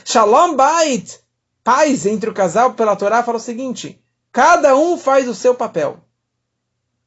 Shalom 0.06 0.56
Bait, 0.56 1.20
paz 1.64 2.06
entre 2.06 2.30
o 2.30 2.34
casal 2.34 2.76
pela 2.76 2.96
Torá, 2.96 3.24
fala 3.24 3.38
o 3.38 3.42
seguinte: 3.42 4.00
cada 4.32 4.78
um 4.78 4.96
faz 4.98 5.28
o 5.28 5.34
seu 5.34 5.56
papel. 5.56 6.00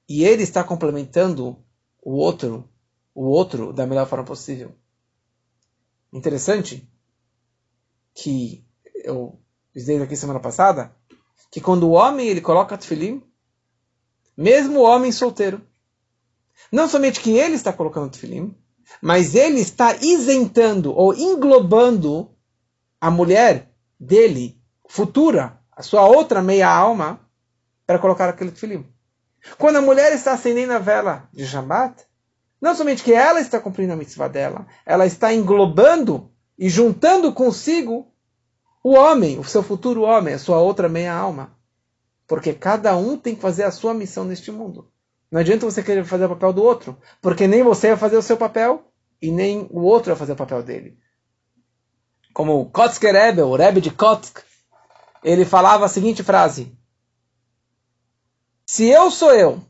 E 0.09 0.25
ele 0.25 0.43
está 0.43 0.65
complementando 0.65 1.57
o 2.03 2.17
outro, 2.17 2.69
o 3.15 3.27
outro 3.27 3.73
da 3.73 3.87
melhor 3.87 4.09
forma 4.09 4.25
possível. 4.25 4.75
Interessante 6.13 6.91
que 8.13 8.67
eu 9.05 9.39
disse 9.73 9.95
aqui 9.95 10.17
semana 10.17 10.41
passada 10.41 10.93
que 11.51 11.61
quando 11.61 11.85
o 11.85 11.93
homem 11.93 12.27
ele 12.27 12.41
coloca 12.41 12.79
tefilim, 12.79 13.23
mesmo 14.37 14.81
o 14.81 14.85
homem 14.85 15.13
solteiro, 15.13 15.61
não 16.71 16.89
somente 16.89 17.21
que 17.21 17.37
ele 17.37 17.55
está 17.55 17.73
colocando 17.73 18.11
tefilim, 18.11 18.57
mas 19.01 19.35
ele 19.35 19.61
está 19.61 19.97
isentando 19.97 20.93
ou 20.95 21.15
englobando 21.15 22.31
a 23.01 23.11
mulher 23.11 23.71
dele, 23.99 24.61
futura, 24.89 25.59
a 25.73 25.83
sua 25.83 26.07
outra 26.07 26.43
meia 26.43 26.69
alma, 26.69 27.21
para 27.87 27.99
colocar 27.99 28.29
aquele 28.29 28.51
tefilim. 28.51 28.87
Quando 29.59 29.77
a 29.77 29.83
mulher 29.83 30.13
está 30.13 30.33
acendendo 30.33 30.73
a 30.73 30.79
vela 30.79 31.29
de 31.33 31.47
Shabbat, 31.47 32.05
não 32.61 32.75
somente 32.75 33.03
que 33.03 33.13
ela 33.13 33.41
está 33.41 33.59
cumprindo 33.59 33.93
a 33.93 33.97
mitzvah 33.97 34.29
dela, 34.29 34.67
ela 34.85 35.07
está 35.07 35.33
englobando 35.33 36.31
e 36.59 36.69
juntando 36.69 37.33
consigo 37.33 38.13
o 38.83 38.93
homem, 38.95 39.39
o 39.39 39.45
seu 39.45 39.63
futuro 39.63 40.03
homem, 40.03 40.35
a 40.35 40.39
sua 40.39 40.59
outra 40.59 40.89
meia 40.89 41.15
alma. 41.15 41.57
Porque 42.27 42.55
cada 42.55 42.97
um 42.97 43.17
tem 43.17 43.35
que 43.35 43.41
fazer 43.41 43.65
a 43.65 43.71
sua 43.71 43.93
missão 43.93 44.25
neste 44.25 44.51
mundo. 44.51 44.91
Não 45.31 45.41
adianta 45.41 45.67
você 45.67 45.83
querer 45.83 46.05
fazer 46.05 46.25
o 46.25 46.31
papel 46.31 46.53
do 46.53 46.63
outro, 46.63 46.99
porque 47.21 47.47
nem 47.47 47.63
você 47.63 47.89
vai 47.89 47.97
fazer 47.97 48.17
o 48.17 48.23
seu 48.23 48.37
papel 48.37 48.91
e 49.21 49.31
nem 49.31 49.69
o 49.71 49.81
outro 49.81 50.11
vai 50.11 50.17
fazer 50.17 50.33
o 50.33 50.37
papel 50.37 50.63
dele. 50.63 50.99
Como 52.33 52.61
o 52.61 52.71
Kotzker 52.71 53.13
Rebbe, 53.13 53.43
o 53.43 53.57
Rebbe 53.57 53.81
de 53.81 53.91
Kotsk, 53.91 54.39
ele 55.23 55.45
falava 55.45 55.85
a 55.85 55.89
seguinte 55.89 56.23
frase: 56.23 56.77
Se 58.67 58.87
eu 58.87 59.11
sou 59.11 59.33
eu 59.35 59.63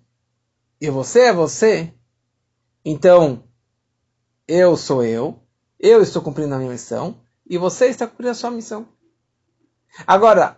e 0.80 0.88
você 0.88 1.22
é 1.24 1.32
você, 1.32 1.92
então 2.84 3.44
eu 4.46 4.76
sou 4.76 5.04
eu, 5.04 5.42
eu 5.78 6.00
estou 6.02 6.22
cumprindo 6.22 6.54
a 6.54 6.58
minha 6.58 6.70
missão 6.70 7.20
e 7.48 7.58
você 7.58 7.86
está 7.86 8.06
cumprindo 8.06 8.30
a 8.30 8.34
sua 8.34 8.50
missão. 8.50 8.88
Agora, 10.06 10.56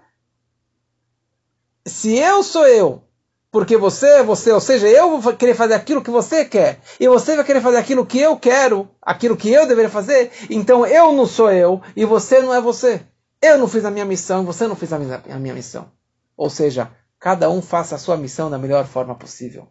se 1.86 2.16
eu 2.16 2.42
sou 2.42 2.66
eu, 2.66 3.02
porque 3.50 3.76
você 3.76 4.06
é 4.06 4.22
você, 4.22 4.50
ou 4.50 4.60
seja, 4.60 4.88
eu 4.88 5.20
vou 5.20 5.34
querer 5.34 5.54
fazer 5.54 5.74
aquilo 5.74 6.02
que 6.02 6.10
você 6.10 6.44
quer, 6.44 6.80
e 6.98 7.06
você 7.06 7.36
vai 7.36 7.44
querer 7.44 7.60
fazer 7.60 7.76
aquilo 7.76 8.06
que 8.06 8.18
eu 8.18 8.36
quero, 8.38 8.88
aquilo 9.00 9.36
que 9.36 9.52
eu 9.52 9.66
deveria 9.66 9.90
fazer, 9.90 10.30
então 10.48 10.86
eu 10.86 11.12
não 11.12 11.26
sou 11.26 11.52
eu, 11.52 11.82
e 11.94 12.04
você 12.04 12.40
não 12.40 12.54
é 12.54 12.60
você. 12.60 13.02
Eu 13.42 13.58
não 13.58 13.68
fiz 13.68 13.84
a 13.84 13.90
minha 13.90 14.04
missão, 14.04 14.42
e 14.42 14.46
você 14.46 14.66
não 14.66 14.76
fez 14.76 14.92
a 14.92 14.98
minha, 14.98 15.22
a 15.28 15.38
minha 15.38 15.52
missão. 15.52 15.90
Ou 16.36 16.48
seja, 16.48 16.90
cada 17.18 17.50
um 17.50 17.60
faça 17.60 17.94
a 17.94 17.98
sua 17.98 18.16
missão 18.16 18.48
da 18.48 18.58
melhor 18.58 18.86
forma 18.86 19.14
possível. 19.14 19.68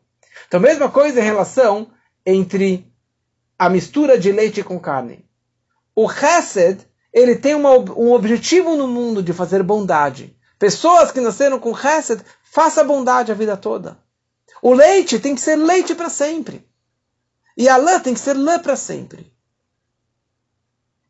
Então, 0.48 0.60
mesma 0.60 0.90
coisa 0.90 1.20
em 1.20 1.24
relação 1.24 1.92
entre 2.26 2.92
a 3.58 3.70
mistura 3.70 4.18
de 4.18 4.32
leite 4.32 4.64
com 4.64 4.80
carne. 4.80 5.26
O 5.96 6.10
chesed 6.10 6.86
ele 7.14 7.36
tem 7.36 7.56
uma, 7.56 7.72
um 7.72 8.12
objetivo 8.12 8.76
no 8.76 8.88
mundo 8.88 9.22
de 9.22 9.34
fazer 9.34 9.62
bondade. 9.64 10.36
Pessoas 10.58 11.12
que 11.12 11.20
nasceram 11.20 11.60
com 11.60 11.78
Hesed, 11.78 12.24
faça 12.44 12.84
bondade 12.84 13.32
a 13.32 13.36
vida 13.36 13.58
toda. 13.58 13.98
O 14.62 14.74
leite 14.74 15.20
tem 15.20 15.36
que 15.36 15.42
ser 15.42 15.56
leite 15.56 15.96
para 15.96 16.10
sempre. 16.10 16.66
E 17.58 17.68
a 17.68 17.78
lã 17.78 18.00
tem 18.00 18.14
que 18.14 18.20
ser 18.20 18.34
lã 18.34 18.60
para 18.60 18.76
sempre. 18.76 19.34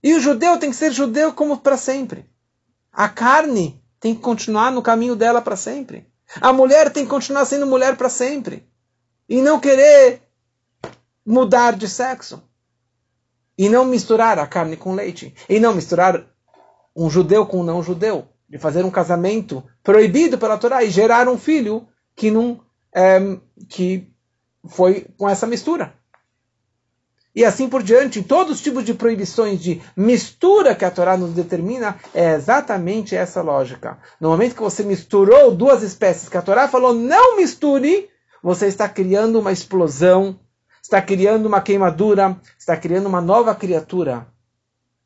E 0.02 0.14
o 0.16 0.20
judeu 0.20 0.58
tem 0.58 0.72
que 0.72 0.76
ser 0.76 0.92
judeu 0.92 1.34
como 1.34 1.58
para 1.58 1.78
sempre. 1.78 2.30
A 2.92 3.08
carne 3.08 3.82
tem 4.00 4.16
que 4.16 4.22
continuar 4.22 4.72
no 4.72 4.82
caminho 4.82 5.16
dela 5.16 5.42
para 5.42 5.56
sempre. 5.56 6.12
A 6.40 6.52
mulher 6.52 6.92
tem 6.92 7.04
que 7.04 7.10
continuar 7.10 7.46
sendo 7.46 7.68
mulher 7.68 7.96
para 7.96 8.10
sempre. 8.10 8.68
E 9.30 9.42
não 9.42 9.60
querer 9.60 10.22
mudar 11.26 11.76
de 11.76 11.88
sexo. 11.88 12.42
E 13.62 13.70
não 13.70 13.86
misturar 13.86 14.40
a 14.40 14.48
carne 14.48 14.76
com 14.76 14.96
leite. 14.96 15.36
E 15.48 15.60
não 15.60 15.76
misturar 15.76 16.26
um 16.96 17.12
judeu 17.12 17.46
com 17.46 17.60
um 17.60 17.64
não 17.64 17.84
judeu. 17.84 18.28
De 18.50 18.58
fazer 18.58 18.84
um 18.84 18.90
casamento 18.90 19.64
proibido 19.84 20.36
pela 20.36 20.58
Torá 20.58 20.84
e 20.84 20.90
gerar 20.90 21.30
um 21.30 21.38
filho 21.38 21.88
que 22.16 22.32
não 22.32 22.60
é, 22.92 23.38
que 23.70 24.12
foi 24.68 25.06
com 25.16 25.30
essa 25.30 25.46
mistura. 25.46 25.94
E 27.36 27.46
assim 27.46 27.70
por 27.70 27.84
diante, 27.84 28.24
todos 28.24 28.56
os 28.56 28.64
tipos 28.64 28.84
de 28.84 28.96
proibições 28.96 29.60
de 29.60 29.80
mistura 29.96 30.74
que 30.74 30.84
a 30.84 30.90
Torá 30.90 31.16
nos 31.16 31.30
determina 31.30 32.00
é 32.16 32.32
exatamente 32.32 33.16
essa 33.16 33.44
lógica. 33.44 34.00
No 34.20 34.30
momento 34.30 34.56
que 34.56 34.62
você 34.64 34.82
misturou 34.82 35.54
duas 35.54 35.84
espécies 35.84 36.28
que 36.28 36.38
a 36.38 36.42
Torá 36.42 36.68
falou 36.68 36.96
não 36.96 37.38
misture, 37.38 38.10
você 38.42 38.66
está 38.66 38.90
criando 38.90 39.40
uma 39.40 39.52
explosão 39.52 40.40
está 40.82 41.02
criando 41.02 41.46
uma 41.46 41.62
queimadura, 41.62 42.40
está 42.58 42.76
criando 42.76 43.08
uma 43.08 43.22
nova 43.22 43.54
criatura 43.54 44.28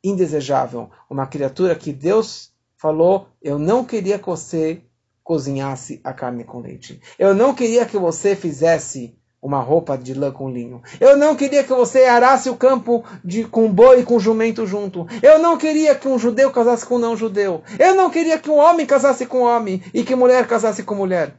indesejável, 0.03 0.89
uma 1.09 1.27
criatura 1.27 1.75
que 1.75 1.91
Deus 1.91 2.51
falou: 2.77 3.27
eu 3.41 3.59
não 3.59 3.83
queria 3.83 4.17
que 4.17 4.25
você 4.25 4.81
cozinhasse 5.23 5.99
a 6.03 6.13
carne 6.13 6.43
com 6.43 6.59
leite. 6.59 7.01
Eu 7.17 7.33
não 7.33 7.53
queria 7.53 7.85
que 7.85 7.97
você 7.97 8.35
fizesse 8.35 9.17
uma 9.41 9.59
roupa 9.59 9.97
de 9.97 10.13
lã 10.13 10.31
com 10.31 10.49
linho. 10.49 10.81
Eu 10.99 11.17
não 11.17 11.35
queria 11.35 11.63
que 11.63 11.73
você 11.73 12.05
arasse 12.05 12.49
o 12.49 12.55
campo 12.55 13.03
de, 13.23 13.43
com 13.43 13.71
boi 13.71 13.99
e 13.99 14.03
com 14.03 14.19
jumento 14.19 14.65
junto. 14.65 15.07
Eu 15.21 15.37
não 15.39 15.57
queria 15.57 15.93
que 15.95 16.07
um 16.07 16.17
judeu 16.17 16.51
casasse 16.51 16.85
com 16.85 16.95
um 16.95 16.99
não 16.99 17.15
judeu. 17.15 17.63
Eu 17.77 17.93
não 17.95 18.09
queria 18.09 18.39
que 18.39 18.49
um 18.49 18.57
homem 18.57 18.85
casasse 18.85 19.25
com 19.25 19.39
um 19.39 19.43
homem 19.43 19.83
e 19.93 20.03
que 20.03 20.15
mulher 20.15 20.47
casasse 20.47 20.83
com 20.83 20.95
mulher. 20.95 21.35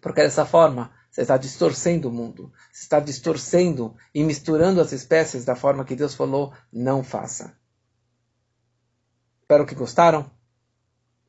Porque 0.00 0.22
dessa 0.22 0.46
forma 0.46 0.90
você 1.12 1.20
está 1.20 1.36
distorcendo 1.36 2.08
o 2.08 2.12
mundo. 2.12 2.50
Você 2.72 2.84
está 2.84 2.98
distorcendo 2.98 3.94
e 4.14 4.24
misturando 4.24 4.80
as 4.80 4.92
espécies 4.92 5.44
da 5.44 5.54
forma 5.54 5.84
que 5.84 5.94
Deus 5.94 6.14
falou, 6.14 6.54
não 6.72 7.04
faça. 7.04 7.54
Espero 9.42 9.66
que 9.66 9.74
gostaram. 9.74 10.28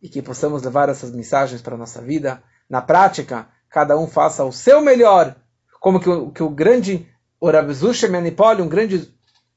e 0.01 0.09
que 0.09 0.21
possamos 0.21 0.63
levar 0.63 0.89
essas 0.89 1.11
mensagens 1.11 1.61
para 1.61 1.75
a 1.75 1.77
nossa 1.77 2.01
vida. 2.01 2.43
Na 2.69 2.81
prática, 2.81 3.47
cada 3.69 3.97
um 3.97 4.05
faça 4.05 4.43
o 4.43 4.51
seu 4.51 4.81
melhor, 4.81 5.35
como 5.79 5.97
que 5.97 6.09
o, 6.09 6.29
que 6.29 6.43
o 6.43 6.49
grande 6.49 7.07
Oravzusha 7.39 8.09
Menipoli, 8.09 8.61
um 8.61 8.67
grande 8.67 9.13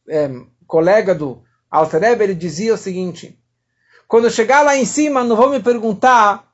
é, 0.09 0.31
colega 0.65 1.15
do 1.17 1.43
Alter 1.69 2.03
ele 2.21 2.35
dizia 2.35 2.75
o 2.75 2.79
seguinte, 2.79 3.37
quando 4.07 4.25
eu 4.25 4.31
chegar 4.31 4.63
lá 4.63 4.77
em 4.77 4.85
cima, 4.85 5.25
não 5.25 5.35
vão 5.35 5.51
me 5.51 5.61
perguntar, 5.61 6.49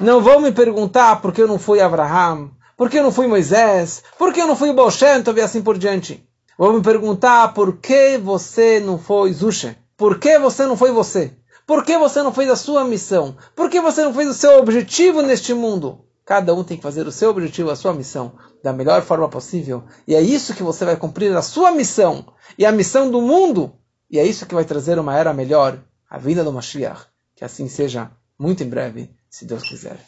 não 0.00 0.20
vão 0.20 0.40
me 0.40 0.52
perguntar 0.52 1.20
por 1.20 1.32
que 1.32 1.42
eu 1.42 1.48
não 1.48 1.58
fui 1.58 1.80
Abraham, 1.80 2.52
por 2.80 2.88
que 2.88 3.02
não 3.02 3.12
fui 3.12 3.26
Moisés, 3.26 4.02
por 4.16 4.32
que 4.32 4.42
não 4.42 4.56
fui 4.56 4.72
Bolshentov 4.72 5.36
e 5.36 5.42
assim 5.42 5.60
por 5.60 5.76
diante. 5.76 6.26
Vão 6.56 6.72
me 6.72 6.82
perguntar 6.82 7.52
por 7.52 7.76
que 7.76 8.16
você 8.16 8.80
não 8.80 8.98
foi 8.98 9.34
Zusha, 9.34 9.76
por 9.98 10.18
que 10.18 10.38
você 10.38 10.64
não 10.64 10.78
foi 10.78 10.90
você. 10.90 11.36
Por 11.66 11.84
que 11.84 11.98
você 11.98 12.22
não 12.22 12.32
fez 12.32 12.48
a 12.48 12.56
sua 12.56 12.82
missão? 12.82 13.36
Por 13.54 13.68
que 13.68 13.82
você 13.82 14.02
não 14.02 14.14
fez 14.14 14.30
o 14.30 14.32
seu 14.32 14.58
objetivo 14.58 15.20
neste 15.20 15.52
mundo? 15.52 16.06
Cada 16.24 16.54
um 16.54 16.64
tem 16.64 16.78
que 16.78 16.82
fazer 16.82 17.06
o 17.06 17.12
seu 17.12 17.28
objetivo, 17.28 17.70
a 17.70 17.76
sua 17.76 17.92
missão, 17.92 18.32
da 18.64 18.72
melhor 18.72 19.02
forma 19.02 19.28
possível. 19.28 19.84
E 20.08 20.14
é 20.14 20.22
isso 20.22 20.54
que 20.54 20.62
você 20.62 20.86
vai 20.86 20.96
cumprir 20.96 21.36
a 21.36 21.42
sua 21.42 21.72
missão 21.72 22.24
e 22.56 22.64
a 22.64 22.72
missão 22.72 23.10
do 23.10 23.20
mundo. 23.20 23.74
E 24.10 24.18
é 24.18 24.24
isso 24.24 24.46
que 24.46 24.54
vai 24.54 24.64
trazer 24.64 24.98
uma 24.98 25.14
era 25.14 25.34
melhor, 25.34 25.78
a 26.08 26.16
vida 26.16 26.42
do 26.42 26.50
Mashiach. 26.50 27.02
Que 27.36 27.44
assim 27.44 27.68
seja 27.68 28.10
muito 28.38 28.64
em 28.64 28.70
breve, 28.70 29.10
se 29.28 29.44
Deus 29.44 29.68
quiser. 29.68 29.98